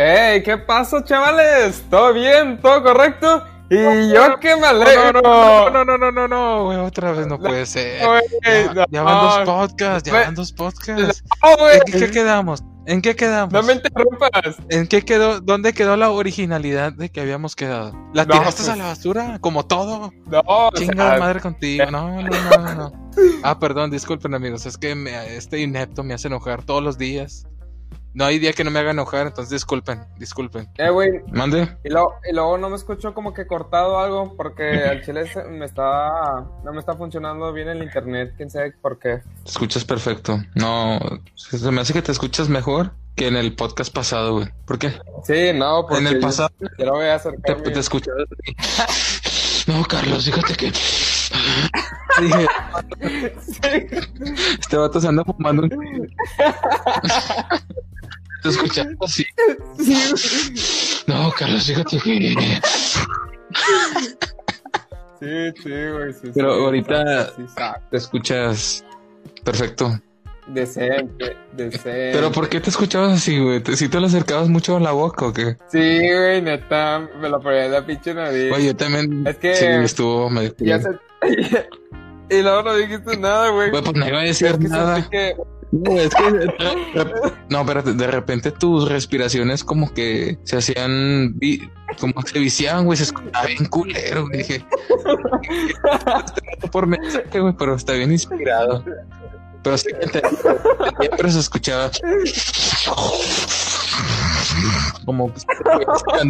¡Ey! 0.00 0.42
¿Qué 0.44 0.56
pasa, 0.58 1.02
chavales? 1.02 1.82
¿Todo 1.90 2.12
bien? 2.12 2.60
¿Todo 2.60 2.82
correcto? 2.84 3.42
Y 3.68 4.12
yo 4.14 4.38
que 4.38 4.54
me 4.56 4.66
alegro. 4.68 5.20
No, 5.20 5.70
no, 5.70 5.84
no, 5.84 5.98
no, 5.98 6.12
no, 6.12 6.28
no, 6.28 6.64
güey, 6.66 6.78
otra 6.78 7.10
vez 7.10 7.26
no 7.26 7.36
puede 7.38 7.66
ser. 7.66 8.00
Ya, 8.74 8.86
ya 8.88 9.02
van 9.02 9.20
dos 9.24 9.38
podcasts, 9.44 10.08
ya 10.08 10.20
van 10.20 10.34
dos 10.36 10.52
podcasts. 10.52 11.24
¿En 11.92 12.00
qué 12.00 12.10
quedamos? 12.12 12.62
¿En 12.86 13.02
qué 13.02 13.16
quedamos? 13.16 13.52
No 13.52 13.62
me 13.64 13.72
interrumpas. 13.74 14.56
¿En 14.70 14.86
qué 14.86 15.02
quedó? 15.04 15.40
¿Dónde 15.40 15.72
quedó 15.74 15.96
la 15.96 16.10
originalidad 16.10 16.92
de 16.92 17.10
que 17.10 17.20
habíamos 17.20 17.56
quedado? 17.56 17.92
¿La 18.14 18.24
No, 18.24 18.34
tiraste 18.38 18.62
pues- 18.62 18.68
a 18.68 18.76
la 18.76 18.84
basura? 18.84 19.38
Como 19.40 19.66
todo. 19.66 20.12
No, 20.26 20.42
o 20.46 20.70
Chingada 20.74 21.10
sea, 21.10 21.18
madre 21.18 21.40
contigo. 21.40 21.84
No, 21.90 22.22
no, 22.22 22.30
no, 22.30 22.58
no, 22.62 22.74
no. 22.74 23.10
Ah, 23.42 23.58
perdón, 23.58 23.90
disculpen 23.90 24.32
amigos. 24.32 24.64
Es 24.64 24.78
que 24.78 24.94
me- 24.94 25.36
este 25.36 25.58
inepto 25.58 26.04
me 26.04 26.14
hace 26.14 26.28
enojar 26.28 26.62
todos 26.62 26.82
los 26.84 26.96
días. 26.98 27.46
No 28.14 28.24
hay 28.24 28.38
día 28.38 28.52
que 28.52 28.64
no 28.64 28.70
me 28.70 28.80
haga 28.80 28.90
enojar, 28.90 29.26
entonces 29.28 29.50
disculpen, 29.50 30.00
disculpen. 30.18 30.68
Eh, 30.78 30.88
güey. 30.90 31.10
Mande. 31.30 31.76
Y 31.84 31.90
luego, 31.90 32.14
y 32.28 32.34
luego 32.34 32.58
no 32.58 32.68
me 32.70 32.76
escucho 32.76 33.14
como 33.14 33.32
que 33.32 33.46
cortado 33.46 34.00
algo 34.00 34.34
porque 34.36 34.82
al 34.84 35.04
chile 35.04 35.28
se- 35.32 35.44
me 35.44 35.66
está, 35.66 36.44
no 36.64 36.72
me 36.72 36.80
está 36.80 36.96
funcionando 36.96 37.52
bien 37.52 37.68
el 37.68 37.82
internet. 37.82 38.34
Quién 38.36 38.50
sabe 38.50 38.72
por 38.72 38.98
qué. 38.98 39.18
Te 39.44 39.50
escuchas 39.50 39.84
perfecto. 39.84 40.38
No, 40.54 40.98
se 41.34 41.70
me 41.70 41.80
hace 41.82 41.92
que 41.92 42.02
te 42.02 42.10
escuchas 42.12 42.48
mejor 42.48 42.92
que 43.14 43.28
en 43.28 43.36
el 43.36 43.54
podcast 43.54 43.92
pasado, 43.94 44.32
güey. 44.34 44.48
¿Por 44.64 44.78
qué? 44.78 44.90
Sí, 45.24 45.52
no, 45.54 45.82
porque 45.86 45.98
En 46.00 46.06
el 46.14 46.18
pasado 46.20 46.50
yo 46.78 46.86
lo 46.86 46.92
voy 46.92 47.04
a 47.06 47.18
te, 47.18 47.28
acercar. 47.28 47.60
te 47.62 47.78
escuchabas 47.78 48.24
así. 48.32 49.64
No, 49.70 49.84
Carlos, 49.84 50.24
fíjate 50.24 50.54
que. 50.54 50.72
Dije, 52.20 52.46
este 54.60 54.76
vato 54.76 55.00
se 55.00 55.06
anda 55.08 55.22
fumando. 55.24 55.68
Te 58.48 58.56
escuchaba 58.56 58.90
así. 59.04 59.26
No, 61.06 61.30
Carlos, 61.36 61.66
fíjate 61.66 61.98
que. 61.98 62.34
Sí, 65.20 65.62
sí, 65.62 65.70
güey. 65.70 66.12
sí, 66.12 66.30
Pero 66.34 66.54
sí, 66.54 66.60
ahorita- 66.64 67.26
Sí, 67.36 67.42
Te 67.90 67.96
escuchas 67.96 68.84
perfecto. 69.44 69.98
Decente, 70.46 71.36
decente. 71.52 72.10
Pero 72.12 72.32
¿por 72.32 72.48
qué 72.48 72.60
te 72.60 72.70
escuchabas 72.70 73.12
así, 73.18 73.38
güey? 73.38 73.60
¿Te- 73.60 73.76
¿Si 73.76 73.88
te 73.88 74.00
lo 74.00 74.06
acercabas 74.06 74.48
mucho 74.48 74.76
a 74.76 74.80
la 74.80 74.92
boca 74.92 75.26
o 75.26 75.32
qué? 75.32 75.56
Sí, 75.70 75.98
güey, 75.98 76.40
neta, 76.40 77.06
me 77.20 77.28
lo 77.28 77.40
ponía 77.40 77.66
en 77.66 77.72
la 77.72 77.84
pinche 77.84 78.14
nariz. 78.14 78.50
Oye, 78.52 78.66
yo 78.66 78.76
también. 78.76 79.26
Es 79.26 79.36
que- 79.36 79.54
Sí, 79.56 79.64
estuvo 79.66 80.30
medio. 80.30 80.54
Ya 80.58 80.80
se... 80.80 80.88
y 82.30 82.42
luego 82.42 82.62
no 82.62 82.74
dijiste 82.76 83.16
nada, 83.18 83.50
güey. 83.50 83.70
Güey, 83.70 83.82
pues 83.82 83.96
no 83.96 84.08
iba 84.08 84.20
a 84.20 84.22
decir 84.22 84.46
Es 84.48 84.58
que 84.58 84.68
nada. 84.68 85.08
que... 85.10 85.34
No, 85.70 85.92
es 85.92 86.14
que. 86.14 86.46
No, 87.50 87.60
espérate, 87.60 87.92
de 87.94 88.06
repente 88.06 88.52
tus 88.52 88.88
respiraciones 88.88 89.64
como 89.64 89.92
que 89.92 90.38
se 90.44 90.56
hacían. 90.56 91.38
Como 92.00 92.14
que 92.22 92.30
se 92.32 92.38
viciaban, 92.38 92.84
güey, 92.84 92.96
se 92.96 93.04
escuchaba 93.04 93.46
bien 93.46 93.66
culero, 93.66 94.26
güey. 94.26 94.38
Dije. 94.38 94.64
por 96.72 96.86
mensaje, 96.86 97.40
güey, 97.40 97.54
pero 97.58 97.74
está 97.74 97.92
bien 97.94 98.12
inspirado. 98.12 98.84
Pero 99.62 99.76
sí 99.76 99.90
siempre 101.00 101.30
se 101.30 101.40
escuchaba. 101.40 101.90
Como 105.04 105.28
pues, 105.28 105.46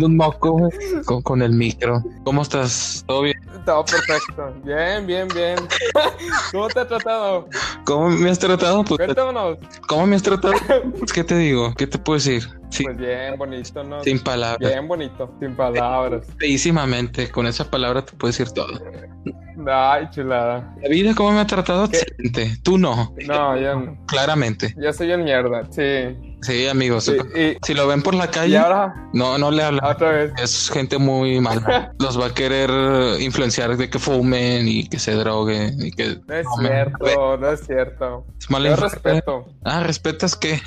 un 0.03 0.17
moco, 0.17 0.69
con, 1.05 1.23
con 1.23 1.43
el 1.43 1.53
micro. 1.53 2.03
¿Cómo 2.25 2.43
estás? 2.43 3.05
¿Todo 3.07 3.23
bien? 3.23 3.37
Todo 3.65 3.85
perfecto. 3.85 4.55
Bien, 4.65 5.07
bien, 5.07 5.29
bien. 5.35 5.57
¿Cómo 6.53 6.69
te 6.69 6.81
ha 6.81 6.89
tratado? 6.89 7.49
¿Cómo 7.85 8.09
me 8.11 8.31
has 8.31 8.39
tratado? 8.39 8.85
Pues, 8.85 8.99
Cuéntanos. 8.99 9.59
¿Cómo 9.87 10.07
me 10.07 10.17
has 10.17 10.23
tratado? 10.23 10.55
Pues, 10.99 11.13
¿Qué 11.13 11.25
te 11.25 11.37
digo? 11.37 11.75
¿Qué 11.75 11.87
te 11.87 11.99
puedo 11.99 12.17
decir? 12.19 12.49
Sí, 12.71 12.85
Pues 12.85 12.99
bien, 12.99 13.37
bonito, 13.39 13.83
¿no? 13.83 14.03
sin 14.05 14.19
palabras. 14.21 14.59
Bien 14.71 14.87
bonito, 14.87 15.35
sin 15.41 15.57
palabras. 15.57 16.27
Feísimamente, 16.39 17.31
con 17.31 17.47
esa 17.47 17.65
palabra 17.71 18.05
te 18.05 18.13
puedo 18.13 18.31
decir 18.31 18.51
todo. 18.51 18.79
Ay, 19.67 20.07
chulada. 20.11 20.75
La 20.83 20.89
vida, 20.89 21.15
¿cómo 21.15 21.33
me 21.33 21.41
ha 21.41 21.47
tratado? 21.47 21.89
¿Qué? 21.89 21.97
Excelente. 21.99 22.59
Tú 22.63 22.77
no, 22.79 23.15
No, 23.27 23.57
yo 23.59 23.75
no. 23.81 23.97
claramente. 24.07 24.75
Yo 24.79 24.93
soy 24.93 25.13
en 25.13 25.25
mierda, 25.25 25.63
sí. 25.71 26.28
Sí, 26.43 26.69
amigos. 26.69 27.05
Sí, 27.05 27.17
y, 27.35 27.57
Si 27.67 27.75
lo 27.75 27.87
ven 27.87 28.03
por 28.03 28.15
la 28.15 28.31
calle, 28.31 28.59
ahora, 28.59 28.95
no, 29.13 29.39
no 29.39 29.51
le 29.51 29.65
otra 29.65 30.13
vez. 30.13 30.33
Es 30.43 30.71
gente 30.71 30.99
muy 30.99 31.41
mala. 31.41 31.93
Los 31.99 32.19
va 32.19 32.27
a 32.27 32.35
querer 32.35 32.71
influenciar 33.21 33.77
de 33.77 33.91
que 33.91 33.99
fumen 33.99 34.69
y 34.69 34.89
que 34.89 34.99
se 34.99 35.13
droguen 35.13 35.85
y 35.85 35.91
que 35.91 36.19
No 36.27 36.35
es 36.35 36.47
cierto, 36.61 37.37
no 37.39 37.51
es 37.51 37.61
cierto. 37.67 38.27
Es 38.39 38.51
mala 38.51 38.71
Yo 38.71 38.77
respeto. 38.77 39.47
Ah, 39.65 39.83
¿respetas 39.83 40.37
qué? 40.37 40.61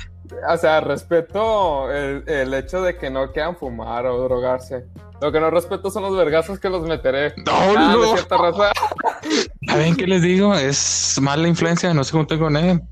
O 0.48 0.56
sea, 0.56 0.80
respeto 0.80 1.90
el, 1.90 2.24
el 2.26 2.54
hecho 2.54 2.82
de 2.82 2.96
que 2.96 3.10
no 3.10 3.32
quieran 3.32 3.56
fumar 3.56 4.06
o 4.06 4.22
drogarse. 4.22 4.84
Lo 5.20 5.30
que 5.30 5.38
no 5.38 5.50
respeto 5.50 5.88
son 5.88 6.02
los 6.02 6.16
vergazos 6.16 6.58
que 6.58 6.68
los 6.68 6.82
meteré. 6.82 7.32
No, 7.36 7.52
Ah, 7.52 7.94
no. 7.96 8.16
¿Saben 9.68 9.94
qué 9.94 10.06
les 10.08 10.20
digo? 10.20 10.54
Es 10.54 11.18
mala 11.20 11.46
influencia, 11.46 11.94
no 11.94 12.02
se 12.02 12.10
junten 12.12 12.40
con 12.40 12.56
él. 12.56 12.82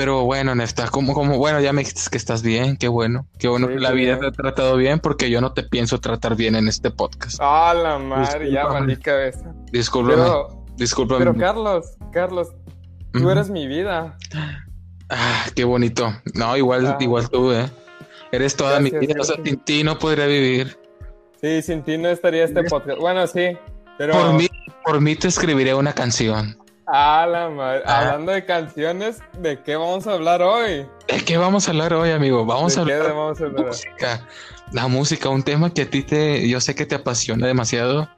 Pero 0.00 0.24
bueno, 0.24 0.54
Nefta, 0.54 0.88
como, 0.88 1.12
como, 1.12 1.36
bueno, 1.36 1.60
ya 1.60 1.74
me 1.74 1.82
dijiste 1.82 2.08
que 2.10 2.16
estás 2.16 2.42
bien, 2.42 2.78
qué 2.78 2.88
bueno, 2.88 3.26
qué 3.38 3.48
bueno 3.48 3.66
Sí, 3.66 3.74
que 3.74 3.80
la 3.80 3.90
vida 3.90 4.16
bien. 4.16 4.20
te 4.20 4.26
ha 4.28 4.30
tratado 4.32 4.76
bien, 4.78 4.98
porque 4.98 5.28
yo 5.28 5.42
no 5.42 5.52
te 5.52 5.62
pienso 5.62 6.00
tratar 6.00 6.36
bien 6.36 6.54
en 6.56 6.68
este 6.68 6.90
podcast. 6.90 7.36
Ah, 7.38 7.74
la 7.74 7.98
madre, 7.98 8.50
ya 8.50 8.60
Discúlpame. 8.62 8.80
valí 8.80 8.96
cabeza. 8.96 9.54
Discúlpame, 9.70 10.16
Pero, 10.22 10.64
discúlpame. 10.78 11.18
pero 11.18 11.36
Carlos, 11.36 11.84
Carlos, 12.12 12.48
tú 13.12 13.28
eres 13.28 13.50
mi 13.50 13.66
vida. 13.66 14.16
Ah, 15.10 15.44
qué 15.54 15.64
bonito. 15.64 16.10
No, 16.34 16.56
igual, 16.56 16.86
Ah. 16.86 16.96
igual 16.98 17.28
tú, 17.28 17.52
eh. 17.52 17.68
Eres 18.32 18.56
toda 18.56 18.80
mi 18.80 18.88
Gracias, 18.88 19.08
vida, 19.10 19.20
o 19.20 19.24
sea, 19.24 19.36
sin 19.44 19.58
ti 19.58 19.84
no 19.84 19.98
podría 19.98 20.24
vivir. 20.26 20.78
Sí, 21.42 21.60
sin 21.60 21.82
ti 21.82 21.98
no 21.98 22.08
estaría 22.08 22.44
este 22.44 22.62
podcast. 22.64 22.98
Bueno, 23.00 23.26
sí, 23.26 23.54
pero... 23.98 24.14
Por 24.14 24.32
mí, 24.32 24.48
por 24.82 25.00
mí 25.02 25.14
te 25.14 25.28
escribiré 25.28 25.74
una 25.74 25.92
canción. 25.92 26.56
La 26.92 27.48
madre. 27.50 27.82
Ah. 27.86 28.00
Hablando 28.00 28.32
de 28.32 28.44
canciones, 28.44 29.20
¿de 29.38 29.62
qué 29.62 29.76
vamos 29.76 30.06
a 30.06 30.14
hablar 30.14 30.42
hoy? 30.42 30.86
¿De 31.06 31.24
qué 31.24 31.36
vamos 31.36 31.68
a 31.68 31.70
hablar 31.70 31.94
hoy, 31.94 32.10
amigo? 32.10 32.44
Vamos 32.44 32.76
a 32.76 32.80
¿De 32.80 32.86
qué 32.88 32.94
hablar 32.94 33.14
vamos 33.14 33.40
a 33.40 33.44
hablar? 33.44 33.66
música. 33.66 34.26
La 34.72 34.88
música, 34.88 35.28
un 35.28 35.42
tema 35.42 35.72
que 35.72 35.82
a 35.82 35.90
ti 35.90 36.02
te, 36.02 36.48
yo 36.48 36.60
sé 36.60 36.74
que 36.74 36.86
te 36.86 36.96
apasiona 36.96 37.46
demasiado, 37.46 38.08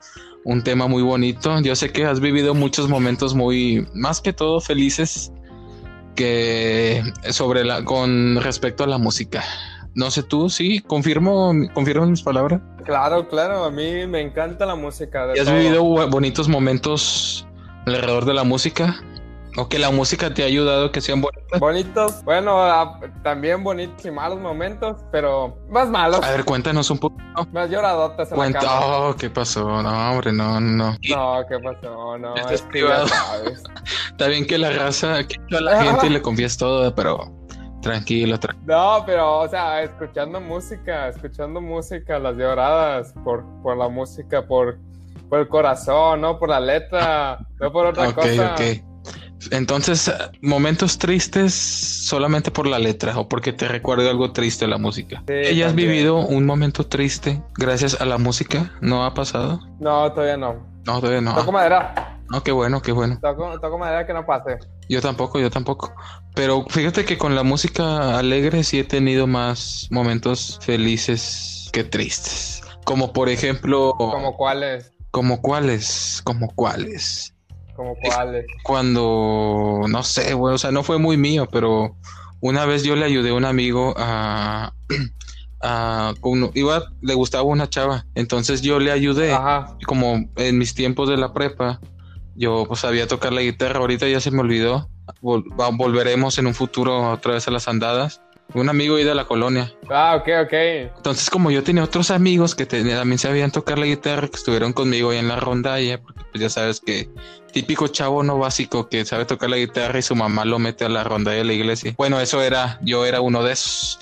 un 0.45 0.63
tema 0.63 0.87
muy 0.87 1.03
bonito. 1.03 1.61
Yo 1.61 1.77
sé 1.77 1.91
que 1.93 2.07
has 2.07 2.21
vivido 2.21 2.55
muchos 2.55 2.89
momentos 2.89 3.35
muy, 3.35 3.87
más 3.95 4.21
que 4.21 4.33
todo 4.33 4.61
felices, 4.61 5.33
que 6.15 7.03
sobre 7.31 7.65
la, 7.65 7.85
con 7.85 8.41
respecto 8.43 8.85
a 8.85 8.87
la 8.87 8.99
música. 8.99 9.43
No 9.95 10.11
sé 10.11 10.23
tú, 10.23 10.49
sí, 10.49 10.81
confirmo, 10.81 11.53
confirmo 11.75 12.07
mis 12.07 12.23
palabras. 12.23 12.61
Claro, 12.85 13.29
claro, 13.29 13.65
a 13.65 13.71
mí 13.71 14.07
me 14.07 14.21
encanta 14.23 14.65
la 14.65 14.75
música. 14.75 15.27
de 15.27 15.37
¿Y 15.37 15.41
has 15.41 15.47
todo. 15.47 15.57
vivido 15.57 15.85
bonitos 16.09 16.49
momentos 16.49 17.47
alrededor 17.87 18.25
de 18.25 18.35
la 18.35 18.45
música? 18.45 18.97
¿O 19.59 19.69
que 19.69 19.79
la 19.79 19.91
música 19.91 20.33
te 20.33 20.43
ha 20.43 20.47
ayudado 20.47 20.87
a 20.87 20.93
que 20.93 21.03
sean 21.03 21.21
bonitas? 21.21 21.61
Bonitos, 21.61 22.25
bueno, 22.25 22.59
ah, 22.59 22.99
también 23.23 23.63
bonitos 23.63 24.03
y 24.07 24.11
malos 24.11 24.41
momentos, 24.41 24.97
pero 25.13 25.59
más 25.69 25.91
malos, 25.91 26.23
A 26.25 26.31
ver, 26.31 26.47
cuéntanos 26.47 26.91
un 26.91 26.97
poco. 26.99 27.17
más 27.53 27.69
lloradotas 27.69 28.29
en 28.29 28.31
la 28.31 28.37
Cuenta, 28.37 28.61
cama. 28.61 28.81
oh, 28.87 29.15
¿qué 29.15 29.29
pasó? 29.29 29.83
No, 29.83 30.11
hombre, 30.11 30.33
no, 30.33 30.59
no. 30.59 30.93
No, 31.11 31.43
¿qué 31.47 31.59
pasó? 31.59 32.17
No, 32.17 32.35
Esto 32.35 32.55
es 32.55 32.63
privado. 32.63 33.05
Está 34.11 34.29
bien 34.29 34.47
que 34.47 34.57
la 34.57 34.71
raza, 34.71 35.23
que 35.27 35.37
a 35.55 35.61
la 35.61 35.83
gente 35.85 36.09
le 36.09 36.23
confíes 36.23 36.57
todo, 36.57 36.95
pero 36.95 37.31
tranquilo, 37.83 38.39
tra- 38.41 38.57
No, 38.65 39.03
pero, 39.05 39.41
o 39.41 39.49
sea, 39.51 39.83
escuchando 39.83 40.41
música, 40.41 41.09
escuchando 41.09 41.61
música, 41.61 42.19
las 42.19 42.39
lloradas, 42.39 43.13
por, 43.23 43.45
por 43.63 43.77
la 43.77 43.89
música, 43.91 44.47
por, 44.47 44.79
por 45.33 45.41
el 45.41 45.49
corazón, 45.49 46.21
no 46.21 46.39
por 46.39 46.51
la 46.51 46.61
letra, 46.61 47.39
no 47.59 47.73
por 47.73 47.87
otra 47.87 48.11
Ok, 48.11 48.17
cosa. 48.17 48.53
ok. 48.53 48.61
Entonces, 49.51 50.09
eh, 50.09 50.13
momentos 50.43 50.99
tristes 50.99 51.55
solamente 51.55 52.51
por 52.51 52.67
la 52.67 52.79
letra 52.79 53.19
o 53.19 53.27
porque 53.31 53.55
te 53.55 53.67
recuerda 53.67 54.11
algo 54.11 54.31
triste 54.33 54.67
la 54.67 54.77
música. 54.77 55.25
Sí, 55.27 55.33
¿Ella 55.33 55.69
has 55.69 55.75
vivido 55.75 56.19
un 56.19 56.45
momento 56.45 56.85
triste 56.87 57.43
gracias 57.57 57.99
a 57.99 58.05
la 58.05 58.19
música? 58.19 58.75
¿No 58.83 59.07
ha 59.07 59.15
pasado? 59.15 59.59
No, 59.81 60.13
todavía 60.13 60.37
no. 60.37 60.67
No, 60.85 61.01
todavía 61.01 61.23
no. 61.23 61.35
Toco 61.35 61.51
madera, 61.51 62.21
No, 62.31 62.43
qué 62.43 62.53
bueno, 62.53 62.83
qué 62.83 62.93
bueno. 62.93 63.19
toco, 63.23 63.59
toco 63.59 63.79
madera 63.79 64.07
que 64.07 64.13
no 64.13 64.27
pase. 64.27 64.59
Yo 64.91 65.01
tampoco, 65.01 65.39
yo 65.41 65.49
tampoco. 65.51 65.95
Pero 66.35 66.67
fíjate 66.69 67.07
que 67.07 67.17
con 67.17 67.35
la 67.35 67.43
música 67.43 68.19
alegre 68.19 68.65
sí 68.65 68.81
he 68.81 68.85
tenido 68.85 69.27
más 69.27 69.89
momentos 69.91 70.59
felices 70.61 71.71
que 71.73 71.85
tristes. 71.85 72.61
Como 72.85 73.13
por 73.13 73.29
ejemplo, 73.29 73.95
¿Como 73.97 74.37
cuáles? 74.37 74.92
Como 75.13 75.41
cuáles, 75.41 76.21
como 76.25 76.49
cuáles. 76.55 77.35
¿Como 77.77 77.95
cuáles? 77.97 78.45
Cuando, 78.65 79.83
no 79.89 80.03
sé, 80.03 80.35
güey, 80.35 80.55
o 80.55 80.59
sea, 80.59 80.73
no 80.73 80.83
fue 80.83 80.99
muy 80.99 81.17
mío, 81.17 81.47
pero 81.53 81.97
una 82.41 82.65
vez 82.67 82.83
yo 82.83 82.97
le 82.97 83.05
ayudé 83.05 83.31
a 83.31 83.35
un 83.35 83.45
amigo 83.45 83.95
a, 83.97 84.73
a 85.63 86.15
con- 86.21 86.51
iba, 86.55 86.83
le 87.03 87.15
gustaba 87.15 87.45
una 87.45 87.69
chava, 87.69 88.07
entonces 88.15 88.63
yo 88.63 88.79
le 88.81 88.91
ayudé. 88.91 89.33
Ajá. 89.33 89.77
Como 89.87 90.29
en 90.37 90.59
mis 90.59 90.75
tiempos 90.75 91.09
de 91.09 91.17
la 91.19 91.33
prepa, 91.33 91.79
yo 92.35 92.65
pues 92.67 92.81
sabía 92.81 93.07
tocar 93.07 93.33
la 93.33 93.43
guitarra, 93.43 93.81
ahorita 93.81 94.09
ya 94.09 94.19
se 94.21 94.31
me 94.31 94.41
olvidó. 94.41 94.89
Vol- 95.21 95.45
volveremos 95.77 96.39
en 96.39 96.47
un 96.47 96.55
futuro 96.55 97.11
otra 97.13 97.35
vez 97.35 97.47
a 97.49 97.51
las 97.51 97.69
andadas. 97.69 98.22
Un 98.55 98.69
amigo 98.69 98.97
ahí 98.97 99.05
de 99.05 99.15
la 99.15 99.25
colonia. 99.25 99.73
Ah, 99.91 100.17
ok, 100.17 100.29
ok. 100.45 100.53
Entonces, 100.97 101.31
como 101.31 101.51
yo 101.51 101.63
tenía 101.63 101.83
otros 101.85 102.11
amigos 102.11 102.55
que 102.55 102.67
también 102.67 103.19
sabían 103.19 103.51
tocar 103.51 103.79
la 103.79 103.87
guitarra, 103.87 104.29
que 104.29 104.37
estuvieron 104.37 104.73
conmigo 104.73 105.11
ahí 105.11 105.19
en 105.19 105.29
la 105.29 105.37
rondalla, 105.37 106.01
porque 106.01 106.23
pues 106.31 106.43
ya 106.43 106.51
sabes 106.51 106.81
que 106.81 107.09
típico 107.53 107.89
chavo 107.89 108.23
no 108.23 108.39
básico 108.39 108.89
que 108.89 109.05
sabe 109.05 109.25
tocar 109.25 109.51
la 109.51 109.57
guitarra 109.57 109.99
y 109.99 110.03
su 110.03 110.15
mamá 110.15 110.45
lo 110.45 110.59
mete 110.59 110.85
a 110.85 110.89
la 110.89 111.05
rondalla 111.05 111.39
de 111.39 111.45
la 111.45 111.53
iglesia. 111.53 111.95
Bueno, 111.97 112.21
eso 112.21 112.43
era, 112.43 112.79
yo 112.83 113.05
era 113.07 113.21
uno 113.21 113.43
de 113.43 113.53
esos. 113.53 113.99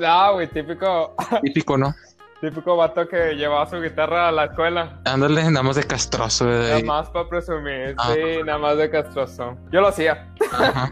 No, 0.00 0.34
güey, 0.34 0.48
típico. 0.48 1.14
Típico, 1.42 1.78
¿no? 1.78 1.94
Típico 2.40 2.76
vato 2.76 3.08
que 3.08 3.34
llevaba 3.34 3.68
su 3.68 3.80
guitarra 3.80 4.28
a 4.28 4.32
la 4.32 4.44
escuela. 4.44 5.00
Ándale, 5.04 5.50
nada 5.50 5.64
más 5.64 5.74
de 5.74 5.82
castroso. 5.82 6.44
Nada 6.44 6.80
más 6.84 7.08
para 7.10 7.28
presumir, 7.28 7.96
ah. 7.98 8.14
sí, 8.14 8.42
nada 8.44 8.58
más 8.58 8.76
de 8.76 8.88
castroso. 8.88 9.56
Yo 9.72 9.80
lo 9.80 9.88
hacía. 9.88 10.32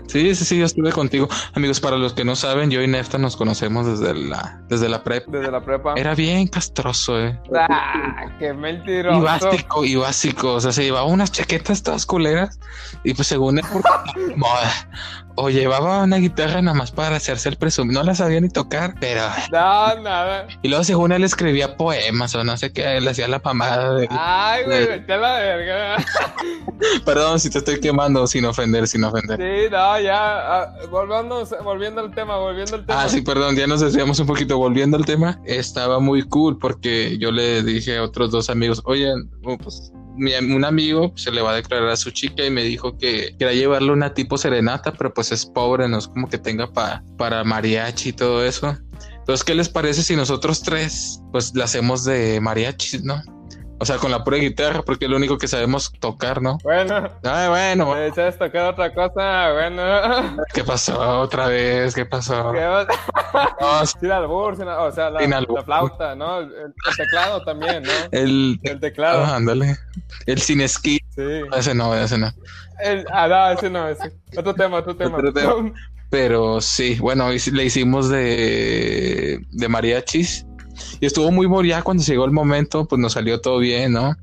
Sí, 0.09 0.35
sí, 0.35 0.45
sí, 0.45 0.59
yo 0.59 0.67
estuve 0.67 0.91
contigo. 0.93 1.29
Amigos, 1.55 1.81
para 1.81 1.97
los 1.97 2.15
que 2.15 2.25
no 2.25 2.35
saben, 2.35 2.71
yo 2.71 2.83
y 2.83 2.89
Nefta 2.89 3.17
nos 3.19 3.37
conocemos 3.37 3.87
desde 3.87 4.13
la, 4.15 4.61
desde 4.69 4.89
la 4.89 5.05
prepa. 5.05 5.31
Desde 5.31 5.51
la 5.51 5.61
prepa. 5.61 5.95
Era 5.97 6.15
bien 6.15 6.49
castroso, 6.49 7.19
eh. 7.21 7.39
Ah, 7.55 8.27
qué 8.39 8.53
mentiroso. 8.53 9.19
Y 9.19 9.23
básico, 9.23 9.85
y 9.85 9.97
básico. 9.97 10.55
O 10.55 10.61
sea, 10.61 10.73
se 10.73 10.83
llevaba 10.83 11.07
unas 11.07 11.31
chaquetas 11.31 11.83
todas 11.83 12.07
culeras. 12.07 12.59
Y 13.05 13.15
pues 13.15 13.29
según 13.29 13.59
él, 13.59 13.65
moda. 14.37 14.71
O 15.37 15.51
llevaba 15.51 16.03
una 16.03 16.17
guitarra 16.17 16.63
nada 16.63 16.77
más 16.77 16.93
para 16.93 17.17
hacerse 17.17 17.49
el 17.51 17.57
presumido. 17.57 18.01
No 18.01 18.07
la 18.07 18.15
sabía 18.15 18.41
ni 18.41 18.49
tocar, 18.49 18.95
pero. 18.99 19.23
No, 19.53 20.01
nada. 20.01 20.47
Y 20.63 20.69
luego, 20.69 20.83
según 20.83 21.13
él, 21.13 21.25
escribía 21.25 21.77
poemas 21.77 22.35
o 22.35 22.43
no 22.43 22.57
sé 22.57 22.73
qué, 22.73 22.97
él 22.97 23.07
hacía 23.07 23.29
la 23.29 23.41
pamada 23.41 23.95
de. 23.95 24.09
Ay, 24.11 24.65
güey, 24.65 24.87
vete 24.87 25.17
la 25.17 25.39
verga. 25.39 25.97
Perdón 27.05 27.39
si 27.39 27.51
te 27.51 27.59
estoy 27.59 27.81
quemando 27.81 28.27
sin 28.27 28.47
ofender, 28.47 28.89
sin 28.89 29.05
ofender. 29.05 29.39
Sí, 29.39 29.71
no, 29.71 30.01
ya. 30.01 30.63
Ah, 30.63 30.75
volviendo, 30.91 31.45
volviendo 31.63 32.01
al 32.01 32.15
tema, 32.15 32.39
volviendo 32.39 32.77
al 32.77 32.87
tema. 32.87 33.03
Ah, 33.03 33.09
sí, 33.09 33.21
perdón, 33.21 33.57
ya 33.57 33.67
nos 33.67 33.81
decíamos 33.81 34.19
un 34.19 34.27
poquito. 34.27 34.57
Volviendo 34.57 34.97
al 34.97 35.05
tema, 35.05 35.41
estaba 35.45 36.01
muy 36.01 36.23
cool 36.23 36.59
porque 36.59 37.19
yo 37.19 37.31
le 37.31 37.63
dije 37.63 37.99
a 37.99 38.03
otros 38.03 38.31
dos 38.31 38.49
amigos, 38.49 38.81
oye, 38.85 39.13
pues 39.63 39.93
un 40.17 40.65
amigo 40.65 41.13
se 41.17 41.31
le 41.31 41.43
va 41.43 41.53
a 41.53 41.57
declarar 41.57 41.89
a 41.89 41.97
su 41.97 42.11
chica 42.11 42.45
y 42.45 42.51
me 42.51 42.63
dijo 42.63 42.97
que 42.97 43.35
quería 43.39 43.53
llevarle 43.53 43.93
una 43.93 44.15
tipo 44.15 44.39
serenata, 44.39 44.93
pero 44.93 45.13
pues 45.13 45.33
es 45.33 45.47
pobre, 45.47 45.89
no 45.89 45.99
es 45.99 46.09
como 46.09 46.29
que 46.29 46.39
tenga 46.39 46.73
para 46.73 47.45
mariachi 47.45 48.11
y 48.11 48.13
todo 48.13 48.45
eso. 48.45 48.77
Entonces, 49.19 49.45
¿qué 49.45 49.55
les 49.55 49.69
parece 49.69 50.03
si 50.03 50.15
nosotros 50.15 50.63
tres, 50.63 51.21
pues, 51.33 51.53
le 51.55 51.65
hacemos 51.65 52.05
de 52.05 52.41
mariachi, 52.41 53.01
no? 53.03 53.21
O 53.79 53.85
sea, 53.85 53.99
con 53.99 54.11
la 54.11 54.25
pura 54.25 54.39
guitarra, 54.39 54.83
porque 54.83 55.05
es 55.05 55.11
lo 55.11 55.19
único 55.19 55.37
que 55.37 55.49
sabemos 55.49 55.93
tocar, 56.01 56.41
¿no? 56.41 56.57
Bueno. 56.63 57.11
Ay, 57.23 57.49
bueno. 57.49 57.95
¿Me 57.95 58.07
echas 58.07 58.39
tocar 58.39 58.73
otra 58.73 58.93
cosa? 58.95 59.53
Bueno. 59.53 60.37
¿Qué 60.55 60.65
pasó 60.65 61.21
otra 61.21 61.49
vez? 61.49 61.95
¿Qué 61.95 62.07
pasó? 62.07 62.53
¿Qué 62.53 62.87
no, 63.61 63.87
sin 63.87 64.11
albur, 64.11 64.55
o 64.55 64.93
sea, 64.93 65.11
la, 65.11 65.21
la, 65.21 65.63
flauta, 65.63 66.15
¿no? 66.15 66.41
El, 66.41 66.75
teclado 66.97 67.43
también, 67.43 67.83
¿no? 67.83 67.93
El, 68.13 68.59
el 68.63 68.81
teclado. 68.81 69.25
Ah, 69.25 69.37
ándale. 69.37 69.77
El 70.25 70.41
sin 70.41 70.63
esquí. 70.63 70.99
Sí. 71.15 71.43
Ese 71.55 71.75
no, 71.75 71.95
ese 71.95 72.17
no. 72.17 72.33
El, 72.83 73.07
ah, 73.13 73.29
no, 73.29 73.51
ese 73.51 73.69
no, 73.69 73.89
ese. 73.89 74.11
Otro 74.37 74.55
tema, 74.55 74.79
otro 74.79 74.97
tema. 74.97 75.19
Otro 75.19 75.33
tema. 75.33 75.73
Pero 76.09 76.61
sí, 76.63 76.97
bueno, 76.99 77.29
le 77.31 77.65
hicimos 77.65 78.09
de, 78.09 79.41
de 79.51 79.69
mariachis 79.69 80.46
y 81.01 81.07
estuvo 81.07 81.31
muy 81.31 81.47
ya 81.67 81.83
cuando 81.83 82.03
llegó 82.03 82.25
el 82.25 82.33
momento, 82.33 82.87
pues 82.87 83.01
nos 83.01 83.13
salió 83.13 83.41
todo 83.41 83.59
bien, 83.59 83.93
¿no? 83.93 84.17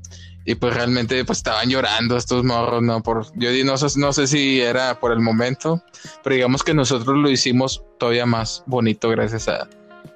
Y 0.44 0.56
pues 0.56 0.74
realmente 0.74 1.24
pues 1.24 1.38
estaban 1.38 1.70
llorando 1.70 2.16
estos 2.16 2.44
morros, 2.44 2.82
¿no? 2.82 3.02
Por, 3.02 3.26
yo 3.36 3.50
no 3.64 3.74
no 3.96 4.12
sé 4.12 4.26
si 4.26 4.60
era 4.60 5.00
por 5.00 5.12
el 5.12 5.20
momento, 5.20 5.82
pero 6.22 6.34
digamos 6.34 6.62
que 6.62 6.74
nosotros 6.74 7.16
lo 7.16 7.30
hicimos 7.30 7.82
todavía 7.98 8.26
más 8.26 8.62
bonito 8.66 9.08
gracias 9.08 9.48
a, 9.48 9.68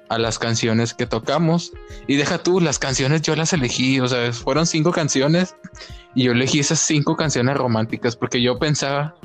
a 0.09 0.17
las 0.17 0.37
canciones 0.37 0.93
que 0.93 1.05
tocamos. 1.05 1.71
Y 2.07 2.17
deja 2.17 2.39
tú, 2.39 2.59
las 2.59 2.79
canciones 2.79 3.21
yo 3.21 3.35
las 3.35 3.53
elegí, 3.53 3.99
o 3.99 4.07
sea, 4.07 4.33
fueron 4.33 4.67
cinco 4.67 4.91
canciones 4.91 5.55
y 6.15 6.23
yo 6.23 6.33
elegí 6.33 6.59
esas 6.59 6.79
cinco 6.79 7.15
canciones 7.15 7.55
románticas 7.55 8.15
porque 8.15 8.41
yo 8.41 8.59
pensaba, 8.59 9.15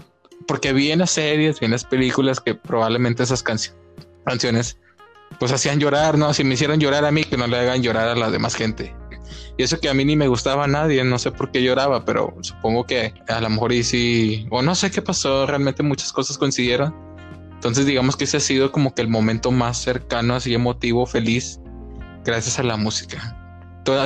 porque 0.46 0.72
vi 0.72 0.90
en 0.93 1.00
las 1.00 1.10
series, 1.10 1.58
vi 1.60 1.67
en 1.67 1.72
las 1.72 1.84
películas 1.84 2.40
que 2.40 2.55
probablemente 2.55 3.22
esas 3.22 3.43
canciones 3.43 4.78
pues 5.38 5.52
hacían 5.52 5.78
llorar, 5.81 6.19
¿no? 6.19 6.32
Si 6.34 6.44
me 6.44 6.54
hicieron 6.54 6.81
llorar 6.81 7.04
a 7.04 7.10
mí, 7.10 7.25
que 7.25 7.36
no 7.36 7.46
le 7.46 7.58
hagan 7.58 7.82
llorar 7.82 8.08
a 8.08 8.14
la 8.14 8.31
demás 8.31 8.54
gente. 8.54 8.94
Y 9.56 9.62
eso 9.62 9.78
que 9.78 9.88
a 9.88 9.94
mí 9.94 10.04
ni 10.04 10.16
me 10.16 10.26
gustaba 10.26 10.64
a 10.64 10.66
nadie, 10.66 11.04
no 11.04 11.19
sé 11.19 11.31
por 11.31 11.50
qué 11.52 11.62
lloraba, 11.62 12.04
pero 12.04 12.34
supongo 12.40 12.84
que 12.84 13.14
a 13.28 13.40
lo 13.40 13.50
mejor 13.50 13.72
y 13.72 13.84
sí, 13.84 14.46
o 14.50 14.62
no 14.62 14.75
sé 14.75 14.90
qué 14.90 15.00
pasó, 15.00 15.46
realmente 15.46 15.82
muchas 15.82 16.12
cosas 16.12 16.38
coincidieron. 16.38 16.94
Entonces 17.52 17.86
digamos 17.86 18.16
que 18.16 18.25
ese 18.25 18.38
ha 18.38 18.40
sido 18.40 18.72
como 18.72 18.94
que 18.94 19.02
el 19.02 19.08
momento 19.08 19.52
más 19.52 19.78
cercano, 19.78 20.34
así 20.34 20.52
emotivo, 20.52 21.06
feliz, 21.06 21.60
gracias 22.25 22.58
a 22.58 22.64
la 22.64 22.76
música. 22.76 23.36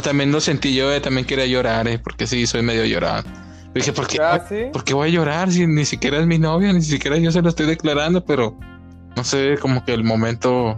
también 0.02 0.32
lo 0.32 0.40
sentí 0.40 0.75
yo, 0.75 0.92
eh, 0.92 1.00
también 1.00 1.26
quería 1.26 1.46
llorar, 1.46 1.88
eh, 1.88 1.98
porque 1.98 2.26
sí, 2.26 2.46
soy 2.46 2.62
medio 2.62 2.84
llorado. 2.84 3.25
Dije, 3.75 3.92
¿por 3.92 4.06
qué, 4.06 4.19
¿Ah, 4.20 4.44
¿por 4.72 4.84
qué 4.84 4.92
voy 4.94 5.08
a 5.08 5.12
llorar 5.12 5.50
si 5.50 5.66
ni 5.66 5.84
siquiera 5.84 6.19
es 6.19 6.26
mi 6.26 6.38
novia, 6.38 6.72
ni 6.72 6.82
siquiera 6.82 7.16
yo 7.16 7.32
se 7.32 7.40
lo 7.42 7.48
estoy 7.48 7.66
declarando? 7.66 8.25
Pero 8.25 8.58
no 9.16 9.25
sé, 9.25 9.56
como 9.60 9.84
que 9.84 9.94
el 9.94 10.04
momento 10.04 10.76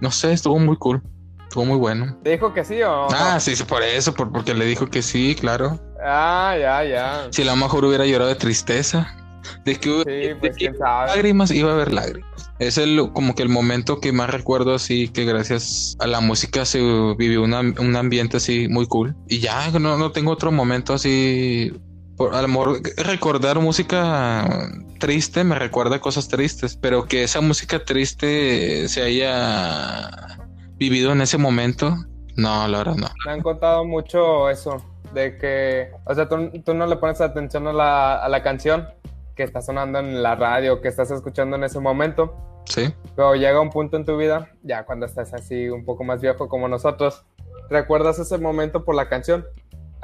no 0.00 0.10
sé, 0.10 0.32
estuvo 0.32 0.58
muy 0.58 0.76
cool. 0.76 1.02
Estuvo 1.42 1.64
muy 1.66 1.78
bueno. 1.78 2.18
¿Te 2.24 2.30
dijo 2.30 2.52
que 2.52 2.64
sí 2.64 2.82
o 2.82 3.06
Ah, 3.12 3.38
sí, 3.38 3.54
por 3.64 3.82
eso, 3.82 4.12
por, 4.12 4.32
porque 4.32 4.54
le 4.54 4.64
dijo 4.64 4.86
que 4.88 5.02
sí, 5.02 5.36
claro. 5.38 5.78
Ah, 6.04 6.56
ya, 6.60 6.84
ya. 6.84 7.28
Si 7.30 7.42
a 7.42 7.44
lo 7.44 7.56
mejor 7.56 7.84
hubiera 7.84 8.04
llorado 8.06 8.28
de 8.30 8.36
tristeza. 8.36 9.16
De 9.64 9.76
que, 9.76 10.02
sí, 10.06 10.34
pues, 10.40 10.56
lágrimas, 10.80 11.50
iba 11.50 11.70
a 11.70 11.74
haber 11.74 11.92
lágrimas. 11.92 12.50
Es 12.58 12.78
el, 12.78 13.10
como 13.12 13.34
que 13.34 13.42
el 13.42 13.50
momento 13.50 14.00
que 14.00 14.10
más 14.10 14.30
recuerdo 14.30 14.74
así, 14.74 15.08
que 15.08 15.24
gracias 15.24 15.96
a 16.00 16.06
la 16.06 16.20
música 16.20 16.64
se 16.64 16.80
vivió 17.18 17.42
un 17.42 17.96
ambiente 17.96 18.38
así 18.38 18.68
muy 18.68 18.86
cool. 18.86 19.14
Y 19.28 19.40
ya, 19.40 19.70
no, 19.70 19.96
no 19.96 20.12
tengo 20.12 20.32
otro 20.32 20.50
momento 20.50 20.94
así 20.94 21.72
por, 22.16 22.34
a 22.34 22.42
lo 22.42 22.48
mejor 22.48 22.80
recordar 22.96 23.58
música 23.58 24.70
triste 24.98 25.44
me 25.44 25.54
recuerda 25.54 26.00
cosas 26.00 26.28
tristes, 26.28 26.76
pero 26.76 27.06
que 27.06 27.24
esa 27.24 27.40
música 27.40 27.84
triste 27.84 28.88
se 28.88 29.02
haya 29.02 30.38
vivido 30.76 31.12
en 31.12 31.20
ese 31.20 31.38
momento, 31.38 31.94
no, 32.36 32.66
la 32.68 32.78
verdad 32.78 32.96
no. 32.96 33.08
Me 33.26 33.32
han 33.32 33.42
contado 33.42 33.84
mucho 33.84 34.50
eso, 34.50 34.82
de 35.12 35.38
que, 35.38 35.90
o 36.04 36.14
sea, 36.14 36.28
tú, 36.28 36.50
tú 36.64 36.74
no 36.74 36.86
le 36.86 36.96
pones 36.96 37.20
atención 37.20 37.66
a 37.68 37.72
la, 37.72 38.16
a 38.16 38.28
la 38.28 38.42
canción 38.42 38.88
que 39.34 39.42
está 39.42 39.60
sonando 39.60 39.98
en 39.98 40.22
la 40.22 40.34
radio, 40.34 40.80
que 40.80 40.88
estás 40.88 41.10
escuchando 41.10 41.56
en 41.56 41.64
ese 41.64 41.80
momento. 41.80 42.62
Sí. 42.66 42.94
Pero 43.14 43.34
llega 43.34 43.60
un 43.60 43.70
punto 43.70 43.96
en 43.96 44.04
tu 44.04 44.16
vida, 44.16 44.50
ya 44.62 44.84
cuando 44.84 45.06
estás 45.06 45.34
así 45.34 45.68
un 45.68 45.84
poco 45.84 46.04
más 46.04 46.20
viejo 46.20 46.48
como 46.48 46.68
nosotros, 46.68 47.24
recuerdas 47.68 48.18
ese 48.18 48.38
momento 48.38 48.84
por 48.84 48.94
la 48.94 49.08
canción. 49.08 49.44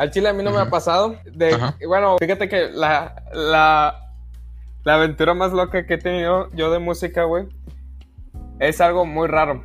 Al 0.01 0.11
chile 0.11 0.31
a 0.31 0.33
mí 0.33 0.43
no 0.43 0.51
me 0.51 0.61
ha 0.61 0.71
pasado. 0.71 1.17
De, 1.31 1.55
bueno, 1.87 2.17
fíjate 2.19 2.49
que 2.49 2.71
la, 2.71 3.23
la, 3.35 4.15
la 4.83 4.95
aventura 4.95 5.35
más 5.35 5.53
loca 5.53 5.85
que 5.85 5.93
he 5.93 5.99
tenido 5.99 6.49
yo 6.55 6.71
de 6.71 6.79
música, 6.79 7.25
güey, 7.25 7.47
es 8.61 8.81
algo 8.81 9.05
muy 9.05 9.29
raro. 9.29 9.63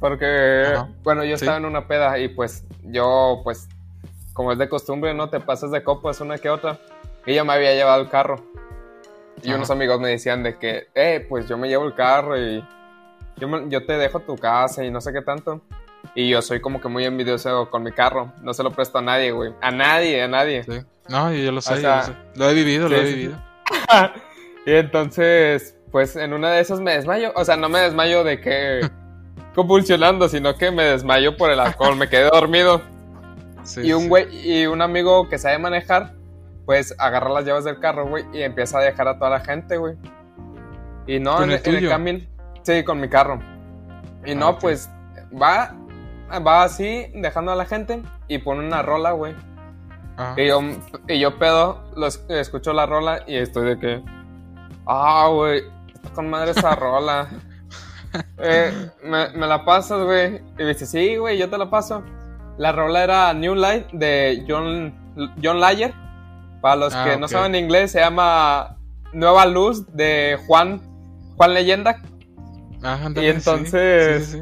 Porque, 0.00 0.74
bueno, 1.04 1.22
yo 1.22 1.36
estaba 1.36 1.58
en 1.58 1.66
una 1.66 1.86
peda 1.86 2.18
y 2.18 2.26
pues 2.26 2.66
yo, 2.82 3.42
pues, 3.44 3.68
como 4.32 4.50
es 4.50 4.58
de 4.58 4.68
costumbre, 4.68 5.14
¿no? 5.14 5.30
Te 5.30 5.38
pasas 5.38 5.70
de 5.70 5.84
copas 5.84 6.20
una 6.20 6.36
que 6.38 6.50
otra. 6.50 6.80
Y 7.24 7.36
yo 7.36 7.44
me 7.44 7.52
había 7.52 7.72
llevado 7.72 8.02
el 8.02 8.08
carro. 8.08 8.42
Y 9.40 9.52
unos 9.52 9.70
amigos 9.70 10.00
me 10.00 10.08
decían 10.08 10.42
de 10.42 10.58
que, 10.58 10.88
eh, 10.96 11.24
pues 11.28 11.48
yo 11.48 11.56
me 11.56 11.68
llevo 11.68 11.84
el 11.84 11.94
carro 11.94 12.36
y 12.36 12.66
yo, 13.36 13.68
yo 13.68 13.86
te 13.86 13.92
dejo 13.92 14.18
tu 14.18 14.36
casa 14.36 14.82
y 14.82 14.90
no 14.90 15.00
sé 15.00 15.12
qué 15.12 15.22
tanto. 15.22 15.60
Y 16.14 16.28
yo 16.28 16.42
soy 16.42 16.60
como 16.60 16.80
que 16.80 16.88
muy 16.88 17.04
envidioso 17.04 17.70
con 17.70 17.82
mi 17.82 17.92
carro. 17.92 18.32
No 18.42 18.52
se 18.52 18.62
lo 18.62 18.72
presto 18.72 18.98
a 18.98 19.02
nadie, 19.02 19.30
güey. 19.30 19.52
A 19.60 19.70
nadie, 19.70 20.22
a 20.22 20.28
nadie. 20.28 20.64
Sí. 20.64 20.80
No, 21.08 21.32
yo 21.32 21.52
lo 21.52 21.60
sé, 21.60 21.82
lo 22.34 22.48
he 22.48 22.54
vivido, 22.54 22.88
lo 22.88 22.96
he 22.96 23.04
vivido. 23.04 23.42
y 24.66 24.72
entonces, 24.72 25.76
pues 25.90 26.16
en 26.16 26.32
una 26.32 26.50
de 26.50 26.60
esas 26.60 26.80
me 26.80 26.92
desmayo. 26.92 27.32
O 27.34 27.44
sea, 27.44 27.56
no 27.56 27.68
me 27.68 27.80
desmayo 27.80 28.24
de 28.24 28.40
que 28.40 28.88
convulsionando, 29.54 30.28
sino 30.28 30.54
que 30.54 30.70
me 30.70 30.84
desmayo 30.84 31.36
por 31.36 31.50
el 31.50 31.60
alcohol. 31.60 31.96
me 31.96 32.08
quedé 32.08 32.30
dormido. 32.30 32.82
y 33.82 33.92
un 33.92 34.08
güey, 34.08 34.28
y 34.48 34.66
un 34.66 34.82
amigo 34.82 35.28
que 35.28 35.38
sabe 35.38 35.58
manejar, 35.58 36.14
pues 36.64 36.94
agarra 36.98 37.30
las 37.30 37.44
llaves 37.44 37.64
del 37.64 37.80
carro, 37.80 38.06
güey, 38.06 38.24
y 38.32 38.42
empieza 38.42 38.78
a 38.78 38.82
dejar 38.82 39.08
a 39.08 39.18
toda 39.18 39.30
la 39.30 39.40
gente, 39.40 39.76
güey. 39.76 39.96
Y 41.06 41.18
no, 41.18 41.42
en, 41.42 41.50
el, 41.50 41.60
en 41.64 41.74
el 41.74 41.88
camino. 41.88 42.20
Sí, 42.62 42.84
con 42.84 43.00
mi 43.00 43.08
carro. 43.08 43.40
Y 44.24 44.34
no, 44.34 44.48
ah, 44.48 44.58
pues 44.58 44.88
va 45.30 45.74
va 46.38 46.62
así, 46.62 47.06
dejando 47.14 47.52
a 47.52 47.56
la 47.56 47.64
gente 47.64 48.02
y 48.28 48.38
pone 48.38 48.66
una 48.66 48.82
rola, 48.82 49.12
güey. 49.12 49.34
Y, 50.36 50.48
yo, 50.48 50.60
y 51.08 51.18
yo 51.18 51.38
pedo, 51.38 51.82
los, 51.96 52.22
escucho 52.28 52.72
la 52.74 52.84
rola 52.84 53.24
y 53.26 53.36
estoy 53.36 53.68
de 53.68 53.78
que, 53.78 54.02
ah, 54.86 55.28
güey, 55.32 55.62
está 55.94 56.10
con 56.10 56.28
madre 56.28 56.50
esa 56.50 56.74
rola. 56.76 57.28
Eh, 58.38 58.90
me, 59.02 59.46
la 59.46 59.64
pasas, 59.64 60.02
güey. 60.04 60.42
Y 60.58 60.64
dice, 60.64 60.86
sí, 60.86 61.16
güey, 61.16 61.38
yo 61.38 61.48
te 61.48 61.56
la 61.56 61.70
paso. 61.70 62.02
La 62.58 62.72
rola 62.72 63.02
era 63.02 63.32
New 63.32 63.54
Light 63.54 63.90
de 63.92 64.44
John, 64.46 64.94
John 65.42 65.60
Layer. 65.60 65.94
Para 66.60 66.76
los 66.76 66.92
que 66.92 67.12
ah, 67.12 67.16
no 67.16 67.26
saben 67.26 67.54
inglés, 67.54 67.92
se 67.92 68.00
llama 68.00 68.76
Nueva 69.14 69.46
Luz 69.46 69.86
de 69.94 70.38
Juan, 70.46 70.82
Juan 71.36 71.54
Leyenda. 71.54 72.02
Ah, 72.82 73.08
y 73.16 73.26
entonces, 73.26 74.38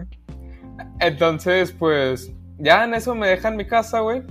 entonces, 1.01 1.73
pues, 1.73 2.33
ya 2.59 2.85
en 2.85 2.95
eso 2.95 3.15
me 3.15 3.29
dejan 3.29 3.57
mi 3.57 3.67
casa, 3.67 4.01
güey. 4.01 4.23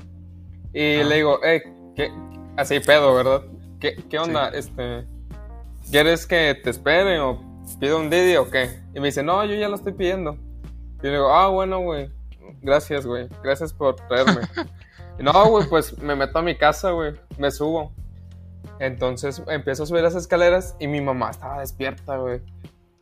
Y 0.74 1.03
le 1.03 1.15
digo, 1.15 1.43
eh, 1.43 1.63
¿qué? 1.95 2.12
Así 2.57 2.79
pedo, 2.79 3.13
¿verdad? 3.15 3.43
¿Qué, 3.79 3.95
qué 4.09 4.19
onda? 4.19 4.50
Este, 4.50 5.05
¿quieres 5.89 6.27
que 6.27 6.59
te 6.62 6.69
espere 6.69 7.19
o 7.19 7.41
pido 7.79 8.00
un 8.00 8.09
Didi 8.09 8.36
o 8.36 8.50
qué? 8.50 8.81
Y 8.93 9.00
me 9.00 9.07
dice, 9.07 9.24
no, 9.24 9.43
yo 9.45 9.55
ya 9.55 9.69
lo 9.69 9.75
estoy 9.75 9.93
pidiendo. 9.93 10.38
Y 11.01 11.07
le 11.07 11.12
digo, 11.12 11.33
ah, 11.33 11.47
bueno, 11.50 11.79
güey, 11.79 12.09
gracias, 12.62 13.05
güey, 13.05 13.27
gracias 13.43 13.74
por 13.74 13.95
traerme. 13.95 14.41
y 15.19 15.24
no, 15.24 15.50
güey, 15.50 15.67
pues 15.69 15.97
me 16.00 16.15
meto 16.15 16.39
a 16.39 16.41
mi 16.41 16.55
casa, 16.55 16.91
güey, 16.91 17.13
me 17.38 17.51
subo. 17.51 17.93
Entonces 18.79 19.41
empiezo 19.47 19.83
a 19.83 19.86
subir 19.86 20.03
las 20.03 20.15
escaleras 20.15 20.75
y 20.79 20.88
mi 20.88 21.01
mamá 21.01 21.31
estaba 21.31 21.59
despierta, 21.62 22.17
güey. 22.17 22.41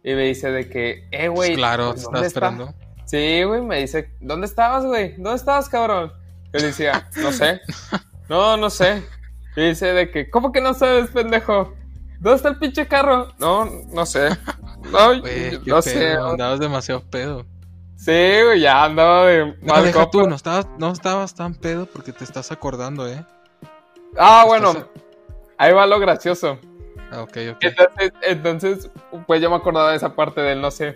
Y 0.03 0.13
me 0.13 0.24
dice 0.24 0.51
de 0.51 0.69
que, 0.69 1.07
eh, 1.12 1.27
güey. 1.27 1.50
Pues 1.50 1.57
claro, 1.57 1.93
estaba 1.93 2.25
esperando. 2.25 2.74
Sí, 3.15 3.43
güey, 3.43 3.62
me 3.62 3.79
dice, 3.79 4.12
¿dónde 4.19 4.45
estabas, 4.45 4.86
güey? 4.86 5.13
¿Dónde 5.13 5.36
estabas, 5.36 5.69
cabrón? 5.69 6.12
Yo 6.51 6.60
le 6.60 6.65
decía, 6.65 7.07
no 7.15 7.31
sé. 7.31 7.62
No, 8.27 8.57
no 8.57 8.69
sé. 8.69 9.07
Y 9.55 9.69
dice 9.69 9.93
de 9.93 10.12
que, 10.12 10.29
¿cómo 10.29 10.51
que 10.51 10.60
no 10.60 10.74
sabes, 10.74 11.12
pendejo? 11.12 11.74
¿Dónde 12.19 12.36
está 12.36 12.50
el 12.50 12.57
pinche 12.57 12.88
carro? 12.88 13.31
No, 13.38 13.65
no 13.65 14.05
sé. 14.05 14.29
No, 14.91 15.15
no 15.65 15.81
sé. 15.81 16.12
Andabas 16.13 16.60
demasiado 16.60 17.10
pedo. 17.10 17.45
Sí, 17.95 18.12
güey, 18.43 18.60
ya 18.60 18.84
andaba 18.84 19.25
de 19.25 19.55
no, 19.62 19.81
deja 19.81 20.10
tú, 20.12 20.27
no 20.27 20.36
estabas, 20.36 20.67
no 20.77 20.91
estabas 20.91 21.34
tan 21.34 21.55
pedo 21.55 21.88
porque 21.88 22.12
te 22.12 22.24
estás 22.24 22.51
acordando, 22.51 23.07
¿eh? 23.07 23.25
Ah, 24.17 24.43
bueno, 24.45 24.74
ahí 25.57 25.74
va 25.74 25.88
lo 25.88 26.00
gracioso. 26.00 26.60
Ah, 27.12 27.22
ok, 27.22 27.38
ok. 27.53 27.57
Entonces, 27.62 28.13
entonces, 28.22 28.91
pues 29.25 29.41
yo 29.41 29.50
me 29.50 29.55
acordaba 29.55 29.91
de 29.91 29.98
esa 29.98 30.15
parte 30.15 30.41
del 30.41 30.62
no 30.62 30.69
sé. 30.69 30.95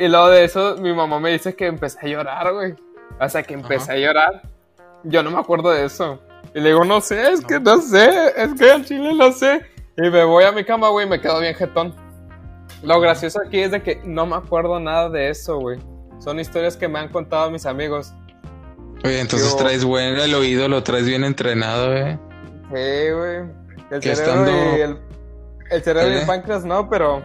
Y 0.00 0.08
luego 0.08 0.30
de 0.30 0.44
eso, 0.44 0.76
mi 0.78 0.94
mamá 0.94 1.20
me 1.20 1.30
dice 1.30 1.54
que 1.54 1.66
empecé 1.66 1.98
a 2.00 2.08
llorar, 2.08 2.54
güey. 2.54 2.74
O 3.20 3.28
sea, 3.28 3.42
que 3.42 3.52
empecé 3.52 3.92
a 3.92 3.96
llorar. 3.98 4.40
Yo 5.04 5.22
no 5.22 5.30
me 5.30 5.38
acuerdo 5.38 5.68
de 5.68 5.84
eso. 5.84 6.18
Y 6.54 6.60
le 6.60 6.70
digo, 6.70 6.86
no 6.86 7.02
sé, 7.02 7.30
es 7.30 7.44
que 7.44 7.60
no 7.60 7.82
sé, 7.82 8.32
es 8.34 8.54
que 8.58 8.70
al 8.70 8.82
chile 8.82 9.12
no 9.12 9.30
sé. 9.30 9.60
Y 9.98 10.08
me 10.08 10.24
voy 10.24 10.44
a 10.44 10.52
mi 10.52 10.64
cama, 10.64 10.88
güey, 10.88 11.06
y 11.06 11.10
me 11.10 11.20
quedo 11.20 11.38
bien 11.38 11.54
jetón. 11.54 11.94
Lo 12.82 12.98
gracioso 12.98 13.42
aquí 13.46 13.60
es 13.60 13.72
de 13.72 13.82
que 13.82 14.00
no 14.02 14.24
me 14.24 14.36
acuerdo 14.36 14.80
nada 14.80 15.10
de 15.10 15.28
eso, 15.28 15.58
güey. 15.58 15.78
Son 16.18 16.40
historias 16.40 16.78
que 16.78 16.88
me 16.88 16.98
han 16.98 17.10
contado 17.10 17.50
mis 17.50 17.66
amigos. 17.66 18.14
Oye, 19.04 19.20
entonces 19.20 19.54
traes 19.58 19.84
bueno 19.84 20.22
el 20.22 20.34
oído, 20.34 20.66
lo 20.66 20.82
traes 20.82 21.04
bien 21.04 21.24
entrenado, 21.24 21.94
eh. 21.94 22.18
Sí, 22.68 23.12
güey. 23.12 23.50
El 23.90 24.02
cerebro 24.02 24.78
y 24.78 24.80
el, 24.80 24.98
el 25.70 25.82
cerebro 25.82 26.10
y 26.10 26.16
el 26.16 26.22
¿Eh? 26.22 26.26
páncreas 26.26 26.64
no, 26.64 26.88
pero. 26.88 27.22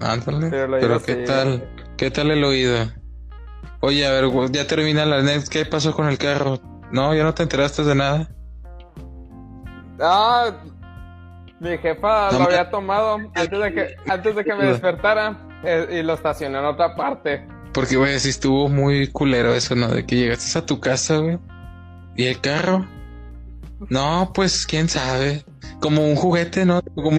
Ándale. 0.00 0.50
Pero, 0.50 1.00
¿qué 1.00 1.14
tal? 1.16 1.75
¿Qué 1.96 2.10
tal 2.10 2.30
el 2.30 2.44
oído? 2.44 2.92
Oye, 3.80 4.06
a 4.06 4.10
ver, 4.10 4.30
ya 4.50 4.66
termina 4.66 5.06
la 5.06 5.22
net. 5.22 5.48
¿Qué 5.48 5.64
pasó 5.64 5.94
con 5.94 6.08
el 6.08 6.18
carro? 6.18 6.60
No, 6.92 7.14
ya 7.14 7.22
no 7.24 7.32
te 7.34 7.42
enteraste 7.42 7.84
de 7.84 7.94
nada. 7.94 8.28
Ah, 10.00 10.50
mi 11.58 11.78
jefa 11.78 12.30
lo 12.32 12.42
había 12.42 12.70
tomado 12.70 13.18
antes 13.34 13.58
de 13.58 13.72
que, 13.72 13.96
antes 14.10 14.36
de 14.36 14.44
que 14.44 14.54
me 14.54 14.66
despertara 14.66 15.38
eh, 15.64 16.00
y 16.00 16.02
lo 16.02 16.14
estacioné 16.14 16.58
en 16.58 16.64
otra 16.66 16.94
parte. 16.94 17.46
Porque, 17.72 17.96
güey, 17.96 18.18
sí 18.20 18.28
estuvo 18.28 18.68
muy 18.68 19.08
culero 19.08 19.54
eso, 19.54 19.74
¿no? 19.74 19.88
De 19.88 20.04
que 20.04 20.16
llegaste 20.16 20.58
a 20.58 20.66
tu 20.66 20.80
casa, 20.80 21.16
güey. 21.16 21.38
¿Y 22.14 22.26
el 22.26 22.40
carro? 22.40 22.86
No, 23.88 24.32
pues 24.34 24.66
quién 24.66 24.88
sabe. 24.88 25.44
Como 25.80 26.06
un 26.06 26.16
juguete, 26.16 26.66
¿no? 26.66 26.82
Como 26.94 27.18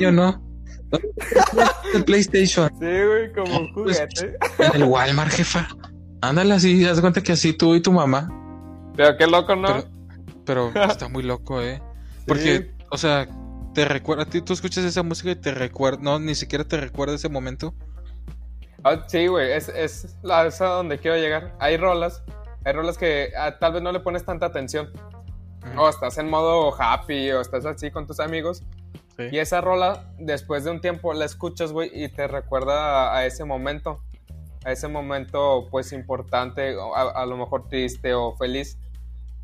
yo 0.00 0.10
no. 0.12 0.42
El 1.94 2.04
PlayStation. 2.04 2.68
Sí, 2.78 2.86
güey, 2.86 3.32
como 3.32 3.72
pues, 3.72 3.98
juguete. 3.98 4.36
en 4.58 4.82
el 4.82 4.84
Walmart, 4.84 5.30
jefa. 5.32 5.68
Ándale 6.20 6.54
así, 6.54 6.84
haz 6.84 7.00
cuenta 7.00 7.22
que 7.22 7.32
así 7.32 7.52
tú 7.52 7.74
y 7.74 7.80
tu 7.80 7.92
mamá. 7.92 8.28
Pero 8.96 9.16
qué 9.16 9.26
loco, 9.26 9.56
¿no? 9.56 9.84
Pero, 10.44 10.72
está 10.88 11.08
muy 11.08 11.22
loco, 11.22 11.60
¿eh? 11.60 11.82
Porque, 12.26 12.72
o 12.90 12.96
sea, 12.96 13.28
te 13.74 13.84
recuerda, 13.84 14.24
tú 14.24 14.52
escuchas 14.52 14.84
esa 14.84 15.02
música 15.02 15.30
y 15.30 15.36
te 15.36 15.52
recuerda, 15.52 15.98
no, 16.00 16.18
ni 16.18 16.34
siquiera 16.34 16.64
te 16.64 16.76
recuerda 16.78 17.16
ese 17.16 17.28
momento. 17.28 17.74
Ah, 18.84 19.04
sí, 19.06 19.26
güey, 19.26 19.52
es, 19.52 19.68
es, 19.68 20.16
la, 20.22 20.46
es 20.46 20.60
a 20.60 20.66
donde 20.66 20.98
quiero 20.98 21.16
llegar. 21.16 21.54
Hay 21.58 21.76
rolas, 21.76 22.22
hay 22.64 22.72
rolas 22.74 22.98
que 22.98 23.32
ah, 23.36 23.58
tal 23.58 23.72
vez 23.72 23.82
no 23.82 23.92
le 23.92 24.00
pones 24.00 24.24
tanta 24.24 24.46
atención. 24.46 24.90
O 25.76 25.88
estás 25.88 26.18
en 26.18 26.28
modo 26.28 26.74
happy, 26.78 27.30
o 27.32 27.40
estás 27.40 27.64
así 27.64 27.90
con 27.90 28.06
tus 28.06 28.20
amigos. 28.20 28.62
Y 29.18 29.38
esa 29.38 29.60
rola, 29.60 30.04
después 30.18 30.64
de 30.64 30.70
un 30.70 30.80
tiempo, 30.80 31.12
la 31.14 31.24
escuchas, 31.24 31.72
güey, 31.72 31.90
y 31.92 32.08
te 32.08 32.26
recuerda 32.26 33.16
a, 33.16 33.26
ese 33.26 33.44
momento. 33.44 34.00
A 34.64 34.72
ese 34.72 34.88
momento, 34.88 35.68
pues, 35.70 35.92
importante, 35.92 36.74
a, 36.96 37.02
a, 37.02 37.26
lo 37.26 37.36
mejor 37.36 37.68
triste 37.68 38.14
o 38.14 38.34
feliz 38.36 38.78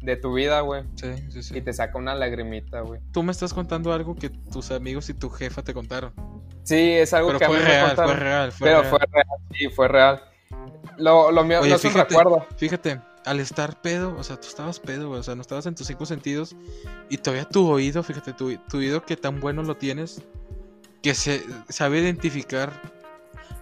de 0.00 0.16
tu 0.16 0.32
vida, 0.32 0.60
güey. 0.60 0.84
Sí, 0.94 1.14
sí, 1.30 1.42
sí. 1.42 1.58
Y 1.58 1.60
te 1.60 1.72
saca 1.72 1.98
una 1.98 2.14
lagrimita, 2.14 2.80
güey. 2.80 3.00
Tú 3.12 3.22
me 3.22 3.32
estás 3.32 3.52
contando 3.52 3.92
algo 3.92 4.14
que 4.14 4.30
tus 4.30 4.70
amigos 4.70 5.08
y 5.10 5.14
tu 5.14 5.28
jefa 5.28 5.62
te 5.62 5.74
contaron. 5.74 6.12
Sí, 6.62 6.92
es 6.92 7.12
algo 7.12 7.36
que 7.36 7.44
a 7.44 7.48
mí 7.48 7.56
real, 7.56 7.82
me 7.82 7.86
contaron. 7.88 8.10
Fue 8.12 8.20
real, 8.20 8.52
fue 8.52 8.68
Pero 8.68 8.80
real. 8.80 8.90
fue 8.90 8.98
real, 9.10 9.26
sí, 9.52 9.68
fue 9.68 9.88
real. 9.88 10.22
Lo, 10.96 11.30
lo 11.30 11.44
mío 11.44 11.60
no 11.60 11.74
es 11.74 11.84
un 11.84 11.94
recuerdo. 11.94 12.46
Fíjate, 12.56 13.00
al 13.24 13.40
estar 13.40 13.80
pedo, 13.80 14.16
o 14.16 14.22
sea, 14.22 14.36
tú 14.36 14.48
estabas 14.48 14.80
pedo, 14.80 15.10
o 15.10 15.22
sea, 15.22 15.34
no 15.34 15.42
estabas 15.42 15.66
en 15.66 15.74
tus 15.74 15.86
cinco 15.86 16.06
sentidos 16.06 16.56
y 17.08 17.18
todavía 17.18 17.44
tu 17.48 17.68
oído, 17.70 18.02
fíjate, 18.02 18.32
tu, 18.32 18.56
tu 18.56 18.78
oído 18.78 19.04
que 19.04 19.16
tan 19.16 19.40
bueno 19.40 19.62
lo 19.62 19.76
tienes, 19.76 20.22
que 21.02 21.14
se 21.14 21.44
sabe 21.68 22.00
identificar 22.00 22.72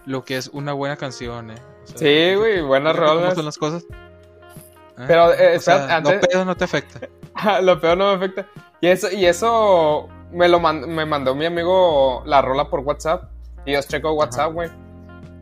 lo 0.05 0.23
que 0.23 0.37
es 0.37 0.47
una 0.49 0.73
buena 0.73 0.97
canción, 0.97 1.51
eh. 1.51 1.55
sí, 1.83 2.35
güey, 2.35 2.61
buenas 2.61 2.95
rolas. 2.95 3.23
¿Cómo 3.23 3.35
son 3.35 3.45
las 3.45 3.57
cosas? 3.57 3.83
¿Eh? 3.83 5.05
Pero, 5.07 5.33
eh, 5.33 5.57
o 5.57 5.59
sea, 5.59 5.97
antes... 5.97 6.15
lo 6.15 6.21
pedo 6.21 6.45
no 6.45 6.55
te 6.55 6.63
afecta. 6.65 6.99
lo 7.61 7.79
peor 7.79 7.97
no 7.97 8.09
me 8.09 8.25
afecta. 8.25 8.47
Y 8.81 8.87
eso, 8.87 9.11
y 9.11 9.25
eso 9.25 10.07
me 10.31 10.47
lo 10.47 10.59
me 10.59 11.05
mandó 11.05 11.35
mi 11.35 11.45
amigo 11.45 12.23
la 12.25 12.41
rola 12.41 12.69
por 12.69 12.81
WhatsApp. 12.81 13.31
Y 13.65 13.73
yo 13.73 13.81
checo 13.81 14.13
WhatsApp, 14.13 14.53
güey. 14.53 14.69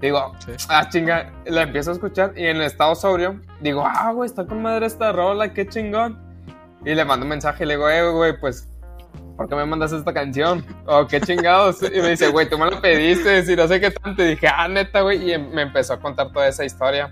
Digo, 0.01 0.33
ah, 0.69 0.89
chinga, 0.89 1.33
la 1.45 1.63
empiezo 1.63 1.91
a 1.91 1.93
escuchar 1.93 2.33
y 2.35 2.45
en 2.45 2.57
el 2.57 2.63
estado 2.63 2.93
sobrio, 2.93 3.41
digo, 3.61 3.83
ah, 3.85 4.11
güey, 4.13 4.29
está 4.29 4.45
con 4.45 4.61
madre 4.61 4.85
esta 4.85 5.11
rola, 5.11 5.53
qué 5.53 5.67
chingón. 5.67 6.19
Y 6.85 6.93
le 6.93 7.03
mando 7.03 7.25
un 7.25 7.29
mensaje 7.29 7.63
y 7.63 7.67
le 7.67 7.73
digo, 7.73 7.89
eh, 7.89 8.09
güey, 8.11 8.39
pues, 8.39 8.69
¿por 9.35 9.49
qué 9.49 9.55
me 9.55 9.65
mandas 9.65 9.91
esta 9.91 10.13
canción? 10.13 10.63
O 10.85 10.99
oh, 10.99 11.07
qué 11.07 11.19
chingados. 11.19 11.81
Y 11.81 11.99
me 12.01 12.09
dice, 12.09 12.27
güey, 12.29 12.47
tú 12.47 12.57
me 12.57 12.69
la 12.69 12.79
pediste, 12.79 13.39
y 13.51 13.55
no 13.55 13.67
sé 13.67 13.79
qué 13.79 13.91
tanto. 13.91 14.23
Y 14.23 14.29
dije, 14.29 14.47
ah, 14.47 14.67
neta, 14.67 15.01
güey, 15.01 15.33
y 15.33 15.37
me 15.37 15.63
empezó 15.63 15.93
a 15.93 15.99
contar 15.99 16.31
toda 16.31 16.47
esa 16.47 16.63
historia. 16.63 17.11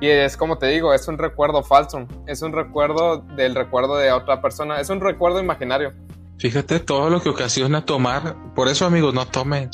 Y 0.00 0.08
es 0.08 0.36
como 0.36 0.58
te 0.58 0.66
digo, 0.66 0.92
es 0.92 1.08
un 1.08 1.16
recuerdo 1.16 1.62
falso, 1.62 2.06
es 2.26 2.42
un 2.42 2.52
recuerdo 2.52 3.18
del 3.36 3.54
recuerdo 3.54 3.96
de 3.96 4.12
otra 4.12 4.42
persona, 4.42 4.78
es 4.80 4.90
un 4.90 5.00
recuerdo 5.00 5.40
imaginario. 5.40 5.94
Fíjate 6.38 6.80
todo 6.80 7.08
lo 7.08 7.22
que 7.22 7.30
ocasiona 7.30 7.86
tomar, 7.86 8.36
por 8.54 8.68
eso 8.68 8.84
amigos, 8.84 9.14
no 9.14 9.26
tomen, 9.26 9.70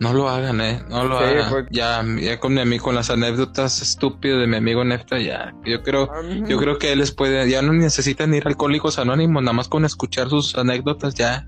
no 0.00 0.12
lo 0.12 0.28
hagan, 0.28 0.60
eh, 0.60 0.82
no 0.88 1.04
lo 1.04 1.18
hagan. 1.18 1.66
Ya, 1.70 2.04
ya 2.20 2.40
con 2.40 2.54
mi 2.54 2.60
amigo, 2.60 2.84
con 2.84 2.94
las 2.94 3.10
anécdotas 3.10 3.80
estúpidas 3.82 4.40
de 4.40 4.46
mi 4.46 4.56
amigo 4.56 4.84
Nefta, 4.84 5.18
ya, 5.18 5.54
yo 5.64 5.82
creo, 5.82 6.10
yo 6.46 6.58
creo 6.58 6.78
que 6.78 6.92
él 6.92 6.98
les 6.98 7.12
puede, 7.12 7.48
ya 7.48 7.62
no 7.62 7.72
necesitan 7.72 8.34
ir 8.34 8.46
alcohólicos 8.46 8.98
anónimos, 8.98 9.42
nada 9.42 9.52
más 9.52 9.68
con 9.68 9.84
escuchar 9.84 10.28
sus 10.28 10.56
anécdotas 10.56 11.14
ya 11.14 11.46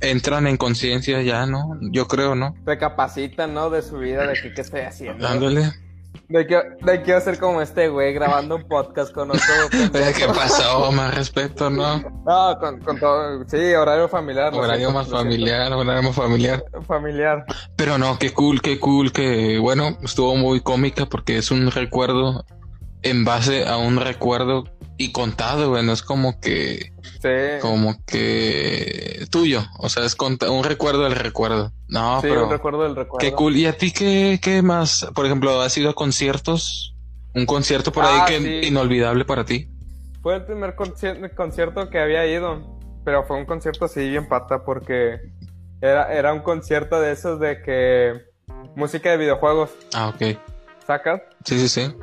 entran 0.00 0.46
en 0.46 0.56
conciencia 0.56 1.22
ya, 1.22 1.46
¿no? 1.46 1.78
Yo 1.92 2.06
creo, 2.06 2.34
¿no? 2.34 2.54
Recapacitan, 2.64 3.54
¿no? 3.54 3.70
De 3.70 3.82
su 3.82 3.98
vida, 3.98 4.26
de 4.26 4.34
qué, 4.34 4.52
qué 4.52 4.60
estoy 4.60 4.80
haciendo. 4.80 5.26
Dándole. 5.26 5.72
De 6.28 6.46
que, 6.46 6.60
de 6.82 7.02
que 7.02 7.12
hacer 7.12 7.38
como 7.38 7.60
este 7.60 7.88
güey 7.88 8.12
grabando 8.14 8.56
un 8.56 8.66
podcast 8.66 9.12
con 9.12 9.28
nosotros. 9.28 9.68
¿Qué 9.92 10.26
pasó? 10.26 10.90
Más 10.92 11.14
respeto, 11.14 11.70
¿no? 11.70 12.00
No, 12.26 12.58
con, 12.58 12.80
con 12.80 12.98
todo. 12.98 13.44
Sí, 13.46 13.74
horario 13.74 14.08
familiar. 14.08 14.54
Horario 14.54 14.90
más 14.90 15.08
familiar, 15.08 15.72
horario 15.72 16.02
más 16.02 16.14
familiar. 16.14 16.64
Familiar. 16.86 17.44
Pero 17.76 17.98
no, 17.98 18.18
qué 18.18 18.32
cool, 18.32 18.62
qué 18.62 18.80
cool, 18.80 19.12
que 19.12 19.58
bueno, 19.58 19.98
estuvo 20.02 20.34
muy 20.36 20.60
cómica 20.60 21.06
porque 21.06 21.36
es 21.36 21.50
un 21.50 21.70
recuerdo 21.70 22.44
en 23.04 23.24
base 23.24 23.66
a 23.66 23.76
un 23.76 23.96
recuerdo 23.96 24.64
y 24.96 25.12
contado, 25.12 25.70
güey, 25.70 25.84
no 25.84 25.92
es 25.92 26.02
como 26.02 26.40
que... 26.40 26.92
Sí. 27.20 27.60
Como 27.60 28.04
que 28.06 29.26
tuyo, 29.30 29.62
o 29.78 29.88
sea, 29.88 30.04
es 30.04 30.16
un 30.20 30.64
recuerdo 30.64 31.04
del 31.04 31.16
recuerdo. 31.16 31.72
No, 31.88 32.20
sí, 32.20 32.28
pero... 32.28 32.44
un 32.44 32.50
recuerdo 32.50 32.82
del 32.82 32.96
recuerdo. 32.96 33.18
Qué 33.18 33.32
cool. 33.32 33.56
¿Y 33.56 33.66
a 33.66 33.76
ti 33.76 33.92
qué, 33.92 34.38
qué 34.42 34.62
más? 34.62 35.06
Por 35.14 35.24
ejemplo, 35.26 35.60
¿has 35.60 35.76
ido 35.76 35.90
a 35.90 35.94
conciertos? 35.94 36.94
¿Un 37.34 37.46
concierto 37.46 37.92
por 37.92 38.04
ahí 38.04 38.18
ah, 38.20 38.26
que 38.26 38.66
inolvidable 38.66 39.24
para 39.24 39.44
ti? 39.44 39.68
Fue 40.22 40.36
el 40.36 40.44
primer 40.44 40.74
concierto 40.74 41.90
que 41.90 41.98
había 41.98 42.26
ido, 42.26 42.78
pero 43.04 43.24
fue 43.24 43.36
un 43.36 43.46
concierto 43.46 43.86
así 43.86 44.08
bien 44.08 44.28
pata 44.28 44.64
porque 44.64 45.18
era, 45.80 46.12
era 46.12 46.32
un 46.32 46.40
concierto 46.40 47.00
de 47.00 47.12
esos 47.12 47.40
de 47.40 47.62
que... 47.62 48.34
Música 48.76 49.10
de 49.10 49.16
videojuegos. 49.18 49.70
Ah, 49.94 50.08
ok. 50.08 50.38
¿Sacas? 50.86 51.22
Sí, 51.44 51.58
sí, 51.58 51.68
sí. 51.68 51.94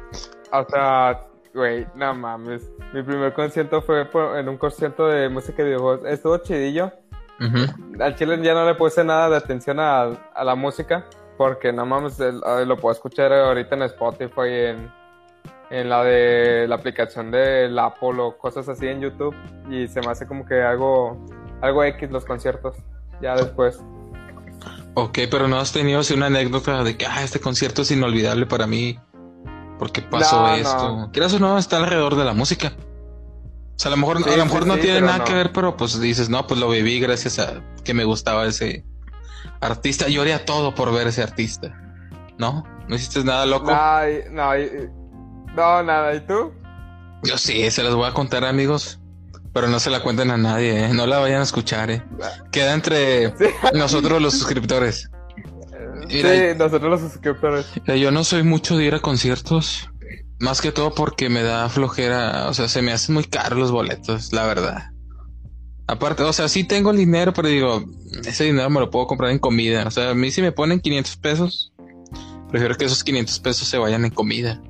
O 0.52 0.66
sea, 0.70 1.28
güey, 1.54 1.88
no 1.96 2.14
mames. 2.14 2.70
Mi 2.94 3.04
primer 3.04 3.34
concierto 3.34 3.82
fue 3.82 4.08
en 4.40 4.50
un 4.50 4.58
concierto 4.58 5.08
de 5.08 5.30
música 5.30 5.62
y 5.62 5.66
videojuegos. 5.66 6.08
Estuvo 6.08 6.38
chidillo. 6.38 6.92
Al 8.00 8.16
chile 8.16 8.40
ya 8.44 8.54
no 8.54 8.66
le 8.66 8.76
puse 8.76 9.04
nada 9.04 9.30
de 9.30 9.38
atención 9.38 9.80
a, 9.80 10.12
la 10.44 10.56
música. 10.56 11.06
porque 11.38 11.74
no 11.74 11.86
mames, 11.86 12.20
lo 12.20 12.78
puedo 12.78 12.94
escuchar 12.94 13.34
ahorita 13.34 13.76
en 13.76 13.82
Spotify, 13.84 14.48
en, 14.48 14.92
en 15.72 15.90
la 15.90 16.04
de 16.04 16.68
la 16.68 16.76
aplicación 16.76 17.32
del 17.32 17.80
Apple 17.80 18.20
o 18.20 18.38
cosas 18.38 18.70
así 18.70 18.88
en 18.88 19.02
YouTube 19.02 19.36
y 19.70 19.88
se 19.88 20.02
me 20.02 20.12
hace 20.12 20.28
como 20.28 20.46
que 20.46 20.62
algo, 20.62 21.26
algo 21.62 21.84
X 21.84 22.12
los 22.12 22.26
conciertos, 22.26 22.76
ya 23.22 23.36
después. 23.36 23.80
Ok, 24.94 25.20
pero 25.32 25.48
no 25.48 25.58
has 25.58 25.72
tenido 25.72 26.02
así 26.02 26.14
una 26.14 26.28
anécdota 26.28 26.84
de 26.84 26.98
que 26.98 27.06
ah, 27.08 27.24
este 27.24 27.40
concierto 27.40 27.82
es 27.82 27.92
inolvidable 27.92 28.46
para 28.46 28.68
mí 28.68 29.00
porque 29.82 30.04
pasó 30.04 30.54
esto. 30.54 31.10
No. 31.12 31.12
o 31.12 31.40
no, 31.40 31.58
está 31.58 31.78
alrededor 31.78 32.16
de 32.16 32.24
la 32.24 32.36
música. 32.36 32.72
O 32.78 33.80
sea, 33.80 33.90
a 33.90 33.96
lo 33.96 33.98
mejor, 33.98 34.18
a 34.18 34.38
lo 34.38 34.46
mejor 34.46 34.68
no 34.68 34.78
tiene 34.78 35.02
nada 35.02 35.24
que 35.24 35.34
ver, 35.34 35.52
pero 35.52 35.76
pues 35.76 36.00
dices, 36.00 36.30
no, 36.30 36.46
pues 36.46 36.60
lo 36.60 36.70
viví 36.70 37.00
gracias 37.00 37.40
a 37.40 37.64
que 37.84 37.96
me 37.96 38.04
gustaba 38.04 38.46
ese 38.46 38.86
artista. 39.60 40.08
Yo 40.08 40.22
haría 40.22 40.46
todo 40.46 40.76
por 40.76 40.94
ver 40.94 41.08
ese 41.08 41.24
artista. 41.24 41.76
¿No? 42.38 42.64
¿No 42.88 42.96
hiciste 42.96 43.24
nada 43.24 43.48
loco? 43.48 43.72
No, 43.72 44.54
no, 45.56 45.82
nada. 45.82 46.14
¿Y 46.14 46.20
tú? 46.28 46.54
Yo 47.24 47.40
sí, 47.40 47.72
se 47.72 47.82
las 47.82 47.96
voy 47.96 48.08
a 48.08 48.14
contar, 48.14 48.46
amigos. 48.46 49.00
Pero 49.52 49.68
no 49.68 49.80
se 49.80 49.90
la 49.90 50.04
cuenten 50.04 50.30
a 50.30 50.38
nadie, 50.38 50.86
¿eh? 50.86 50.94
No 50.94 51.08
la 51.08 51.18
vayan 51.18 51.40
a 51.40 51.44
escuchar, 51.44 51.90
¿eh? 51.90 52.04
Queda 52.52 52.76
entre 52.76 53.34
nosotros 53.74 54.22
los 54.22 54.34
suscriptores. 54.38 55.10
Sí, 56.12 56.58
nosotros 56.58 57.02
los. 57.02 58.00
Yo 58.00 58.12
no 58.12 58.24
soy 58.24 58.44
mucho 58.44 58.78
de 58.78 58.86
ir 58.86 58.94
a 58.96 59.00
conciertos. 59.00 59.90
Más 60.40 60.60
que 60.62 60.72
todo 60.72 60.94
porque 60.94 61.30
me 61.30 61.44
da 61.44 61.70
flojera. 61.70 62.50
O 62.50 62.54
sea, 62.54 62.68
se 62.68 62.82
me 62.82 62.92
hacen 62.92 63.14
muy 63.16 63.24
caros 63.26 63.60
los 63.60 63.72
boletos, 63.72 64.34
la 64.34 64.46
verdad. 64.46 64.92
Aparte, 65.88 66.24
o 66.24 66.34
sea, 66.34 66.48
sí 66.48 66.64
tengo 66.64 66.92
el 66.92 66.98
dinero, 66.98 67.34
pero 67.34 67.48
digo, 67.48 67.84
ese 68.26 68.46
dinero 68.46 68.70
me 68.70 68.80
lo 68.80 68.90
puedo 68.90 69.08
comprar 69.08 69.32
en 69.32 69.40
comida. 69.40 69.86
O 69.86 69.92
sea, 69.92 70.12
a 70.12 70.16
mí 70.16 70.32
si 70.32 70.42
me 70.42 70.52
ponen 70.52 70.80
500 70.80 71.18
pesos, 71.18 71.74
prefiero 72.50 72.76
que 72.76 72.86
esos 72.86 73.04
500 73.04 73.40
pesos 73.40 73.68
se 73.68 73.78
vayan 73.78 74.06
en 74.06 74.12
comida. 74.12 74.62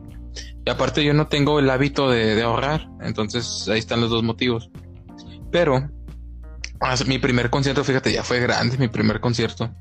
Y 0.65 0.69
aparte 0.69 1.03
yo 1.03 1.13
no 1.13 1.27
tengo 1.27 1.60
el 1.60 1.69
hábito 1.69 2.10
de, 2.10 2.41
ahorrar, 2.41 2.88
entonces 3.01 3.67
ahí 3.67 3.79
están 3.79 4.01
los 4.01 4.10
dos 4.10 4.24
motivos. 4.24 4.69
Pero 5.51 5.89
mi 7.05 7.19
primer 7.19 7.50
concierto, 7.50 7.83
fíjate, 7.83 8.12
ya 8.12 8.24
fue 8.24 8.39
grande, 8.39 8.77
mi 8.77 8.88
primer 8.88 9.19
concierto. 9.19 9.74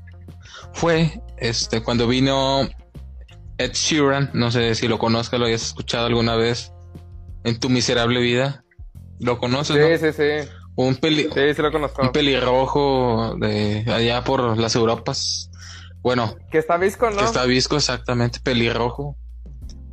Fue 0.73 1.21
este 1.37 1.81
cuando 1.81 2.07
vino 2.07 2.67
Ed 3.57 3.71
Sheeran, 3.73 4.31
no 4.33 4.51
sé 4.51 4.75
si 4.75 4.87
lo 4.87 4.99
conozcas, 4.99 5.39
lo 5.39 5.45
hayas 5.45 5.63
escuchado 5.63 6.05
alguna 6.05 6.35
vez 6.35 6.71
en 7.43 7.59
tu 7.59 7.69
miserable 7.69 8.19
vida. 8.19 8.63
¿Lo 9.19 9.37
conoces? 9.37 10.01
Sí, 10.01 10.11
sí, 10.11 10.13
sí. 10.13 10.49
Un 10.75 10.95
peli 10.95 11.23
sí, 11.33 11.53
sí 11.55 11.61
lo 11.61 11.71
conozco. 11.71 12.01
Un 12.01 12.11
pelirrojo 12.11 13.35
de 13.39 13.85
allá 13.87 14.23
por 14.23 14.57
las 14.57 14.75
Europas. 14.75 15.51
Bueno. 16.01 16.35
Que 16.49 16.57
está 16.57 16.77
visco, 16.77 17.09
¿no? 17.11 17.17
Que 17.17 17.25
está 17.25 17.45
visco, 17.45 17.75
exactamente, 17.75 18.39
pelirrojo 18.39 19.17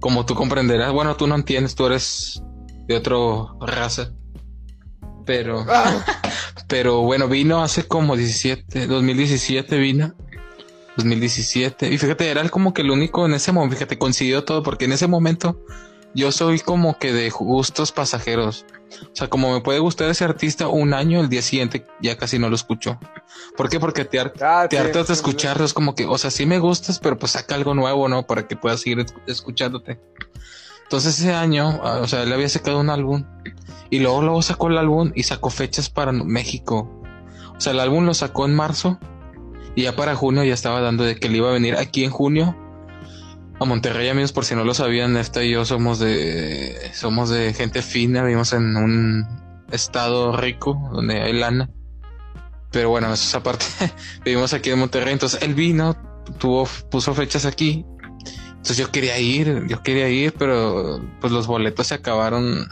como 0.01 0.25
tú 0.25 0.35
comprenderás, 0.35 0.93
bueno, 0.93 1.17
tú 1.17 1.27
no 1.27 1.35
entiendes, 1.35 1.75
tú 1.75 1.87
eres 1.87 2.43
de 2.87 2.97
otra 2.97 3.17
raza. 3.61 4.13
Pero, 5.27 5.65
ah. 5.69 6.05
pero 6.69 7.03
bueno, 7.03 7.29
vino 7.29 7.63
hace 7.63 7.87
como 7.87 8.17
17, 8.17 8.87
2017 8.87 9.79
vino. 9.79 10.15
2017. 10.99 11.93
Y 11.93 11.97
fíjate, 11.97 12.29
era 12.29 12.47
como 12.49 12.75
que 12.75 12.83
el 12.83 12.91
único 12.91 13.25
en 13.25 13.35
ese 13.35 13.53
momento, 13.53 13.77
fíjate, 13.77 13.99
coincidió 13.99 14.45
todo, 14.45 14.63
porque 14.63 14.85
en 14.87 14.93
ese 14.93 15.07
momento 15.07 15.65
yo 16.15 16.33
soy 16.33 16.59
como 16.59 16.99
que 16.99 17.13
de 17.13 17.31
gustos 17.31 17.93
pasajeros. 17.93 18.67
O 19.03 19.15
sea, 19.15 19.29
como 19.29 19.53
me 19.53 19.61
puede 19.61 19.79
gustar 19.79 20.11
ese 20.11 20.25
artista 20.25 20.67
un 20.67 20.95
año, 20.95 21.21
el 21.21 21.29
día 21.29 21.43
siguiente 21.43 21.87
ya 22.03 22.17
casi 22.17 22.39
no 22.39 22.49
lo 22.49 22.57
escucho. 22.57 22.99
¿Por 23.57 23.69
qué? 23.69 23.79
Porque 23.79 24.05
te, 24.05 24.19
ah, 24.19 24.63
hartas 24.63 25.07
de 25.07 25.15
escucharlo. 25.15 25.65
Es 25.65 25.73
como 25.73 25.95
que, 25.95 26.05
o 26.05 26.19
sea, 26.19 26.31
sí 26.31 26.47
me 26.47 26.59
gustas, 26.59 26.99
pero 26.99 27.19
pues 27.19 27.33
saca 27.33 27.55
algo 27.55 27.75
nuevo, 27.75 28.09
¿no? 28.09 28.27
Para 28.27 28.49
que 28.49 28.57
puedas 28.57 28.81
seguir 28.81 29.07
escuchándote. 29.27 30.01
Entonces 30.83 31.19
ese 31.21 31.33
año, 31.33 31.81
ah, 31.85 32.01
o 32.03 32.09
sea, 32.09 32.23
él 32.25 32.33
había 32.33 32.49
sacado 32.49 32.81
un 32.81 32.91
álbum 32.91 33.25
y 33.91 34.01
luego 34.01 34.23
luego 34.23 34.43
sacó 34.43 34.69
el 34.69 34.79
álbum 34.79 35.13
y 35.15 35.23
sacó 35.23 35.51
fechas 35.51 35.91
para 35.91 36.11
México. 36.11 36.91
O 37.57 37.61
sea, 37.61 37.73
el 37.73 37.81
álbum 37.81 38.05
lo 38.05 38.15
sacó 38.15 38.47
en 38.47 38.55
marzo 38.57 38.99
y 39.79 39.83
ya 39.83 39.95
para 39.95 40.17
junio 40.17 40.43
ya 40.43 40.55
estaba 40.55 40.81
dando 40.81 41.05
de 41.05 41.15
que 41.15 41.29
le 41.29 41.37
iba 41.37 41.51
a 41.51 41.53
venir 41.53 41.77
aquí 41.77 42.03
en 42.03 42.11
junio 42.11 42.57
a 43.61 43.65
Monterrey, 43.65 44.09
amigos, 44.09 44.33
por 44.33 44.45
si 44.45 44.57
no 44.57 44.65
lo 44.65 44.75
sabían, 44.75 45.13
Nefta 45.13 45.45
y 45.45 45.53
yo 45.53 45.65
somos 45.65 46.01
de 46.01 46.91
somos 46.95 47.31
de 47.31 47.55
gente 47.55 47.81
fina, 47.81 48.25
vivimos 48.25 48.53
en 48.55 48.77
un 48.77 49.25
estado 49.71 50.37
rico 50.37 50.77
donde 50.93 51.23
hay 51.23 51.33
lana. 51.33 51.71
Pero 52.73 52.91
bueno, 52.91 53.13
eso 53.13 53.23
es 53.23 53.35
aparte. 53.37 53.67
vivimos 54.25 54.53
aquí 54.53 54.71
en 54.71 54.81
Monterrey, 54.81 55.13
entonces 55.13 55.41
él 55.43 55.55
vino, 55.55 55.97
tuvo 56.39 56.69
puso 56.91 57.15
fechas 57.15 57.45
aquí. 57.45 57.87
Entonces 58.49 58.79
yo 58.79 58.91
quería 58.91 59.17
ir, 59.21 59.65
yo 59.69 59.81
quería 59.85 60.09
ir, 60.09 60.35
pero 60.37 61.01
pues 61.21 61.33
los 61.33 61.47
boletos 61.47 61.87
se 61.87 61.95
acabaron 61.95 62.69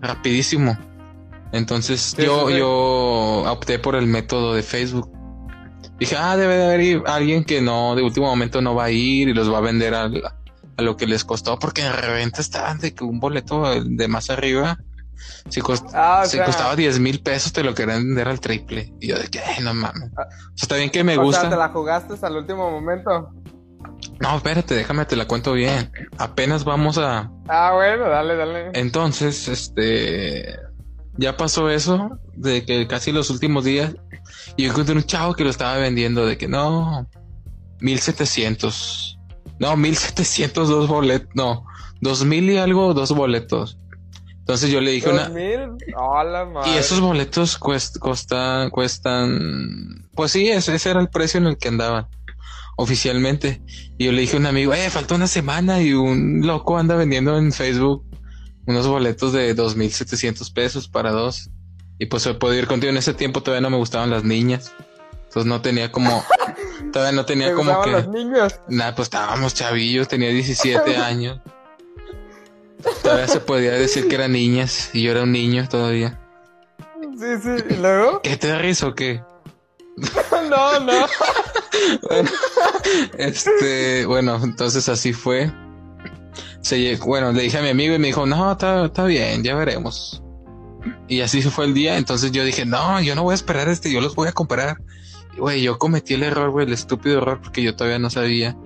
rapidísimo. 0.00 0.78
Entonces 1.50 2.14
yo 2.16 2.48
yo 2.48 3.42
opté 3.50 3.80
por 3.80 3.96
el 3.96 4.06
método 4.06 4.54
de 4.54 4.62
Facebook 4.62 5.21
dije, 6.02 6.16
ah, 6.18 6.36
debe 6.36 6.56
de 6.56 6.64
haber 6.64 7.02
alguien 7.06 7.44
que 7.44 7.60
no, 7.60 7.94
de 7.94 8.02
último 8.02 8.26
momento 8.26 8.60
no 8.60 8.74
va 8.74 8.84
a 8.84 8.90
ir 8.90 9.28
y 9.28 9.34
los 9.34 9.52
va 9.52 9.58
a 9.58 9.62
vender 9.62 9.94
a, 9.94 10.10
lo 10.78 10.96
que 10.96 11.06
les 11.06 11.24
costó, 11.24 11.58
porque 11.58 11.82
en 11.82 11.92
reventa 11.92 12.40
estaban 12.40 12.78
de 12.78 12.94
que 12.94 13.04
un 13.04 13.20
boleto 13.20 13.82
de 13.84 14.08
más 14.08 14.30
arriba, 14.30 14.78
si, 15.48 15.60
ah, 15.94 16.24
costaba 16.44 16.74
10 16.74 16.98
mil 16.98 17.22
pesos, 17.22 17.52
te 17.52 17.62
lo 17.62 17.74
querían 17.74 18.04
vender 18.04 18.28
al 18.28 18.40
triple. 18.40 18.92
Y 19.00 19.08
yo 19.08 19.18
de 19.18 19.28
que, 19.28 19.40
no 19.62 19.74
mames. 19.74 20.10
Ah, 20.16 20.26
o 20.28 20.30
sea, 20.30 20.62
está 20.62 20.76
bien 20.76 20.90
que 20.90 21.04
me 21.04 21.16
o 21.16 21.22
gusta. 21.22 21.42
Sea, 21.42 21.50
¿Te 21.50 21.56
la 21.56 21.68
jugaste 21.68 22.14
el 22.26 22.36
último 22.36 22.70
momento? 22.70 23.30
No, 24.20 24.36
espérate, 24.36 24.74
déjame, 24.74 25.04
te 25.04 25.14
la 25.14 25.26
cuento 25.26 25.52
bien. 25.52 25.92
Apenas 26.18 26.64
vamos 26.64 26.98
a. 26.98 27.30
Ah, 27.48 27.72
bueno, 27.74 28.08
dale, 28.08 28.36
dale. 28.36 28.70
Entonces, 28.74 29.46
este. 29.46 30.56
Ya 31.16 31.36
pasó 31.36 31.68
eso, 31.68 32.18
de 32.34 32.64
que 32.64 32.86
casi 32.86 33.12
los 33.12 33.28
últimos 33.30 33.64
días 33.64 33.94
y 34.56 34.64
yo 34.64 34.70
encontré 34.70 34.94
un 34.94 35.04
chavo 35.04 35.34
que 35.34 35.44
lo 35.44 35.50
estaba 35.50 35.76
vendiendo 35.76 36.26
de 36.26 36.36
que 36.38 36.48
no, 36.48 37.06
1700. 37.80 39.18
No, 39.58 39.76
1700 39.76 40.68
dos 40.68 40.88
boletos. 40.88 41.28
No, 41.34 41.64
2000 42.00 42.50
y 42.50 42.58
algo, 42.58 42.94
dos 42.94 43.12
boletos. 43.12 43.78
Entonces 44.38 44.70
yo 44.70 44.80
le 44.80 44.90
dije 44.90 45.08
una. 45.08 45.30
Y 46.66 46.76
esos 46.76 47.00
boletos 47.00 47.58
cuestan, 47.58 48.70
cuestan. 48.70 50.08
Pues 50.14 50.32
sí, 50.32 50.48
ese, 50.48 50.74
ese, 50.74 50.90
era 50.90 51.00
el 51.00 51.08
precio 51.08 51.38
en 51.38 51.46
el 51.46 51.58
que 51.58 51.68
andaban 51.68 52.08
oficialmente. 52.76 53.62
Y 53.98 54.06
yo 54.06 54.12
le 54.12 54.22
dije 54.22 54.36
a 54.36 54.40
un 54.40 54.46
amigo, 54.46 54.74
eh, 54.74 54.90
falta 54.90 55.14
una 55.14 55.28
semana 55.28 55.80
y 55.80 55.92
un 55.92 56.44
loco 56.44 56.76
anda 56.76 56.96
vendiendo 56.96 57.38
en 57.38 57.52
Facebook 57.52 58.04
unos 58.66 58.86
boletos 58.86 59.32
de 59.32 59.54
2700 59.54 60.50
pesos 60.50 60.88
para 60.88 61.10
dos. 61.10 61.50
Y 61.98 62.06
pues 62.06 62.22
se 62.22 62.34
puede 62.34 62.58
ir 62.58 62.66
contigo. 62.66 62.90
En 62.90 62.96
ese 62.96 63.14
tiempo 63.14 63.42
todavía 63.42 63.62
no 63.62 63.70
me 63.70 63.76
gustaban 63.76 64.10
las 64.10 64.24
niñas. 64.24 64.72
Entonces 65.24 65.46
no 65.46 65.62
tenía 65.62 65.90
como. 65.92 66.24
todavía 66.92 67.12
no 67.12 67.24
tenía 67.24 67.54
como 67.54 67.80
que. 67.82 67.90
las 67.90 68.08
niñas? 68.08 68.60
Nada, 68.68 68.94
pues 68.94 69.06
estábamos 69.06 69.54
chavillos, 69.54 70.08
tenía 70.08 70.30
17 70.30 70.96
años. 70.96 71.40
Todavía 73.02 73.28
se 73.28 73.40
podía 73.40 73.72
decir 73.72 74.08
que 74.08 74.16
eran 74.16 74.32
niñas 74.32 74.90
y 74.92 75.02
yo 75.02 75.12
era 75.12 75.22
un 75.22 75.32
niño 75.32 75.68
todavía. 75.68 76.18
Sí, 77.16 77.26
sí, 77.42 77.74
¿y 77.74 77.76
luego? 77.76 78.20
¿Qué 78.24 78.36
te 78.36 78.48
da 78.48 78.58
risa 78.58 78.88
o 78.88 78.94
qué? 78.94 79.22
no, 80.50 80.80
no. 80.80 81.06
bueno, 82.02 82.30
este, 83.18 84.06
bueno, 84.06 84.40
entonces 84.42 84.88
así 84.88 85.12
fue. 85.12 85.52
Se, 86.62 86.96
bueno, 86.96 87.32
le 87.32 87.42
dije 87.42 87.58
a 87.58 87.62
mi 87.62 87.68
amigo 87.68 87.94
y 87.94 87.98
me 87.98 88.06
dijo, 88.08 88.24
no, 88.24 88.52
está, 88.52 88.86
está 88.86 89.04
bien, 89.04 89.42
ya 89.42 89.54
veremos. 89.54 90.22
Y 91.08 91.20
así 91.20 91.42
se 91.42 91.50
fue 91.50 91.66
el 91.66 91.74
día. 91.74 91.98
Entonces 91.98 92.32
yo 92.32 92.44
dije, 92.44 92.64
no, 92.64 93.00
yo 93.00 93.14
no 93.14 93.22
voy 93.22 93.32
a 93.32 93.34
esperar 93.34 93.68
este, 93.68 93.92
yo 93.92 94.00
los 94.00 94.14
voy 94.14 94.28
a 94.28 94.32
comprar. 94.32 94.78
Güey, 95.36 95.62
yo 95.62 95.78
cometí 95.78 96.14
el 96.14 96.22
error, 96.22 96.50
güey, 96.50 96.66
el 96.66 96.72
estúpido 96.72 97.18
error, 97.18 97.40
porque 97.42 97.62
yo 97.62 97.74
todavía 97.74 97.98
no 97.98 98.10
sabía 98.10 98.56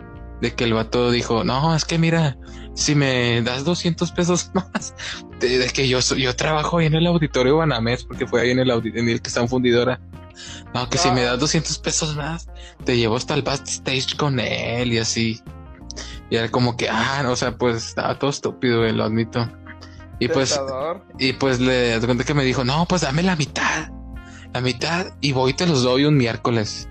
de 0.41 0.55
que 0.55 0.65
el 0.65 0.75
vato 0.75 1.11
dijo, 1.11 1.45
no, 1.45 1.75
es 1.75 1.85
que 1.85 1.99
mira, 1.99 2.37
si 2.75 2.95
me 2.95 3.41
das 3.43 3.65
200 3.65 4.13
pesos 4.13 4.51
más, 4.55 4.95
de, 5.41 5.67
que 5.73 5.89
yo, 5.89 6.01
yo 6.01 6.37
trabajo 6.37 6.79
ahí 6.79 6.87
en 6.87 6.95
el 6.95 7.07
auditorio 7.07 7.57
Banamex, 7.57 8.05
porque 8.05 8.27
fue 8.27 8.43
ahí 8.43 8.51
en 8.51 8.59
el, 8.59 8.71
en 8.71 9.09
el 9.09 9.23
que 9.23 9.29
está 9.29 9.41
en 9.41 9.49
fundidora. 9.49 10.01
No, 10.75 10.89
que 10.91 10.99
si 10.99 11.11
me 11.11 11.23
das 11.23 11.39
200 11.41 11.79
pesos 11.79 12.15
más, 12.15 12.49
te 12.85 12.97
llevo 12.97 13.17
hasta 13.17 13.33
el 13.35 13.43
backstage 13.43 14.17
con 14.17 14.39
él 14.39 14.93
y 14.93 14.99
así. 14.99 15.41
Y 16.31 16.37
era 16.37 16.51
como 16.51 16.77
que, 16.77 16.89
ah, 16.89 17.25
o 17.29 17.37
sea, 17.37 17.57
pues 17.57 17.77
estaba 17.77 18.19
todo 18.19 18.31
estúpido, 18.31 18.81
güey, 18.81 18.93
lo 18.93 19.05
admito. 19.05 19.49
Y 20.19 20.29
pues, 20.29 20.59
y 21.19 21.35
pues 21.35 21.61
le 21.61 22.01
cuenta 22.01 22.25
que 22.25 22.35
me 22.35 22.45
dijo, 22.45 22.65
no, 22.65 22.87
pues 22.89 23.03
dame 23.03 23.23
la 23.23 23.37
mitad, 23.37 23.91
la 24.53 24.61
mitad 24.61 25.15
y 25.21 25.33
voy 25.33 25.51
y 25.51 25.55
te 25.55 25.67
los 25.67 25.83
doy 25.83 26.05
un 26.05 26.17
miércoles. 26.17 26.89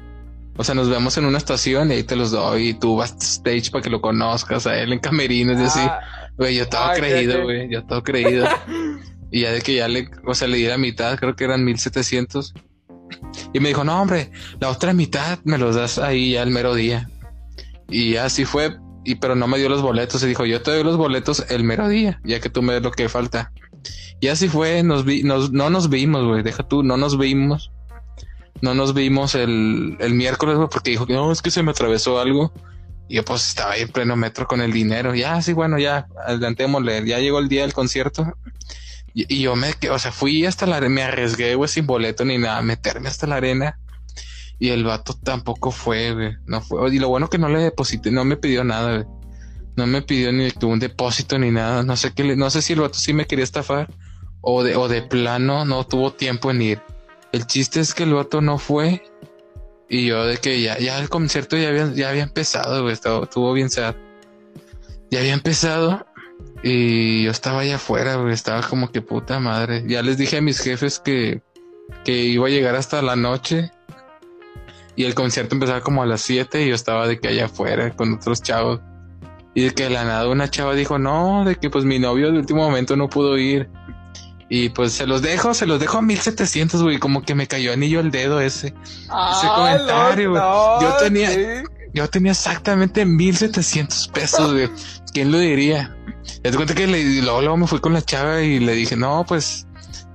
O 0.58 0.64
sea, 0.64 0.76
nos 0.76 0.90
vemos 0.90 1.18
en 1.18 1.26
una 1.26 1.38
estación 1.38 1.92
y 1.92 1.96
ahí 1.96 2.04
te 2.04 2.16
los 2.16 2.32
doy 2.32 2.70
y 2.70 2.74
tú 2.76 2.96
vas 2.96 3.14
a 3.14 3.18
stage 3.18 3.72
para 3.72 3.82
que 3.82 3.90
lo 3.90 4.00
conozcas 4.00 4.68
a 4.68 4.78
él 4.78 4.94
en 4.94 5.00
camerinos 5.00 5.60
y 5.60 5.64
así. 5.64 5.80
Ah, 5.82 6.00
güey, 6.38 6.56
yo 6.56 6.68
todo 6.70 6.94
creído, 6.94 7.44
güey, 7.44 7.70
yo 7.70 7.84
todo 7.84 8.04
creído. 8.04 8.48
y 9.32 9.42
ya 9.42 9.52
de 9.52 9.62
que 9.62 9.76
ya 9.76 9.88
le, 9.88 10.10
o 10.26 10.34
sea, 10.34 10.48
le 10.48 10.58
di 10.58 10.68
la 10.68 10.78
mitad, 10.78 11.18
creo 11.18 11.36
que 11.36 11.44
eran 11.44 11.66
1700. 11.66 12.54
Y 13.54 13.60
me 13.60 13.70
dijo, 13.70 13.84
no, 13.84 14.02
hombre, 14.02 14.32
la 14.60 14.70
otra 14.70 14.94
mitad 14.94 15.40
me 15.44 15.58
los 15.58 15.76
das 15.76 15.98
ahí 15.98 16.34
ya 16.34 16.44
el 16.44 16.52
mero 16.52 16.74
día. 16.74 17.10
Y 17.90 18.16
así 18.16 18.46
fue, 18.46 18.78
y 19.06 19.16
pero 19.16 19.36
no 19.36 19.48
me 19.48 19.58
dio 19.58 19.70
los 19.70 19.82
boletos. 19.82 20.24
Y 20.24 20.28
dijo, 20.28 20.46
yo 20.46 20.62
te 20.62 20.72
doy 20.72 20.84
los 20.84 20.98
boletos 20.98 21.46
el 21.50 21.64
mero 21.64 21.88
día, 21.88 22.20
ya 22.24 22.40
que 22.40 22.50
tú 22.50 22.62
me 22.62 22.74
des 22.74 22.84
lo 22.84 22.92
que 22.92 23.08
falta. 23.08 23.52
Y 24.20 24.28
así 24.28 24.50
fue, 24.50 24.84
nos 24.84 25.06
vi, 25.06 25.24
nos, 25.24 25.52
no 25.52 25.70
nos 25.70 25.90
vimos, 25.90 26.26
güey, 26.26 26.44
deja 26.44 26.68
tú, 26.68 26.84
no 26.84 26.98
nos 26.98 27.18
vimos. 27.18 27.72
No 28.62 28.74
nos 28.74 28.94
vimos 28.94 29.36
el, 29.36 29.98
el 30.00 30.14
miércoles, 30.14 30.56
güey, 30.56 30.70
porque 30.70 30.92
dijo 30.92 31.06
no, 31.08 31.32
es 31.32 31.42
que 31.42 31.52
se 31.52 31.62
me 31.62 31.72
atravesó 31.72 32.20
algo. 32.20 32.52
Y 33.08 33.16
yo 33.16 33.26
pues 33.26 33.48
estaba 33.48 33.74
ahí 33.74 33.82
en 33.82 33.90
pleno 33.90 34.16
metro 34.16 34.48
con 34.48 34.62
el 34.62 34.72
dinero. 34.72 35.14
Ya, 35.14 35.42
sí, 35.42 35.54
bueno, 35.54 35.78
ya, 35.78 36.08
adelantémosle. 36.26 37.06
Ya 37.06 37.20
llegó 37.20 37.40
el 37.40 37.50
día 37.50 37.62
del 37.62 37.74
concierto. 37.74 38.34
Y, 39.14 39.42
yo 39.42 39.56
me, 39.56 39.74
o 39.90 40.00
sea, 40.00 40.12
fui 40.12 40.46
hasta 40.46 40.66
la, 40.66 40.82
me 40.82 41.02
arriesgué, 41.02 41.56
güey, 41.56 41.70
sin 41.70 41.86
boleto 41.86 42.26
ni 42.26 42.38
nada, 42.38 42.62
meterme 42.62 43.08
hasta 43.08 43.28
la 43.28 43.38
arena. 43.38 43.80
Y 44.60 44.70
el 44.70 44.84
vato 44.84 45.14
tampoco 45.14 45.72
fue, 45.72 46.14
güey. 46.14 46.36
No 46.46 46.62
fue. 46.62 46.94
Y 46.94 47.00
lo 47.00 47.10
bueno 47.10 47.30
que 47.30 47.38
no 47.38 47.50
le 47.50 47.60
deposité, 47.60 48.12
no 48.12 48.24
me 48.26 48.38
pidió 48.38 48.64
nada, 48.64 48.96
güey. 48.98 49.08
No 49.76 49.86
me 49.88 50.02
pidió 50.02 50.32
ni 50.32 50.50
un 50.64 50.80
depósito 50.80 51.38
ni 51.38 51.52
nada. 51.52 51.84
No 51.84 51.98
sé 51.98 52.14
qué, 52.14 52.36
no 52.36 52.50
sé 52.50 52.62
si 52.62 52.74
el 52.74 52.80
vato 52.80 52.98
sí 52.98 53.14
me 53.14 53.26
quería 53.26 53.44
estafar 53.44 53.90
o 54.42 54.64
de, 54.64 54.76
o 54.76 54.88
de 54.88 55.02
plano 55.02 55.66
no 55.66 55.86
tuvo 55.86 56.14
tiempo 56.14 56.52
en 56.52 56.62
ir. 56.62 56.82
El 57.32 57.48
chiste 57.48 57.82
es 57.82 57.94
que 57.94 58.04
el 58.04 58.14
vato 58.14 58.42
no 58.42 58.58
fue. 58.58 59.04
Y 59.90 60.06
yo 60.06 60.26
de 60.26 60.38
que 60.38 60.62
ya, 60.62 60.78
ya 60.80 61.00
el 61.00 61.10
concierto 61.10 61.58
ya 61.58 61.70
había, 61.70 61.92
ya 61.94 62.10
había 62.10 62.24
empezado, 62.24 62.84
güey. 62.84 62.94
Estuvo 62.94 63.54
bien 63.54 63.70
sad. 63.70 63.96
Ya 65.12 65.20
había 65.20 65.34
empezado. 65.34 66.06
Y 66.64 67.24
yo 67.24 67.32
estaba 67.32 67.62
allá 67.62 67.76
afuera, 67.76 68.16
güey, 68.16 68.34
estaba 68.34 68.62
como 68.62 68.92
que 68.92 69.02
puta 69.02 69.40
madre. 69.40 69.84
Ya 69.88 70.02
les 70.02 70.18
dije 70.18 70.38
a 70.38 70.42
mis 70.42 70.60
jefes 70.60 71.00
que, 71.00 71.42
que 72.04 72.24
iba 72.24 72.48
a 72.48 72.50
llegar 72.50 72.76
hasta 72.76 73.02
la 73.02 73.16
noche. 73.16 73.72
Y 74.96 75.04
el 75.04 75.14
concierto 75.14 75.56
empezaba 75.56 75.82
como 75.82 76.04
a 76.04 76.06
las 76.06 76.22
7 76.22 76.64
y 76.64 76.70
yo 76.70 76.76
estaba 76.76 77.08
de 77.08 77.20
que 77.20 77.28
allá 77.28 77.46
afuera 77.46 77.92
con 77.96 78.14
otros 78.14 78.42
chavos. 78.42 78.82
Y 79.54 79.64
de 79.64 79.74
que 79.74 79.84
de 79.84 79.90
la 79.90 80.04
nada 80.04 80.28
una 80.28 80.50
chava 80.50 80.74
dijo, 80.74 81.00
no, 81.00 81.46
de 81.46 81.56
que 81.56 81.70
pues 81.70 81.86
mi 81.86 82.00
novio 82.00 82.32
de 82.32 82.40
último 82.40 82.64
momento 82.64 82.96
no 82.96 83.10
pudo 83.10 83.38
ir. 83.38 83.70
Y 84.50 84.70
pues 84.70 84.94
se 84.94 85.08
los 85.08 85.22
dejo, 85.22 85.54
se 85.54 85.66
los 85.66 85.80
dejo 85.80 85.98
a 85.98 86.02
1700, 86.02 86.84
güey. 86.84 87.00
Como 87.00 87.24
que 87.24 87.36
me 87.36 87.48
cayó 87.48 87.74
anillo 87.74 88.00
el 88.00 88.12
dedo 88.12 88.40
ese. 88.40 88.68
ese 88.68 89.48
comentario, 89.56 90.32
güey. 90.32 90.42
yo 90.82 90.98
tenía, 91.00 91.64
yo 91.94 92.08
tenía 92.10 92.34
exactamente 92.34 93.06
1700 93.06 94.10
pesos, 94.10 94.54
güey. 94.54 94.70
¿Quién 95.14 95.32
lo 95.32 95.40
diría? 95.40 95.96
Te 96.42 96.52
cuenta 96.52 96.76
que 96.76 96.88
le, 96.88 97.22
luego, 97.22 97.58
me 97.58 97.68
fui 97.68 97.80
con 97.80 97.94
la 97.94 98.02
chava 98.02 98.42
y 98.42 98.60
le 98.60 98.74
dije, 98.74 98.96
no, 98.96 99.26
pues, 99.28 99.66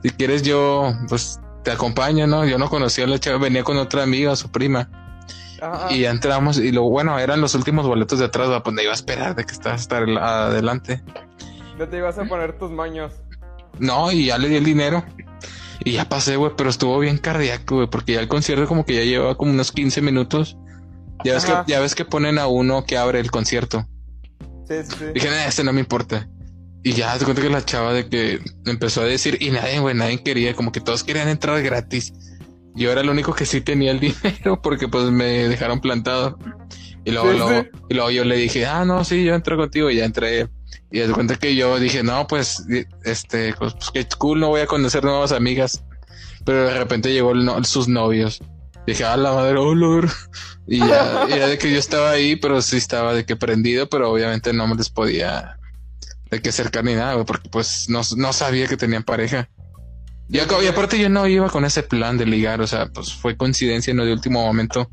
si 0.02 0.10
quieres 0.10 0.42
yo, 0.42 0.92
pues, 1.08 1.40
te 1.62 1.70
acompaño, 1.70 2.26
¿no? 2.26 2.44
Yo 2.44 2.58
no 2.58 2.68
conocía 2.68 3.04
a 3.04 3.08
la 3.08 3.18
chava, 3.18 3.38
venía 3.38 3.64
con 3.64 3.76
otra 3.76 4.02
amiga, 4.02 4.34
su 4.36 4.50
prima. 4.50 4.88
Y 5.90 6.00
ya 6.00 6.10
entramos 6.10 6.58
y 6.58 6.72
lo 6.72 6.84
bueno, 6.84 7.18
eran 7.18 7.40
los 7.40 7.54
últimos 7.54 7.86
boletos 7.86 8.18
de 8.18 8.24
atrás, 8.26 8.48
pues 8.64 8.74
me 8.74 8.82
iba 8.82 8.92
a 8.92 8.94
esperar 8.94 9.34
de 9.34 9.44
que 9.44 9.52
estás 9.52 9.82
hasta 9.82 9.98
adelante. 9.98 11.02
Ya 11.78 11.88
te 11.88 11.98
ibas 11.98 12.18
a 12.18 12.24
poner 12.24 12.58
tus 12.58 12.70
maños. 12.70 13.12
No, 13.78 14.10
y 14.10 14.26
ya 14.26 14.38
le 14.38 14.48
di 14.48 14.56
el 14.56 14.64
dinero. 14.64 15.04
Y 15.84 15.92
ya 15.92 16.08
pasé, 16.08 16.36
güey, 16.36 16.52
pero 16.56 16.70
estuvo 16.70 16.98
bien 16.98 17.18
cardíaco, 17.18 17.76
güey, 17.76 17.88
porque 17.88 18.14
ya 18.14 18.20
el 18.20 18.28
concierto 18.28 18.66
como 18.66 18.84
que 18.84 18.94
ya 18.94 19.02
llevaba 19.02 19.34
como 19.34 19.52
unos 19.52 19.72
15 19.72 20.02
minutos. 20.02 20.56
Ya 21.24 21.34
ves, 21.34 21.44
que, 21.44 21.52
ya 21.66 21.80
ves 21.80 21.94
que 21.94 22.06
ponen 22.06 22.38
a 22.38 22.46
uno 22.46 22.84
que 22.84 22.96
abre 22.96 23.20
el 23.20 23.30
concierto. 23.30 23.86
Sí, 24.66 24.76
sí. 24.84 25.04
Dije, 25.14 25.28
este 25.46 25.64
no 25.64 25.72
me 25.72 25.80
importa. 25.80 26.26
Y 26.82 26.92
ya 26.92 27.18
te 27.18 27.24
cuenta 27.24 27.42
que 27.42 27.50
la 27.50 27.64
chava 27.64 27.92
de 27.92 28.08
que 28.08 28.40
empezó 28.64 29.02
a 29.02 29.04
decir, 29.04 29.36
y 29.40 29.50
nadie, 29.50 29.80
güey, 29.80 29.94
nadie 29.94 30.22
quería, 30.22 30.54
como 30.54 30.72
que 30.72 30.80
todos 30.80 31.04
querían 31.04 31.28
entrar 31.28 31.62
gratis. 31.62 32.12
Yo 32.74 32.90
era 32.90 33.02
el 33.02 33.10
único 33.10 33.34
que 33.34 33.44
sí 33.44 33.60
tenía 33.60 33.90
el 33.90 34.00
dinero 34.22 34.60
porque 34.62 34.88
pues 34.88 35.10
me 35.10 35.48
dejaron 35.48 35.80
plantado. 35.80 36.38
Y 37.04 37.12
luego, 37.12 37.32
luego, 37.32 37.66
y 37.88 37.94
luego 37.94 38.10
yo 38.10 38.24
le 38.24 38.36
dije, 38.36 38.66
ah, 38.66 38.84
no, 38.84 39.04
sí, 39.04 39.24
yo 39.24 39.34
entro 39.34 39.56
contigo 39.56 39.90
y 39.90 39.96
ya 39.96 40.04
entré. 40.04 40.48
Y 40.90 41.00
de 41.00 41.12
cuenta 41.12 41.36
que 41.36 41.54
yo 41.54 41.78
dije, 41.78 42.02
no, 42.02 42.26
pues, 42.26 42.64
este, 43.04 43.54
pues, 43.54 43.74
pues 43.74 43.90
qué 43.92 44.06
cool, 44.18 44.40
no 44.40 44.48
voy 44.48 44.62
a 44.62 44.66
conocer 44.66 45.04
nuevas 45.04 45.32
amigas. 45.32 45.84
Pero 46.44 46.64
de 46.64 46.78
repente 46.78 47.12
llegó 47.12 47.32
sus 47.64 47.88
novios. 47.88 48.42
Dije, 48.86 49.04
ah, 49.04 49.16
la 49.16 49.32
madre, 49.32 49.58
olor. 49.58 50.08
Y 50.66 50.78
ya, 50.78 51.26
ya 51.28 51.46
de 51.48 51.58
que 51.58 51.70
yo 51.70 51.78
estaba 51.78 52.10
ahí, 52.10 52.36
pero 52.36 52.62
sí 52.62 52.76
estaba 52.76 53.12
de 53.12 53.24
que 53.24 53.36
prendido, 53.36 53.88
pero 53.88 54.10
obviamente 54.10 54.52
no 54.52 54.66
me 54.66 54.76
les 54.76 54.88
podía 54.88 55.59
de 56.30 56.40
que 56.40 56.50
acercar 56.50 56.84
ni 56.84 56.94
nada, 56.94 57.24
porque 57.24 57.48
pues 57.48 57.88
no, 57.88 58.02
no 58.16 58.32
sabía 58.32 58.66
que 58.66 58.76
tenían 58.76 59.02
pareja. 59.02 59.48
Y, 60.28 60.38
y 60.38 60.66
aparte 60.68 60.98
yo 60.98 61.08
no 61.08 61.26
iba 61.26 61.48
con 61.50 61.64
ese 61.64 61.82
plan 61.82 62.16
de 62.16 62.26
ligar, 62.26 62.60
o 62.60 62.66
sea, 62.66 62.86
pues 62.86 63.12
fue 63.12 63.36
coincidencia, 63.36 63.92
no 63.94 64.04
de 64.04 64.12
último 64.12 64.44
momento. 64.44 64.88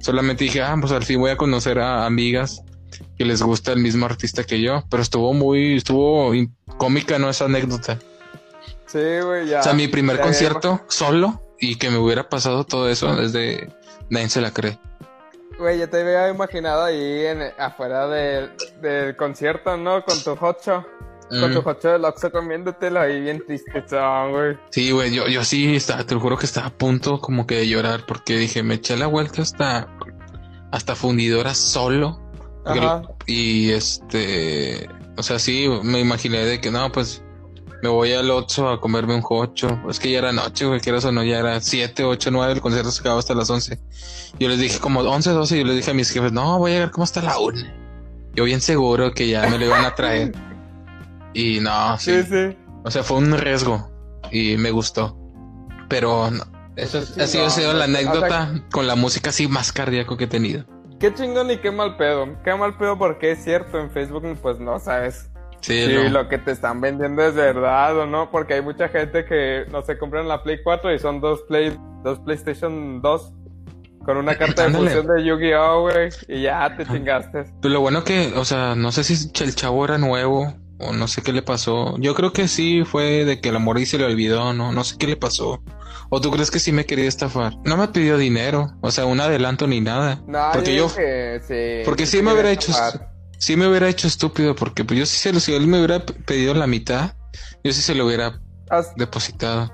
Solamente 0.00 0.44
dije, 0.44 0.62
ah, 0.62 0.76
pues 0.80 0.92
al 0.92 1.04
fin 1.04 1.20
voy 1.20 1.30
a 1.30 1.36
conocer 1.36 1.78
a 1.78 2.06
amigas 2.06 2.62
que 3.16 3.24
les 3.24 3.40
gusta 3.42 3.72
el 3.72 3.78
mismo 3.78 4.06
artista 4.06 4.44
que 4.44 4.60
yo, 4.60 4.84
pero 4.90 5.02
estuvo 5.02 5.32
muy, 5.32 5.76
estuvo 5.76 6.32
cómica, 6.76 7.18
¿no? 7.18 7.30
Esa 7.30 7.44
anécdota. 7.44 7.98
Sí, 8.86 8.98
güey, 9.22 9.48
ya. 9.48 9.60
O 9.60 9.62
sea, 9.62 9.74
mi 9.74 9.86
primer 9.86 10.20
concierto 10.20 10.84
solo 10.88 11.54
y 11.60 11.76
que 11.76 11.90
me 11.90 11.98
hubiera 11.98 12.28
pasado 12.28 12.64
todo 12.64 12.88
eso 12.88 13.14
desde 13.14 13.68
nadie 14.08 14.28
se 14.28 14.40
la 14.40 14.50
cree. 14.52 14.78
Güey, 15.60 15.78
yo 15.78 15.90
te 15.90 16.00
había 16.00 16.30
imaginado 16.30 16.84
ahí 16.84 17.26
en, 17.26 17.42
afuera 17.58 18.08
del, 18.08 18.50
del 18.80 19.14
concierto, 19.14 19.76
¿no? 19.76 20.02
Con 20.02 20.18
tu 20.22 20.32
hocho. 20.44 20.86
Con 21.28 21.52
tu 21.52 21.60
hocho 21.68 21.90
del 21.90 22.04
Oxxo 22.04 22.32
comiéndotelo 22.32 22.98
ahí 22.98 23.20
bien 23.20 23.44
triste, 23.46 23.84
güey. 24.32 24.56
Sí, 24.70 24.90
güey, 24.90 25.14
yo, 25.14 25.28
yo 25.28 25.44
sí, 25.44 25.76
estaba, 25.76 26.04
te 26.04 26.14
lo 26.14 26.20
juro 26.20 26.38
que 26.38 26.46
estaba 26.46 26.68
a 26.68 26.70
punto 26.70 27.20
como 27.20 27.46
que 27.46 27.56
de 27.56 27.68
llorar 27.68 28.04
porque 28.06 28.36
dije, 28.36 28.62
me 28.62 28.74
eché 28.74 28.96
la 28.96 29.06
vuelta 29.06 29.42
hasta, 29.42 29.86
hasta 30.72 30.96
fundidora 30.96 31.54
solo. 31.54 32.18
Y 33.26 33.70
este, 33.70 34.88
o 35.18 35.22
sea, 35.22 35.38
sí, 35.38 35.68
me 35.82 36.00
imaginé 36.00 36.44
de 36.44 36.60
que 36.60 36.70
no, 36.70 36.90
pues 36.90 37.22
me 37.82 37.88
voy 37.88 38.12
al 38.12 38.30
8 38.30 38.68
a 38.68 38.80
comerme 38.80 39.14
un 39.14 39.22
cocho. 39.22 39.80
Es 39.88 39.98
que 39.98 40.10
ya 40.10 40.18
era 40.18 40.32
noche, 40.32 40.66
güey, 40.66 40.80
quieras 40.80 41.04
o 41.04 41.12
no, 41.12 41.22
ya 41.22 41.38
era 41.38 41.60
7, 41.60 42.04
8, 42.04 42.30
9, 42.30 42.52
el 42.52 42.60
concierto 42.60 42.90
se 42.90 43.00
acababa 43.00 43.20
hasta 43.20 43.34
las 43.34 43.48
11. 43.48 43.78
Yo 44.38 44.48
les 44.48 44.58
dije 44.58 44.78
como 44.78 45.00
11, 45.00 45.30
12, 45.30 45.58
yo 45.58 45.64
les 45.64 45.76
dije 45.76 45.90
a 45.90 45.94
mis 45.94 46.10
jefes, 46.10 46.32
no, 46.32 46.58
voy 46.58 46.74
a 46.74 46.80
ver 46.80 46.90
cómo 46.90 47.04
está 47.04 47.22
la 47.22 47.38
1. 47.38 47.60
Yo 48.34 48.44
bien 48.44 48.60
seguro 48.60 49.12
que 49.12 49.28
ya 49.28 49.48
me 49.48 49.58
lo 49.58 49.66
iban 49.66 49.84
a 49.84 49.94
traer. 49.94 50.32
y 51.34 51.60
no, 51.60 51.98
sí. 51.98 52.22
sí, 52.22 52.56
O 52.84 52.90
sea, 52.90 53.02
fue 53.02 53.18
un 53.18 53.36
riesgo 53.36 53.90
y 54.30 54.56
me 54.56 54.70
gustó. 54.70 55.16
Pero 55.88 56.30
no, 56.30 56.44
eso 56.76 56.98
ha 56.98 57.50
sido, 57.50 57.72
la 57.72 57.84
anécdota 57.84 58.62
con 58.70 58.86
la 58.86 58.94
música 58.94 59.30
así 59.30 59.48
más 59.48 59.72
cardíaco 59.72 60.16
que 60.16 60.24
he 60.24 60.28
tenido. 60.28 60.64
Qué 61.00 61.12
chingón 61.14 61.50
y 61.50 61.56
qué 61.56 61.70
mal 61.70 61.96
pedo. 61.96 62.28
Qué 62.44 62.54
mal 62.54 62.76
pedo 62.76 62.98
porque 62.98 63.32
es 63.32 63.42
cierto, 63.42 63.78
en 63.80 63.90
Facebook 63.90 64.38
pues 64.40 64.60
no 64.60 64.78
sabes 64.78 65.29
Sí, 65.60 65.86
lo 66.08 66.28
que 66.28 66.38
te 66.38 66.52
están 66.52 66.80
vendiendo 66.80 67.22
es 67.24 67.34
verdad 67.34 67.98
o 67.98 68.06
no, 68.06 68.30
porque 68.30 68.54
hay 68.54 68.62
mucha 68.62 68.88
gente 68.88 69.24
que 69.24 69.64
no 69.70 69.82
se 69.82 69.98
compran 69.98 70.28
la 70.28 70.42
Play 70.42 70.58
4 70.62 70.94
y 70.94 70.98
son 70.98 71.20
dos 71.20 71.42
Play, 71.42 71.76
dos 72.02 72.18
PlayStation 72.20 73.00
2 73.02 73.32
con 74.04 74.16
una 74.16 74.36
carta 74.36 74.66
de 74.66 74.76
fusión 74.76 75.06
de 75.06 75.24
Yu-Gi-Oh, 75.24 75.82
güey, 75.82 76.08
y 76.28 76.42
ya 76.42 76.74
te 76.76 76.86
chingaste. 76.86 77.44
Pero 77.60 77.74
lo 77.74 77.80
bueno 77.80 78.02
que, 78.02 78.32
o 78.34 78.44
sea, 78.44 78.74
no 78.74 78.92
sé 78.92 79.04
si 79.04 79.30
el 79.42 79.54
chavo 79.54 79.84
era 79.84 79.98
nuevo 79.98 80.54
o 80.78 80.92
no 80.92 81.06
sé 81.06 81.22
qué 81.22 81.32
le 81.32 81.42
pasó. 81.42 81.96
Yo 81.98 82.14
creo 82.14 82.32
que 82.32 82.48
sí 82.48 82.82
fue 82.84 83.24
de 83.24 83.40
que 83.40 83.50
el 83.50 83.56
amor 83.56 83.78
y 83.78 83.86
se 83.86 83.98
le 83.98 84.06
olvidó, 84.06 84.54
no, 84.54 84.72
no 84.72 84.84
sé 84.84 84.96
qué 84.98 85.06
le 85.06 85.16
pasó. 85.16 85.62
¿O 86.08 86.20
tú 86.20 86.30
crees 86.30 86.50
que 86.50 86.58
sí 86.58 86.72
me 86.72 86.86
quería 86.86 87.06
estafar? 87.06 87.52
No 87.64 87.76
me 87.76 87.88
pidió 87.88 88.16
dinero, 88.16 88.72
o 88.80 88.90
sea, 88.90 89.04
un 89.04 89.20
adelanto 89.20 89.66
ni 89.66 89.80
nada. 89.80 90.22
No, 90.26 90.48
porque 90.52 90.74
yo, 90.74 90.88
sí, 90.88 91.82
porque 91.84 92.06
sí 92.06 92.22
me 92.22 92.32
hubiera 92.32 92.50
hecho 92.50 92.72
sí 93.40 93.56
me 93.56 93.66
hubiera 93.66 93.88
hecho 93.88 94.06
estúpido 94.06 94.54
porque 94.54 94.84
pues 94.84 95.00
yo 95.00 95.06
sí 95.06 95.16
se 95.16 95.32
lo, 95.32 95.40
si 95.40 95.54
él 95.54 95.66
me 95.66 95.78
hubiera 95.78 96.04
pedido 96.04 96.54
la 96.54 96.66
mitad, 96.66 97.14
yo 97.64 97.72
sí 97.72 97.82
se 97.82 97.94
lo 97.94 98.06
hubiera 98.06 98.40
depositado. 98.96 99.72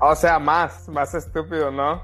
O 0.00 0.14
sea, 0.14 0.38
más, 0.38 0.88
más 0.88 1.14
estúpido, 1.14 1.70
¿no? 1.70 2.02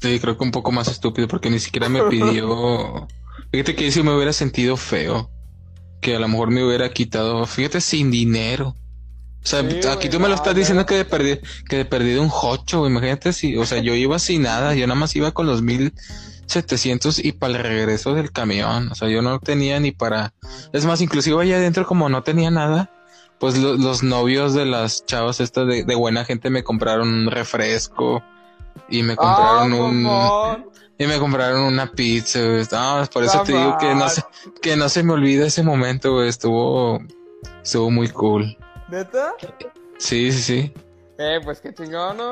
Sí, 0.00 0.18
creo 0.20 0.38
que 0.38 0.44
un 0.44 0.52
poco 0.52 0.72
más 0.72 0.88
estúpido 0.88 1.28
porque 1.28 1.50
ni 1.50 1.58
siquiera 1.58 1.88
me 1.88 2.02
pidió. 2.04 3.06
Fíjate 3.52 3.74
que 3.74 3.90
si 3.90 4.02
me 4.02 4.14
hubiera 4.14 4.32
sentido 4.32 4.76
feo. 4.76 5.30
Que 6.00 6.16
a 6.16 6.18
lo 6.18 6.26
mejor 6.26 6.50
me 6.50 6.64
hubiera 6.64 6.88
quitado, 6.90 7.46
fíjate, 7.46 7.80
sin 7.80 8.10
dinero. 8.10 8.74
O 9.44 9.46
sea, 9.46 9.60
aquí 9.92 10.08
tú 10.08 10.18
me 10.18 10.28
lo 10.28 10.34
estás 10.34 10.54
diciendo 10.54 10.84
que 10.84 10.96
de 10.96 11.04
perdido, 11.04 11.38
que 11.68 11.76
de 11.76 11.84
perdido 11.84 12.22
un 12.22 12.28
jocho, 12.28 12.86
imagínate 12.88 13.32
si, 13.32 13.56
o 13.56 13.64
sea, 13.66 13.78
yo 13.78 13.94
iba 13.94 14.18
sin 14.18 14.42
nada, 14.42 14.74
yo 14.74 14.86
nada 14.88 14.98
más 14.98 15.14
iba 15.14 15.30
con 15.30 15.46
los 15.46 15.62
mil 15.62 15.92
700 16.52 17.24
y 17.24 17.32
para 17.32 17.54
el 17.56 17.62
regreso 17.62 18.14
del 18.14 18.32
camión. 18.32 18.90
O 18.90 18.94
sea, 18.94 19.08
yo 19.08 19.22
no 19.22 19.38
tenía 19.38 19.80
ni 19.80 19.92
para... 19.92 20.32
Es 20.72 20.84
más, 20.84 21.00
inclusive 21.00 21.42
allá 21.42 21.56
adentro 21.56 21.86
como 21.86 22.08
no 22.08 22.22
tenía 22.22 22.50
nada, 22.50 22.90
pues 23.38 23.58
los 23.58 24.02
novios 24.02 24.54
de 24.54 24.66
las 24.66 25.04
chavas 25.04 25.40
estas 25.40 25.66
de, 25.66 25.94
buena 25.94 26.24
gente 26.24 26.50
me 26.50 26.62
compraron 26.62 27.08
un 27.08 27.30
refresco 27.30 28.22
y 28.88 29.02
me 29.02 29.16
compraron 29.16 29.72
ah, 30.06 30.56
un... 30.56 30.72
Y 30.98 31.06
me 31.06 31.18
compraron 31.18 31.62
una 31.62 31.90
pizza, 31.90 32.38
por 33.12 33.24
eso 33.24 33.42
te 33.42 33.52
digo 33.52 33.76
que 33.78 33.92
no, 33.92 34.08
se, 34.08 34.22
que 34.60 34.76
no 34.76 34.88
se 34.88 35.02
me 35.02 35.14
olvida 35.14 35.46
ese 35.46 35.64
momento, 35.64 36.22
Estuvo, 36.22 37.00
estuvo 37.60 37.90
muy 37.90 38.08
cool. 38.10 38.56
¿Neta? 38.88 39.34
Sí, 39.98 40.30
sí, 40.30 40.42
sí. 40.42 40.72
Eh, 41.18 41.40
pues 41.42 41.60
qué 41.60 41.74
chingón, 41.74 42.18
¿no? 42.18 42.30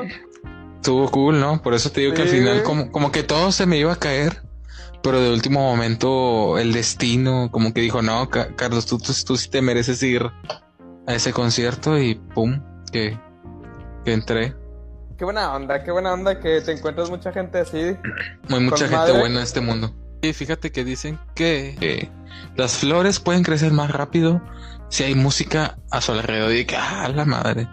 Estuvo 0.81 1.11
cool, 1.11 1.39
¿no? 1.39 1.61
Por 1.61 1.75
eso 1.75 1.93
te 1.93 2.01
digo 2.01 2.15
que 2.15 2.23
al 2.23 2.29
final 2.29 2.63
como, 2.63 2.91
como 2.91 3.13
que 3.13 3.23
todo 3.23 3.53
se 3.53 3.67
me 3.67 3.77
iba 3.77 3.93
a 3.93 3.97
caer. 3.97 4.41
pero 5.03 5.21
de 5.21 5.31
último 5.31 5.61
momento 5.61 6.57
el 6.57 6.73
destino 6.73 7.51
como 7.53 7.75
que 7.75 7.83
dijo, 7.83 8.01
no, 8.01 8.31
Carlos, 8.31 8.87
tú, 8.87 8.97
tú, 8.97 9.13
tú, 9.27 9.37
sí 9.37 9.51
te 9.51 9.61
mereces 9.61 10.03
ir 10.03 10.31
a 11.07 11.15
ese 11.15 11.35
concierto 11.35 11.99
y 11.99 12.15
pum, 12.15 12.63
que, 12.91 13.19
que 14.07 14.13
entré. 14.15 14.57
Qué 15.19 15.27
buena 15.27 15.55
onda, 15.55 15.85
qué 15.85 15.91
buena 15.91 16.15
onda 16.15 16.41
que 16.41 16.63
te 16.63 16.73
encuentras 16.73 17.11
mucha 17.11 17.31
gente 17.31 17.59
así. 17.59 17.95
Muy 18.49 18.61
mucha 18.61 18.89
gente 18.89 19.13
buena 19.13 19.37
en 19.37 19.43
este 19.43 19.61
mundo. 19.61 19.95
Y 20.23 20.33
fíjate 20.33 20.73
que 20.73 20.83
dicen 20.83 21.19
que 21.35 22.09
las 22.57 22.79
flores 22.79 23.21
pueden 23.21 23.43
crecer 23.43 23.71
más 23.73 23.91
rápido 23.91 24.41
si 24.89 25.05
hay 25.05 25.15
música 25.15 25.77
a 25.91 26.01
su 26.01 26.13
alrededor. 26.13 26.55
Y 26.55 26.65
que, 26.65 26.77
ah, 26.77 27.07
la 27.15 27.27
madre. 27.27 27.69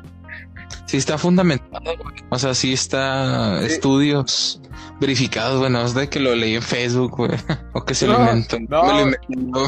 Si 0.88 0.98
está 0.98 1.18
fundamentado, 1.18 1.96
o 2.30 2.40
sea, 2.40 2.54
si 2.54 2.74
está 2.74 3.62
estudios 3.62 4.62
verificados, 5.00 5.60
bueno, 5.60 5.82
es 5.82 5.94
de 5.94 6.10
que 6.10 6.20
lo 6.20 6.34
leí 6.34 6.56
en 6.56 6.62
Facebook, 6.62 7.16
güey, 7.16 7.32
o 7.74 7.86
que 7.86 7.94
se 7.94 8.08
lo 8.08 8.20
inventó. 8.20 8.82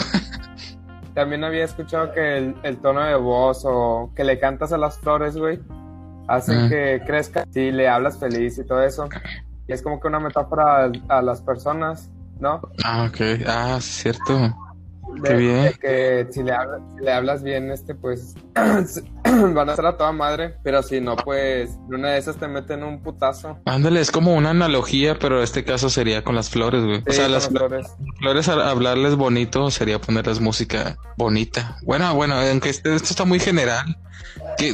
También 1.14 1.44
había 1.44 1.66
escuchado 1.66 2.14
que 2.14 2.54
el, 2.64 2.78
tono 2.78 3.04
de 3.04 3.16
voz 3.16 3.64
o 3.66 4.12
que 4.16 4.24
le 4.24 4.40
cantas 4.40 4.72
a 4.72 4.78
las 4.78 4.98
flores, 5.00 5.36
güey, 5.36 5.60
hace 6.28 6.70
que 6.70 7.02
crezca 7.06 7.46
si 7.52 7.72
le 7.72 7.88
hablas 7.88 8.18
feliz 8.18 8.58
y 8.58 8.66
todo 8.66 8.82
eso. 8.82 9.10
Y 9.68 9.74
es 9.74 9.82
como 9.82 10.00
que 10.00 10.08
una 10.08 10.20
metáfora 10.20 10.90
a 11.10 11.22
las 11.22 11.42
personas 11.42 12.10
¿no? 12.40 12.62
Ah, 12.84 13.10
ok. 13.10 13.44
Ah, 13.46 13.78
cierto. 13.82 14.56
Qué 15.24 15.34
bien. 15.34 15.74
que 15.82 16.28
si 16.32 16.44
le, 16.44 16.52
hablas, 16.54 16.82
si 16.96 17.04
le 17.04 17.12
hablas 17.12 17.44
bien, 17.44 17.72
este, 17.72 17.96
pues 17.96 18.36
van 18.54 19.70
a 19.70 19.76
ser 19.76 19.86
a 19.86 19.98
toda 19.98 20.12
madre, 20.12 20.56
pero 20.64 20.82
si 20.84 21.02
no, 21.02 21.16
pues 21.16 21.72
una 21.88 22.12
de 22.12 22.18
esas 22.20 22.38
te 22.38 22.48
meten 22.48 22.84
un 22.84 23.02
putazo. 23.02 23.58
Ándale, 23.66 24.02
es 24.02 24.12
como 24.12 24.36
una 24.36 24.52
analogía, 24.52 25.18
pero 25.20 25.44
este 25.44 25.64
caso 25.64 25.90
sería 25.90 26.24
con 26.24 26.36
las 26.36 26.50
flores, 26.50 26.84
güey. 26.84 27.04
o 27.08 27.12
sea, 27.12 27.28
las 27.28 27.48
flores. 27.48 27.88
flores, 28.20 28.48
hablarles 28.50 29.16
bonito 29.16 29.70
sería 29.72 30.00
ponerles 30.00 30.40
música 30.40 30.98
bonita. 31.18 31.78
Bueno, 31.84 32.14
bueno, 32.16 32.36
aunque 32.36 32.70
este, 32.70 32.96
esto 32.96 33.10
está 33.10 33.26
muy 33.26 33.40
general. 33.40 33.98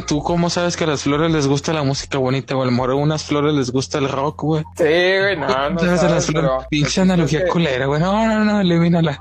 ¿Tú 0.07 0.23
cómo 0.23 0.49
sabes 0.49 0.75
que 0.75 0.83
a 0.83 0.87
las 0.87 1.03
flores 1.03 1.31
les 1.31 1.47
gusta 1.47 1.71
la 1.73 1.83
música 1.83 2.17
bonita? 2.17 2.55
O 2.55 2.63
a 2.63 2.65
lo 2.65 2.71
mejor 2.71 2.91
a 2.91 2.95
unas 2.95 3.23
flores 3.23 3.53
les 3.53 3.71
gusta 3.71 3.99
el 3.99 4.09
rock, 4.09 4.41
güey. 4.43 4.63
Sí, 4.75 4.83
güey, 4.83 5.37
no, 5.37 5.69
no 5.69 5.79
sabes. 5.79 6.03
las 6.03 6.25
flores? 6.25 6.65
Pinche 6.69 7.01
analogía 7.01 7.47
culera, 7.47 7.85
güey. 7.85 8.01
No, 8.01 8.27
no, 8.27 8.43
no, 8.43 8.61
elimínala. 8.61 9.19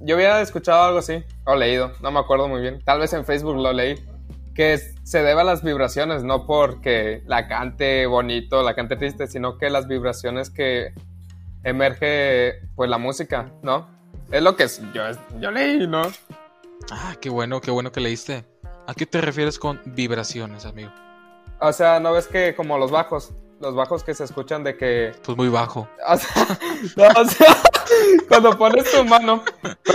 Yo 0.00 0.16
había 0.16 0.40
escuchado 0.40 0.82
algo 0.82 0.98
así, 0.98 1.24
o 1.44 1.54
leído, 1.54 1.92
no 2.02 2.10
me 2.10 2.20
acuerdo 2.20 2.48
muy 2.48 2.60
bien. 2.60 2.82
Tal 2.84 3.00
vez 3.00 3.12
en 3.12 3.24
Facebook 3.24 3.56
lo 3.56 3.72
leí. 3.72 3.96
Que 4.54 4.78
se 4.78 5.22
debe 5.22 5.42
a 5.42 5.44
las 5.44 5.62
vibraciones, 5.62 6.22
no 6.22 6.46
porque 6.46 7.22
la 7.26 7.46
cante 7.46 8.06
bonito, 8.06 8.62
la 8.62 8.74
cante 8.74 8.96
triste, 8.96 9.26
sino 9.26 9.58
que 9.58 9.68
las 9.68 9.86
vibraciones 9.86 10.48
que 10.48 10.94
emerge, 11.62 12.60
pues 12.74 12.88
la 12.88 12.96
música, 12.96 13.52
¿no? 13.62 13.86
Es 14.30 14.42
lo 14.42 14.56
que 14.56 14.66
yo, 14.94 15.02
yo 15.38 15.50
leí, 15.50 15.86
¿no? 15.86 16.02
Ah, 16.90 17.14
qué 17.20 17.28
bueno, 17.28 17.60
qué 17.60 17.70
bueno 17.70 17.92
que 17.92 18.00
leíste. 18.00 18.44
¿A 18.86 18.94
qué 18.94 19.04
te 19.04 19.20
refieres 19.20 19.58
con 19.58 19.80
vibraciones, 19.84 20.64
amigo? 20.64 20.90
O 21.60 21.72
sea, 21.72 22.00
¿no 22.00 22.12
ves 22.12 22.26
que 22.26 22.54
como 22.54 22.78
los 22.78 22.90
bajos? 22.90 23.32
Los 23.66 23.74
bajos 23.74 24.04
que 24.04 24.14
se 24.14 24.22
escuchan 24.22 24.62
de 24.62 24.76
que... 24.76 25.12
Pues 25.24 25.36
muy 25.36 25.48
bajo. 25.48 25.88
O 26.06 26.16
sea, 26.16 27.08
o 27.16 27.24
sea 27.24 27.56
cuando 28.28 28.56
pones 28.56 28.92
tu 28.92 29.04
mano, 29.04 29.42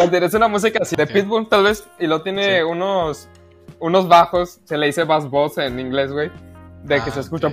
tienes 0.09 0.33
una 0.33 0.49
música 0.49 0.79
así 0.81 0.97
de 0.97 1.07
Pitbull 1.07 1.47
tal 1.47 1.63
vez, 1.63 1.87
y 1.97 2.05
lo 2.05 2.21
tiene 2.21 2.65
unos, 2.65 3.29
unos 3.79 4.09
bajos, 4.09 4.59
se 4.65 4.77
le 4.77 4.87
dice 4.87 5.05
bass 5.05 5.29
boss 5.29 5.57
en 5.57 5.79
inglés, 5.79 6.11
güey, 6.11 6.29
de 6.83 7.01
que 7.01 7.11
se 7.11 7.19
ah, 7.19 7.21
escucha... 7.21 7.49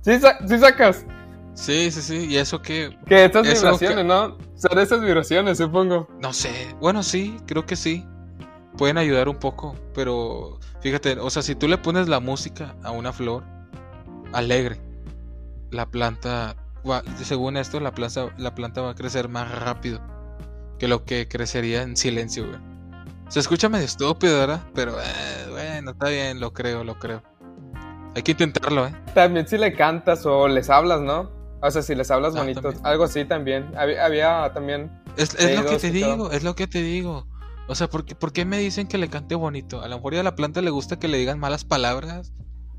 ¿Sí, 0.00 0.20
¿Sí 0.48 0.58
sacas? 0.58 1.04
Sí, 1.52 1.90
sí, 1.90 2.00
sí. 2.00 2.26
¿Y 2.30 2.38
eso 2.38 2.62
qué? 2.62 2.96
Que 3.06 3.26
estas 3.26 3.42
vibraciones, 3.42 4.06
¿no? 4.06 4.38
Son 4.54 4.78
esas 4.78 5.02
vibraciones, 5.02 5.58
supongo. 5.58 6.08
No 6.18 6.32
sé. 6.32 6.74
Bueno, 6.80 7.02
sí, 7.02 7.36
creo 7.46 7.66
que 7.66 7.76
sí 7.76 8.06
pueden 8.78 8.96
ayudar 8.96 9.28
un 9.28 9.36
poco, 9.36 9.76
pero 9.92 10.60
fíjate, 10.80 11.18
o 11.18 11.28
sea, 11.28 11.42
si 11.42 11.54
tú 11.54 11.68
le 11.68 11.76
pones 11.76 12.08
la 12.08 12.20
música 12.20 12.74
a 12.82 12.90
una 12.90 13.12
flor 13.12 13.55
alegre, 14.32 14.78
la 15.70 15.86
planta, 15.86 16.56
según 17.22 17.56
esto, 17.56 17.80
la 17.80 17.92
planta, 17.92 18.34
la 18.38 18.54
planta 18.54 18.82
va 18.82 18.90
a 18.90 18.94
crecer 18.94 19.28
más 19.28 19.50
rápido 19.50 20.00
que 20.78 20.88
lo 20.88 21.04
que 21.04 21.28
crecería 21.28 21.82
en 21.82 21.96
silencio, 21.96 22.46
güey. 22.46 22.58
Se 23.28 23.40
escucha 23.40 23.68
medio 23.68 23.86
estúpido, 23.86 24.38
¿verdad? 24.38 24.62
Pero 24.74 25.00
eh, 25.00 25.50
bueno, 25.50 25.90
está 25.92 26.08
bien, 26.08 26.38
lo 26.38 26.52
creo, 26.52 26.84
lo 26.84 26.98
creo. 26.98 27.22
Hay 28.14 28.22
que 28.22 28.32
intentarlo, 28.32 28.86
¿eh? 28.86 28.94
También 29.14 29.48
si 29.48 29.58
le 29.58 29.72
cantas 29.72 30.24
o 30.26 30.46
les 30.48 30.70
hablas, 30.70 31.00
¿no? 31.00 31.30
O 31.60 31.70
sea, 31.70 31.82
si 31.82 31.94
les 31.94 32.10
hablas 32.10 32.36
ah, 32.36 32.40
bonito, 32.40 32.72
algo 32.84 33.04
así 33.04 33.24
también. 33.24 33.72
Había, 33.76 34.52
también... 34.54 34.90
Es, 35.16 35.34
es 35.34 35.58
lo 35.58 35.66
que 35.66 35.78
te 35.78 35.90
digo, 35.90 36.30
es 36.30 36.44
lo 36.44 36.54
que 36.54 36.66
te 36.66 36.82
digo. 36.82 37.26
O 37.68 37.74
sea, 37.74 37.88
¿por 37.88 38.32
qué, 38.32 38.44
me 38.44 38.58
dicen 38.58 38.86
que 38.86 38.96
le 38.96 39.08
cante 39.08 39.34
bonito? 39.34 39.82
A 39.82 39.88
lo 39.88 39.96
mejor 39.96 40.14
a 40.14 40.22
la 40.22 40.36
planta 40.36 40.62
le 40.62 40.70
gusta 40.70 40.98
que 40.98 41.08
le 41.08 41.18
digan 41.18 41.40
malas 41.40 41.64
palabras. 41.64 42.32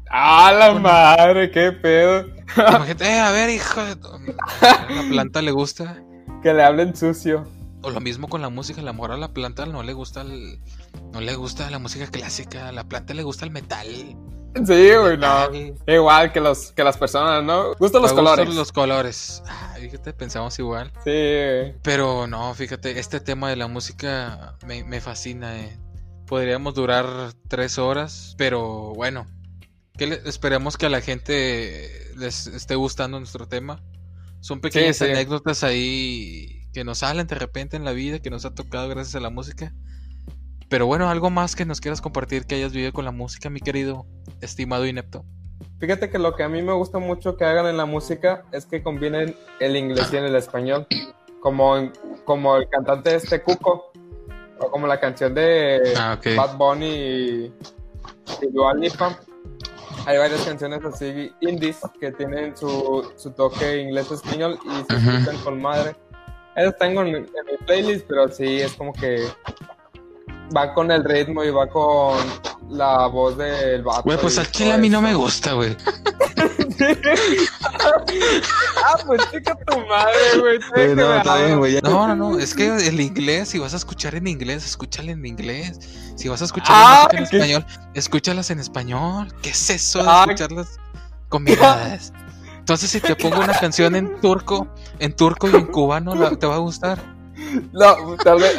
¡Ah, 0.10 0.52
la 0.58 0.74
madre! 0.74 1.52
¡Qué 1.52 1.72
pedo! 1.72 2.28
Imagínate, 2.56 3.06
eh, 3.06 3.20
a 3.20 3.32
ver, 3.32 3.50
hijo 3.50 3.84
de... 3.84 3.92
A 4.62 4.88
la 4.90 5.10
planta 5.10 5.42
le 5.42 5.52
gusta. 5.52 6.02
Que 6.42 6.54
le 6.54 6.64
hablen 6.64 6.96
sucio. 6.96 7.44
O 7.84 7.90
lo 7.90 8.00
mismo 8.00 8.28
con 8.28 8.42
la 8.42 8.50
música, 8.50 8.82
a 8.82 8.84
lo 8.84 8.94
mejor 8.94 9.12
a 9.12 9.18
la 9.18 9.34
planta 9.34 9.66
no 9.66 9.84
le 9.84 9.94
gusta 9.94 10.22
el... 10.22 10.60
No 11.14 11.22
le 11.22 11.36
gusta 11.36 11.70
la 11.70 11.80
música 11.80 12.08
clásica, 12.08 12.70
a 12.70 12.72
la 12.72 12.84
planta 12.84 13.14
le 13.14 13.24
gusta 13.24 13.46
el 13.46 13.52
metal. 13.52 13.88
Sí, 14.66 14.90
güey, 14.96 15.18
no. 15.18 15.50
Igual 15.86 16.32
que, 16.32 16.40
los, 16.40 16.72
que 16.72 16.84
las 16.84 16.98
personas, 16.98 17.44
¿no? 17.44 17.76
Gustan 17.76 18.02
los 18.02 18.14
colores. 18.14 18.56
los 18.56 18.72
colores. 18.72 19.44
fíjate, 19.80 20.14
pensamos 20.14 20.58
igual. 20.58 20.92
Sí. 21.04 21.76
Pero 21.84 22.28
no, 22.28 22.54
fíjate, 22.54 23.00
este 23.00 23.20
tema 23.20 23.50
de 23.50 23.56
la 23.56 23.68
música 23.68 24.56
me, 24.66 25.00
fascina. 25.02 25.60
Eh. 25.60 25.78
Podríamos 26.26 26.74
durar 26.74 27.06
tres 27.48 27.78
horas, 27.78 28.36
pero 28.38 28.94
bueno. 28.96 29.28
Que 29.98 30.22
esperemos 30.26 30.78
que 30.78 30.86
a 30.86 30.90
la 30.90 31.02
gente 31.02 32.12
les 32.16 32.48
esté 32.48 32.76
gustando 32.76 33.20
nuestro 33.20 33.48
tema. 33.48 33.82
Son 34.40 34.62
pequeñas 34.62 35.02
anécdotas 35.02 35.64
ahí 35.64 36.68
que 36.74 36.84
nos 36.84 37.00
salen 37.00 37.26
de 37.26 37.36
repente 37.36 37.76
en 37.76 37.84
la 37.84 37.92
vida, 37.92 38.20
que 38.20 38.30
nos 38.30 38.46
ha 38.46 38.54
tocado 38.54 38.88
gracias 38.88 39.16
a 39.16 39.20
la 39.20 39.30
música. 39.30 39.74
Pero 40.70 40.86
bueno, 40.86 41.10
algo 41.10 41.30
más 41.30 41.56
que 41.56 41.66
nos 41.66 41.82
quieras 41.82 42.02
compartir 42.02 42.46
que 42.46 42.56
hayas 42.56 42.74
vivido 42.74 42.94
con 42.94 43.06
la 43.06 43.12
música, 43.12 43.50
mi 43.50 43.60
querido 43.60 44.06
estimado 44.42 44.86
inepto. 44.86 45.26
Fíjate 45.80 46.10
que 46.10 46.20
lo 46.20 46.36
que 46.36 46.44
a 46.44 46.50
mí 46.50 46.62
me 46.62 46.74
gusta 46.74 47.00
mucho 47.00 47.38
que 47.38 47.46
hagan 47.46 47.68
en 47.68 47.78
la 47.78 47.86
música 47.86 48.44
es 48.52 48.66
que 48.66 48.84
combinen 48.84 49.36
el 49.60 49.76
inglés 49.76 50.10
y 50.12 50.18
el 50.18 50.36
español. 50.36 50.88
Como, 51.40 51.92
como 52.26 52.58
el 52.58 52.68
cantante 52.68 53.16
este 53.16 53.42
Cuco, 53.42 53.92
o 54.60 54.72
como 54.72 54.88
la 54.88 55.00
canción 55.00 55.34
de 55.34 55.94
ah, 55.98 56.20
Bad 56.36 56.58
Bunny 56.58 56.86
y, 56.86 57.54
Dual 58.52 58.80
Lipa. 58.80 59.20
Hay 60.08 60.18
varias 60.18 60.42
canciones 60.46 60.86
así 60.86 61.34
indies 61.42 61.80
que 62.00 62.14
tienen 62.14 62.56
su, 62.56 63.12
su 63.18 63.30
toque 63.32 63.82
inglés-español 63.82 64.58
y 64.64 64.70
se 64.90 64.98
escuchan 65.00 65.38
con 65.44 65.62
madre. 65.62 65.98
Esas 66.56 66.78
tengo 66.78 67.02
en, 67.02 67.08
en 67.08 67.24
mi 67.24 67.58
playlist, 67.66 68.06
pero 68.08 68.30
sí 68.30 68.62
es 68.62 68.72
como 68.76 68.94
que 68.94 69.28
va 70.56 70.74
con 70.74 70.92
el 70.92 71.04
ritmo 71.04 71.44
y 71.44 71.50
va 71.50 71.68
con 71.68 72.18
la 72.70 73.08
voz 73.08 73.38
del 73.38 73.84
vato. 73.84 74.04
Güey, 74.04 74.18
pues 74.18 74.40
aquí 74.40 74.70
a 74.72 74.78
mí 74.78 74.88
no 74.88 75.02
me 75.02 75.14
gusta, 75.14 75.52
güey. 75.52 75.76
ah, 78.86 78.98
pues 79.06 79.22
chica 79.32 79.58
tu 79.66 79.80
madre, 79.88 80.40
güey. 80.40 80.96
No, 80.96 81.14
está 81.16 81.38
bien, 81.38 81.58
güey. 81.58 81.80
No, 81.82 82.08
no, 82.08 82.16
no. 82.16 82.40
Es 82.40 82.54
que 82.54 82.68
el 82.88 83.00
inglés, 83.00 83.50
si 83.50 83.60
vas 83.60 83.74
a 83.74 83.78
escuchar 83.78 84.16
en 84.16 84.28
inglés, 84.28 84.66
escúchale 84.66 85.12
en 85.12 85.26
inglés. 85.26 85.80
Si 86.16 86.28
vas 86.30 86.42
a 86.42 86.46
escuchar 86.46 86.70
ah, 86.70 87.08
en 87.12 87.24
español, 87.24 87.66
escúchalas 87.94 88.50
en 88.50 88.60
español. 88.60 89.34
¿Qué 89.42 89.50
es 89.52 89.70
eso 89.70 90.04
de 90.04 90.10
ah, 90.10 90.26
escucharlas 90.28 90.80
combinadas? 91.30 92.14
Entonces, 92.60 92.90
si 92.90 93.00
te 93.00 93.16
pongo 93.16 93.40
una 93.40 93.58
canción 93.58 93.96
en 93.96 94.20
turco, 94.20 94.68
en 95.00 95.16
turco 95.16 95.50
y 95.50 95.56
en 95.56 95.68
cubano, 95.68 96.38
¿te 96.38 96.48
va 96.48 96.56
a 96.56 96.60
gustar? 96.60 97.00
No, 97.72 98.18
tal 98.24 98.40
vez. 98.40 98.58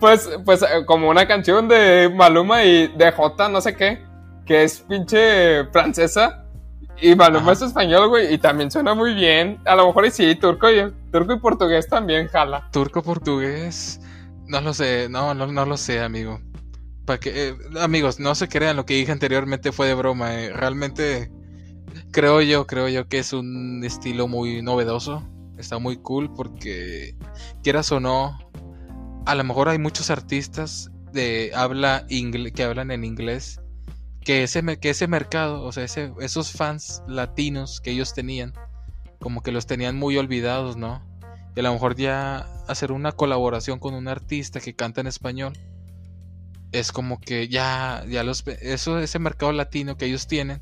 Pues, 0.00 0.28
pues 0.44 0.62
eh, 0.62 0.84
como 0.86 1.08
una 1.08 1.26
canción 1.26 1.66
de 1.66 2.12
Maluma 2.14 2.62
y 2.62 2.88
de 2.88 3.10
J, 3.10 3.48
no 3.48 3.60
sé 3.60 3.74
qué, 3.74 4.04
que 4.44 4.64
es 4.64 4.80
pinche 4.80 5.64
francesa. 5.72 6.43
Y 7.00 7.12
es 7.12 7.62
español, 7.62 8.08
güey, 8.08 8.32
y 8.32 8.38
también 8.38 8.70
suena 8.70 8.94
muy 8.94 9.14
bien. 9.14 9.58
A 9.64 9.74
lo 9.74 9.86
mejor 9.86 10.10
sí, 10.10 10.34
turco 10.36 10.70
y, 10.70 10.92
turco 11.10 11.34
y 11.34 11.38
portugués 11.38 11.88
también 11.88 12.28
jala. 12.28 12.68
Turco-portugués, 12.72 14.00
no 14.46 14.60
lo 14.60 14.72
sé, 14.72 15.08
no, 15.08 15.34
no, 15.34 15.46
no 15.46 15.66
lo 15.66 15.76
sé, 15.76 16.00
amigo. 16.00 16.40
Para 17.04 17.20
que, 17.20 17.48
eh, 17.48 17.54
amigos, 17.80 18.20
no 18.20 18.34
se 18.34 18.48
crean, 18.48 18.76
lo 18.76 18.86
que 18.86 18.94
dije 18.94 19.12
anteriormente 19.12 19.72
fue 19.72 19.88
de 19.88 19.94
broma. 19.94 20.34
Eh. 20.34 20.52
Realmente 20.52 21.30
creo 22.12 22.40
yo, 22.40 22.66
creo 22.66 22.88
yo 22.88 23.08
que 23.08 23.18
es 23.18 23.32
un 23.32 23.82
estilo 23.84 24.28
muy 24.28 24.62
novedoso. 24.62 25.28
Está 25.58 25.78
muy 25.78 25.96
cool 25.98 26.32
porque, 26.32 27.16
quieras 27.62 27.90
o 27.92 28.00
no, 28.00 28.38
a 29.26 29.34
lo 29.34 29.44
mejor 29.44 29.68
hay 29.68 29.78
muchos 29.78 30.10
artistas 30.10 30.90
de 31.12 31.52
habla 31.54 32.06
que 32.08 32.64
hablan 32.64 32.90
en 32.90 33.04
inglés 33.04 33.60
que 34.24 34.42
ese, 34.42 34.78
que 34.78 34.90
ese 34.90 35.06
mercado, 35.06 35.62
o 35.62 35.72
sea, 35.72 35.84
esos 35.84 36.52
fans 36.52 37.02
latinos 37.06 37.80
que 37.80 37.90
ellos 37.90 38.14
tenían, 38.14 38.52
como 39.20 39.42
que 39.42 39.52
los 39.52 39.66
tenían 39.66 39.96
muy 39.96 40.16
olvidados, 40.16 40.76
¿no? 40.76 41.02
Y 41.56 41.60
a 41.60 41.62
lo 41.62 41.72
mejor 41.72 41.96
ya 41.96 42.38
hacer 42.66 42.90
una 42.90 43.12
colaboración 43.12 43.78
con 43.78 43.94
un 43.94 44.08
artista 44.08 44.60
que 44.60 44.74
canta 44.74 45.00
en 45.00 45.06
español 45.06 45.52
es 46.72 46.90
como 46.90 47.20
que 47.20 47.48
ya, 47.48 48.04
ya 48.08 48.24
los, 48.24 48.44
eso, 48.60 48.98
ese 48.98 49.18
mercado 49.20 49.52
latino 49.52 49.96
que 49.96 50.06
ellos 50.06 50.26
tienen, 50.26 50.60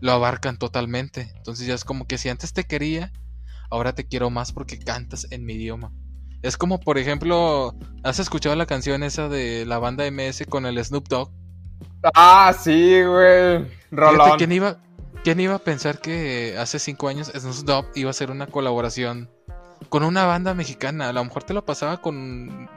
lo 0.00 0.12
abarcan 0.12 0.58
totalmente. 0.58 1.32
Entonces 1.36 1.66
ya 1.66 1.74
es 1.74 1.84
como 1.84 2.06
que 2.06 2.18
si 2.18 2.28
antes 2.28 2.52
te 2.52 2.64
quería, 2.64 3.12
ahora 3.68 3.94
te 3.94 4.06
quiero 4.06 4.30
más 4.30 4.52
porque 4.52 4.78
cantas 4.78 5.26
en 5.30 5.44
mi 5.44 5.54
idioma. 5.54 5.92
Es 6.42 6.56
como, 6.56 6.78
por 6.78 6.98
ejemplo, 6.98 7.74
¿has 8.04 8.20
escuchado 8.20 8.54
la 8.54 8.66
canción 8.66 9.02
esa 9.02 9.28
de 9.28 9.66
la 9.66 9.78
banda 9.78 10.08
MS 10.08 10.44
con 10.48 10.66
el 10.66 10.82
Snoop 10.84 11.08
Dogg? 11.08 11.32
Ah, 12.14 12.54
sí, 12.58 13.02
güey. 13.02 13.66
Rolón. 13.90 14.36
¿quién 14.38 14.52
iba, 14.52 14.78
¿Quién 15.24 15.40
iba 15.40 15.54
a 15.54 15.58
pensar 15.58 16.00
que 16.00 16.54
hace 16.58 16.78
cinco 16.78 17.08
años 17.08 17.32
Snoop 17.34 17.64
Dogg 17.64 17.86
iba 17.94 18.08
a 18.08 18.12
hacer 18.12 18.30
una 18.30 18.46
colaboración 18.46 19.30
con 19.88 20.04
una 20.04 20.26
banda 20.26 20.52
mexicana? 20.52 21.08
A 21.08 21.12
lo 21.14 21.24
mejor 21.24 21.44
te 21.44 21.54
lo 21.54 21.64
pasaba 21.64 22.02
con 22.02 22.68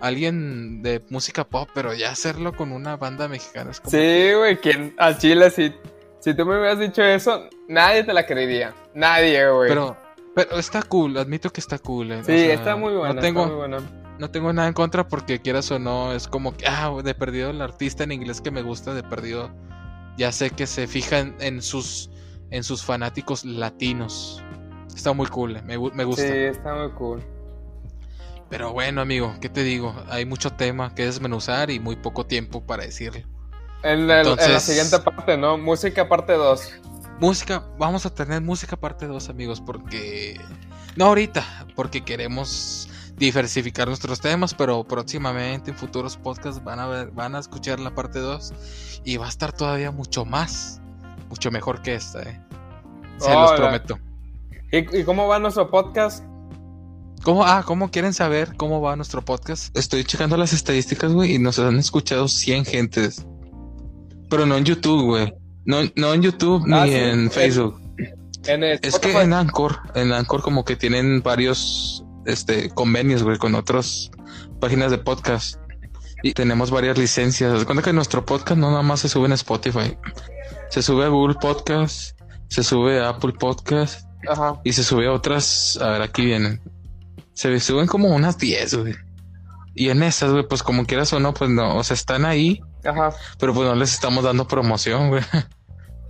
alguien 0.00 0.82
de 0.82 1.02
música 1.08 1.44
pop, 1.44 1.68
pero 1.72 1.94
ya 1.94 2.10
hacerlo 2.10 2.52
con 2.52 2.72
una 2.72 2.96
banda 2.96 3.28
mexicana 3.28 3.70
es 3.70 3.80
como... 3.80 3.92
Sí, 3.92 4.32
güey, 4.36 4.56
quien 4.56 4.94
al 4.98 5.18
chile 5.18 5.50
si, 5.50 5.72
si 6.18 6.34
tú 6.34 6.44
me 6.44 6.58
hubieras 6.58 6.80
dicho 6.80 7.00
eso, 7.00 7.48
nadie 7.68 8.02
te 8.02 8.12
la 8.12 8.26
creería. 8.26 8.74
Nadie, 8.92 9.48
güey. 9.48 9.68
Pero, 9.68 9.96
pero 10.34 10.58
está 10.58 10.82
cool, 10.82 11.16
admito 11.16 11.50
que 11.50 11.60
está 11.60 11.78
cool. 11.78 12.10
Eh. 12.10 12.22
Sí, 12.24 12.32
está 12.32 12.74
muy 12.74 12.92
buena. 12.92 13.14
No 13.14 13.20
tengo, 13.20 13.46
muy 13.46 13.54
buena. 13.54 13.78
No 14.18 14.30
tengo 14.30 14.52
nada 14.52 14.68
en 14.68 14.74
contra 14.74 15.06
porque 15.08 15.40
quieras 15.40 15.70
o 15.70 15.78
no, 15.78 16.12
es 16.12 16.28
como 16.28 16.56
que, 16.56 16.66
ah, 16.66 16.92
de 17.02 17.14
perdido 17.14 17.50
el 17.50 17.60
artista 17.60 18.04
en 18.04 18.12
inglés 18.12 18.40
que 18.40 18.50
me 18.50 18.62
gusta, 18.62 18.94
de 18.94 19.02
perdido, 19.02 19.50
ya 20.16 20.32
sé 20.32 20.50
que 20.50 20.66
se 20.66 20.86
fijan 20.86 21.34
en 21.40 21.62
sus, 21.62 22.10
en 22.50 22.62
sus 22.62 22.84
fanáticos 22.84 23.44
latinos. 23.44 24.42
Está 24.94 25.12
muy 25.12 25.26
cool, 25.26 25.56
eh, 25.56 25.62
me, 25.62 25.78
me 25.78 26.04
gusta. 26.04 26.22
Sí, 26.22 26.32
está 26.32 26.74
muy 26.74 26.90
cool. 26.92 27.24
Pero 28.48 28.72
bueno, 28.72 29.00
amigo, 29.00 29.34
¿qué 29.40 29.48
te 29.48 29.64
digo? 29.64 29.94
Hay 30.08 30.26
mucho 30.26 30.50
tema 30.52 30.94
que 30.94 31.06
desmenuzar 31.06 31.70
y 31.70 31.80
muy 31.80 31.96
poco 31.96 32.26
tiempo 32.26 32.64
para 32.64 32.84
decirlo. 32.84 33.26
En, 33.82 34.06
la 34.06 34.60
siguiente 34.60 34.98
parte, 35.00 35.36
¿no? 35.36 35.58
Música 35.58 36.08
parte 36.08 36.32
2. 36.34 36.72
Música, 37.20 37.64
vamos 37.78 38.06
a 38.06 38.14
tener 38.14 38.40
música 38.40 38.76
parte 38.76 39.06
2, 39.06 39.28
amigos, 39.28 39.60
porque... 39.60 40.40
No 40.96 41.06
ahorita, 41.06 41.66
porque 41.74 42.02
queremos 42.04 42.88
diversificar 43.16 43.88
nuestros 43.88 44.20
temas, 44.20 44.54
pero 44.54 44.84
próximamente 44.84 45.70
en 45.70 45.76
futuros 45.76 46.16
podcasts 46.16 46.62
van 46.62 46.80
a 46.80 46.86
ver, 46.86 47.10
van 47.12 47.34
a 47.34 47.38
escuchar 47.38 47.80
la 47.80 47.94
parte 47.94 48.18
2 48.18 48.52
y 49.04 49.16
va 49.16 49.26
a 49.26 49.28
estar 49.28 49.52
todavía 49.52 49.90
mucho 49.90 50.24
más, 50.24 50.80
mucho 51.28 51.50
mejor 51.50 51.82
que 51.82 51.94
esta, 51.94 52.22
¿eh? 52.22 52.40
Se 53.18 53.32
los 53.32 53.52
prometo. 53.52 53.98
¿Y, 54.72 55.00
¿Y 55.00 55.04
cómo 55.04 55.28
va 55.28 55.38
nuestro 55.38 55.70
podcast? 55.70 56.24
¿Cómo, 57.24 57.44
ah, 57.44 57.62
¿cómo 57.64 57.90
quieren 57.90 58.12
saber 58.12 58.54
cómo 58.56 58.82
va 58.82 58.96
nuestro 58.96 59.24
podcast? 59.24 59.74
Estoy 59.76 60.04
checando 60.04 60.36
las 60.36 60.52
estadísticas, 60.52 61.10
güey, 61.12 61.36
y 61.36 61.38
nos 61.38 61.58
han 61.58 61.78
escuchado 61.78 62.28
100 62.28 62.66
gentes. 62.66 63.24
Pero 64.28 64.44
no 64.44 64.58
en 64.58 64.64
YouTube, 64.64 65.04
güey. 65.04 65.32
No, 65.64 65.78
no 65.96 66.12
en 66.12 66.20
YouTube 66.20 66.66
ni 66.66 66.74
ah, 66.74 66.86
en 66.86 67.30
Facebook. 67.30 67.80
es 68.82 68.98
que 68.98 69.22
en 69.22 69.32
Anchor, 69.32 69.78
en 69.94 70.12
Anchor 70.12 70.42
como 70.42 70.66
que 70.66 70.76
tienen 70.76 71.22
varios 71.22 72.03
este 72.26 72.70
convenios, 72.70 73.22
güey, 73.22 73.38
con 73.38 73.54
otras 73.54 74.10
páginas 74.60 74.90
de 74.90 74.98
podcast. 74.98 75.58
Y 76.22 76.32
tenemos 76.32 76.70
varias 76.70 76.96
licencias. 76.96 77.58
Se 77.58 77.66
cuenta 77.66 77.82
que 77.82 77.92
nuestro 77.92 78.24
podcast 78.24 78.58
no 78.58 78.70
nada 78.70 78.82
más 78.82 79.00
se 79.00 79.08
sube 79.08 79.26
en 79.26 79.32
Spotify. 79.32 79.96
Se 80.70 80.82
sube 80.82 81.04
a 81.04 81.08
Google 81.08 81.36
Podcast, 81.40 82.18
se 82.48 82.62
sube 82.62 83.00
a 83.00 83.10
Apple 83.10 83.34
Podcast 83.38 84.08
y 84.64 84.72
se 84.72 84.82
sube 84.82 85.06
a 85.06 85.12
otras. 85.12 85.78
A 85.80 85.90
ver, 85.90 86.02
aquí 86.02 86.24
vienen. 86.24 86.62
Se 87.34 87.60
suben 87.60 87.86
como 87.86 88.08
unas 88.08 88.38
10, 88.38 88.74
güey. 88.76 88.94
Y 89.74 89.90
en 89.90 90.02
esas, 90.02 90.30
güey, 90.30 90.46
pues 90.48 90.62
como 90.62 90.86
quieras 90.86 91.12
o 91.12 91.20
no, 91.20 91.34
pues 91.34 91.50
no, 91.50 91.76
o 91.76 91.84
sea, 91.84 91.94
están 91.94 92.24
ahí. 92.24 92.60
Ajá. 92.84 93.10
Pero 93.38 93.52
pues 93.52 93.68
no 93.68 93.74
les 93.74 93.92
estamos 93.92 94.24
dando 94.24 94.46
promoción, 94.46 95.08
güey. 95.10 95.22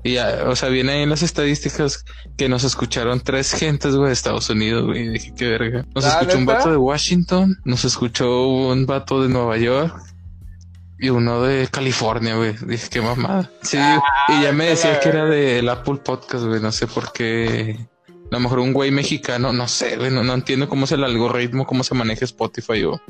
Y 0.05 0.13
ya, 0.13 0.45
o 0.47 0.55
sea, 0.55 0.69
viene 0.69 0.93
ahí 0.93 1.03
en 1.03 1.11
las 1.11 1.23
estadísticas 1.23 2.05
que 2.37 2.49
nos 2.49 2.63
escucharon 2.63 3.21
tres 3.21 3.53
gentes, 3.53 3.97
güey, 3.97 4.09
de 4.09 4.13
Estados 4.13 4.51
Unidos, 4.51 4.85
güey. 4.85 5.09
Dije, 5.09 5.33
qué 5.35 5.49
verga. 5.49 5.87
Nos 5.95 6.05
escuchó 6.05 6.39
un 6.39 6.47
vato 6.47 6.71
de 6.71 6.77
Washington, 6.77 7.57
nos 7.65 7.85
escuchó 7.87 8.47
un 8.49 8.85
vato 8.85 9.23
de 9.23 9.31
Nueva 9.31 9.57
York 9.57 9.97
y 10.99 11.09
uno 11.09 11.43
de 11.43 11.69
California, 11.69 12.37
güey. 12.37 12.55
Dije, 12.67 12.89
qué 12.91 13.01
mamada. 13.01 13.51
Sí, 13.63 13.79
y 14.29 14.43
ya 14.43 14.53
me 14.53 14.67
decía 14.67 15.01
que 15.01 15.09
era 15.09 15.25
del 15.25 15.69
Apple 15.71 15.97
Podcast, 16.05 16.45
güey. 16.45 16.61
No 16.61 16.71
sé 16.71 16.87
por 16.87 17.11
qué 17.13 17.89
a 18.31 18.37
lo 18.37 18.41
mejor 18.41 18.59
un 18.59 18.73
güey 18.73 18.91
mexicano, 18.91 19.53
no 19.53 19.69
sé, 19.69 19.97
no, 20.11 20.35
entiendo 20.35 20.69
cómo 20.69 20.87
es 20.87 20.93
el 20.93 21.05
algoritmo, 21.05 21.67
cómo 21.67 21.85
se 21.85 21.95
maneja 21.95 22.25
Spotify 22.25 22.85
o 22.85 23.01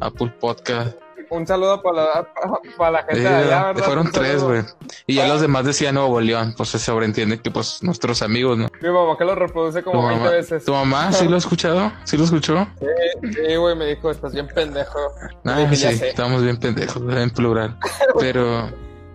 Apple 0.00 0.34
Podcast. 0.40 0.96
Un 1.30 1.46
saludo 1.46 1.82
para 1.82 2.90
la, 2.90 3.02
gente 3.02 3.20
de 3.20 3.28
allá, 3.28 3.64
¿verdad? 3.66 3.84
Fueron 3.84 4.12
tres, 4.12 4.42
güey. 4.42 4.62
Y 5.06 5.16
ya 5.16 5.28
los 5.28 5.40
demás 5.40 5.64
decían 5.64 5.94
Nuevo 5.94 6.20
León, 6.20 6.54
pues 6.56 6.70
se 6.70 6.78
sobreentiende 6.78 7.40
que 7.40 7.50
pues 7.50 7.82
nuestros 7.82 8.22
amigos, 8.22 8.58
¿no? 8.58 8.68
Mi 8.80 8.88
mamá 8.88 9.16
que 9.16 9.24
lo 9.24 9.34
reproduce 9.34 9.82
como 9.82 10.06
20 10.06 10.28
veces. 10.28 10.64
¿Tu 10.64 10.72
mamá 10.72 11.12
sí 11.12 11.28
lo 11.28 11.34
ha 11.34 11.38
escuchado? 11.38 11.92
¿Sí 12.04 12.16
lo 12.16 12.24
escuchó? 12.24 12.66
Sí, 13.22 13.56
güey, 13.56 13.76
me 13.76 13.86
dijo, 13.86 14.10
estás 14.10 14.32
bien 14.32 14.48
pendejo. 14.48 14.98
Ah, 15.44 15.66
sí, 15.72 15.86
estamos 15.86 16.42
bien 16.42 16.56
pendejos, 16.58 17.02
en 17.14 17.30
plural. 17.30 17.78
Pero... 18.18 18.68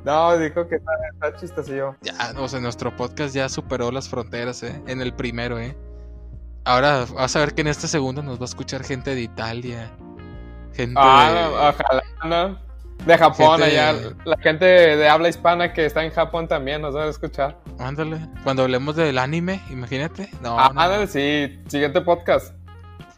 No, 0.06 0.38
dijo 0.38 0.68
que 0.68 0.76
está, 0.76 0.92
está 1.14 1.40
chistosillo. 1.40 1.96
Ya, 2.02 2.34
o 2.38 2.48
sea, 2.48 2.60
nuestro 2.60 2.96
podcast 2.96 3.36
ya 3.36 3.50
superó 3.50 3.92
las 3.92 4.08
fronteras, 4.08 4.64
¿eh? 4.64 4.82
En 4.88 5.02
el 5.02 5.14
primero, 5.14 5.60
¿eh? 5.60 5.76
Ahora 6.66 7.06
vas 7.14 7.36
a 7.36 7.40
ver 7.40 7.54
que 7.54 7.62
en 7.62 7.68
este 7.68 7.88
segundo 7.88 8.22
nos 8.22 8.38
va 8.38 8.44
a 8.44 8.46
escuchar 8.46 8.84
gente 8.84 9.16
de 9.16 9.22
Italia. 9.22 9.92
Gente 10.74 10.96
ah, 10.98 11.74
ojalá, 11.74 12.04
¿no? 12.26 12.70
De 13.06 13.18
Japón, 13.18 13.64
allá. 13.64 13.96
La 14.26 14.38
gente 14.38 14.66
de, 14.66 15.08
habla 15.08 15.30
hispana 15.30 15.74
que 15.74 15.86
está 15.86 16.04
en 16.04 16.12
Japón 16.12 16.48
también 16.48 16.82
nos 16.82 16.96
va 16.96 17.06
a 17.06 17.10
escuchar. 17.10 17.58
Ándale. 17.80 18.20
Cuando 18.44 18.64
hablemos 18.64 18.96
del 18.96 19.18
anime, 19.18 19.62
imagínate. 19.70 20.30
No, 20.42 20.60
ah, 20.60 20.68
ándale, 20.76 21.08
sí. 21.08 21.60
Siguiente 21.68 22.02
podcast. 22.02 22.54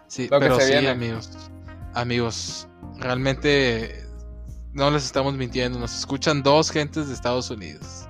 Sí, 0.07 0.27
pero 0.29 0.59
sí, 0.59 0.85
amigos. 0.85 1.49
Amigos, 1.93 2.67
realmente 2.99 4.05
no 4.73 4.89
les 4.91 5.03
estamos 5.03 5.33
mintiendo, 5.33 5.79
nos 5.79 5.97
escuchan 5.97 6.43
dos 6.43 6.69
gentes 6.69 7.07
de 7.07 7.13
Estados 7.13 7.49
Unidos. 7.49 8.07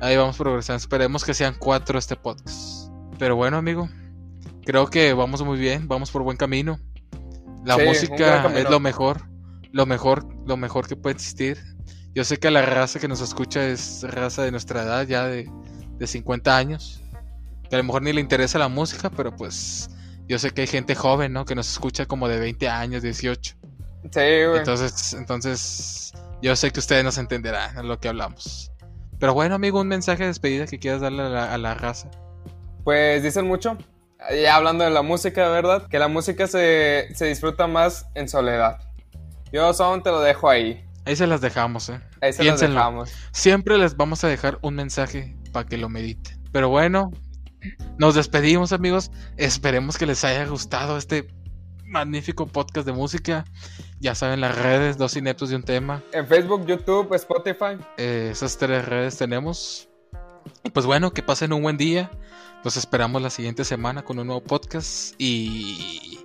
Ahí 0.00 0.16
vamos 0.16 0.36
progresando, 0.36 0.78
esperemos 0.78 1.24
que 1.24 1.34
sean 1.34 1.54
cuatro 1.58 1.98
este 1.98 2.16
podcast. 2.16 2.90
Pero 3.18 3.36
bueno, 3.36 3.58
amigo, 3.58 3.88
creo 4.64 4.88
que 4.88 5.12
vamos 5.12 5.42
muy 5.42 5.58
bien, 5.58 5.86
vamos 5.86 6.10
por 6.10 6.22
buen 6.22 6.36
camino. 6.36 6.80
La 7.64 7.78
música 7.78 8.46
es 8.56 8.68
lo 8.68 8.80
mejor, 8.80 9.22
lo 9.72 9.86
mejor, 9.86 10.26
lo 10.46 10.56
mejor 10.56 10.88
que 10.88 10.96
puede 10.96 11.14
existir. 11.14 11.58
Yo 12.14 12.24
sé 12.24 12.38
que 12.38 12.50
la 12.50 12.62
raza 12.62 12.98
que 12.98 13.08
nos 13.08 13.20
escucha 13.20 13.66
es 13.66 14.02
raza 14.02 14.42
de 14.42 14.50
nuestra 14.50 14.82
edad, 14.82 15.06
ya 15.06 15.26
de, 15.26 15.50
de 15.98 16.06
50 16.06 16.56
años. 16.56 17.02
Que 17.70 17.76
a 17.76 17.78
lo 17.78 17.84
mejor 17.84 18.02
ni 18.02 18.12
le 18.12 18.20
interesa 18.20 18.58
la 18.58 18.68
música, 18.68 19.10
pero 19.10 19.34
pues 19.34 19.88
yo 20.28 20.38
sé 20.38 20.50
que 20.50 20.62
hay 20.62 20.66
gente 20.66 20.94
joven, 20.94 21.32
¿no? 21.32 21.44
Que 21.44 21.54
nos 21.54 21.70
escucha 21.70 22.06
como 22.06 22.28
de 22.28 22.38
20 22.38 22.68
años, 22.68 23.02
18. 23.02 23.56
Sí, 24.04 24.10
güey. 24.14 24.58
Entonces, 24.58 25.12
entonces, 25.14 26.12
yo 26.42 26.56
sé 26.56 26.70
que 26.70 26.80
ustedes 26.80 27.04
nos 27.04 27.18
entenderán 27.18 27.78
en 27.78 27.88
lo 27.88 27.98
que 27.98 28.08
hablamos. 28.08 28.72
Pero 29.18 29.34
bueno, 29.34 29.54
amigo, 29.54 29.80
un 29.80 29.88
mensaje 29.88 30.24
de 30.24 30.28
despedida 30.28 30.66
que 30.66 30.78
quieras 30.78 31.00
darle 31.00 31.22
a 31.22 31.56
la, 31.56 31.74
raza. 31.74 32.10
Pues 32.82 33.22
dicen 33.22 33.46
mucho, 33.46 33.78
ya 34.30 34.56
hablando 34.56 34.84
de 34.84 34.90
la 34.90 35.02
música, 35.02 35.48
¿verdad? 35.48 35.88
Que 35.88 35.98
la 35.98 36.08
música 36.08 36.46
se, 36.46 37.08
se 37.14 37.26
disfruta 37.26 37.66
más 37.66 38.06
en 38.14 38.28
soledad. 38.28 38.78
Yo 39.52 39.72
solo 39.74 40.02
te 40.02 40.10
lo 40.10 40.20
dejo 40.20 40.48
ahí. 40.48 40.84
Ahí 41.04 41.16
se 41.16 41.26
las 41.26 41.40
dejamos, 41.40 41.88
¿eh? 41.88 42.00
Ahí 42.20 42.32
se 42.32 42.44
las 42.44 42.60
dejamos. 42.60 43.10
Siempre 43.32 43.76
les 43.76 43.96
vamos 43.96 44.22
a 44.24 44.28
dejar 44.28 44.58
un 44.62 44.76
mensaje 44.76 45.36
para 45.52 45.66
que 45.66 45.76
lo 45.76 45.88
mediten. 45.88 46.40
Pero 46.52 46.68
bueno, 46.68 47.10
nos 47.98 48.14
despedimos, 48.14 48.72
amigos. 48.72 49.10
Esperemos 49.36 49.98
que 49.98 50.06
les 50.06 50.24
haya 50.24 50.46
gustado 50.46 50.96
este 50.96 51.26
magnífico 51.84 52.46
podcast 52.46 52.86
de 52.86 52.92
música. 52.92 53.44
Ya 54.00 54.14
saben 54.14 54.40
las 54.40 54.56
redes, 54.56 54.96
dos 54.96 55.16
ineptos 55.16 55.50
de 55.50 55.56
un 55.56 55.62
tema. 55.62 56.02
En 56.12 56.26
Facebook, 56.26 56.66
YouTube, 56.66 57.12
Spotify. 57.14 57.78
Eh, 57.98 58.30
esas 58.32 58.56
tres 58.56 58.84
redes 58.84 59.16
tenemos. 59.16 59.88
Y 60.64 60.70
pues 60.70 60.86
bueno, 60.86 61.12
que 61.12 61.22
pasen 61.22 61.52
un 61.52 61.62
buen 61.62 61.76
día. 61.76 62.10
Los 62.64 62.76
esperamos 62.76 63.20
la 63.20 63.30
siguiente 63.30 63.64
semana 63.64 64.04
con 64.04 64.18
un 64.18 64.26
nuevo 64.28 64.42
podcast. 64.42 65.14
Y 65.18 66.20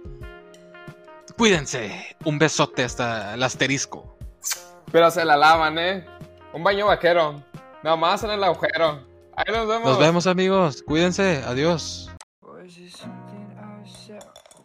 cuídense. 1.35 2.15
Un 2.25 2.37
besote 2.37 2.83
hasta 2.83 3.33
el 3.33 3.43
asterisco. 3.43 4.17
Pero 4.91 5.09
se 5.09 5.25
la 5.25 5.35
lavan, 5.35 5.77
¿eh? 5.79 6.05
Un 6.53 6.63
baño 6.63 6.87
vaquero. 6.87 7.43
Nada 7.83 7.95
más 7.95 8.23
en 8.23 8.31
el 8.31 8.43
agujero. 8.43 9.03
Ahí 9.35 9.51
nos 9.51 9.67
vemos. 9.67 9.89
Nos 9.89 9.99
vemos 9.99 10.27
amigos. 10.27 10.83
Cuídense. 10.83 11.43
Adiós. 11.45 12.09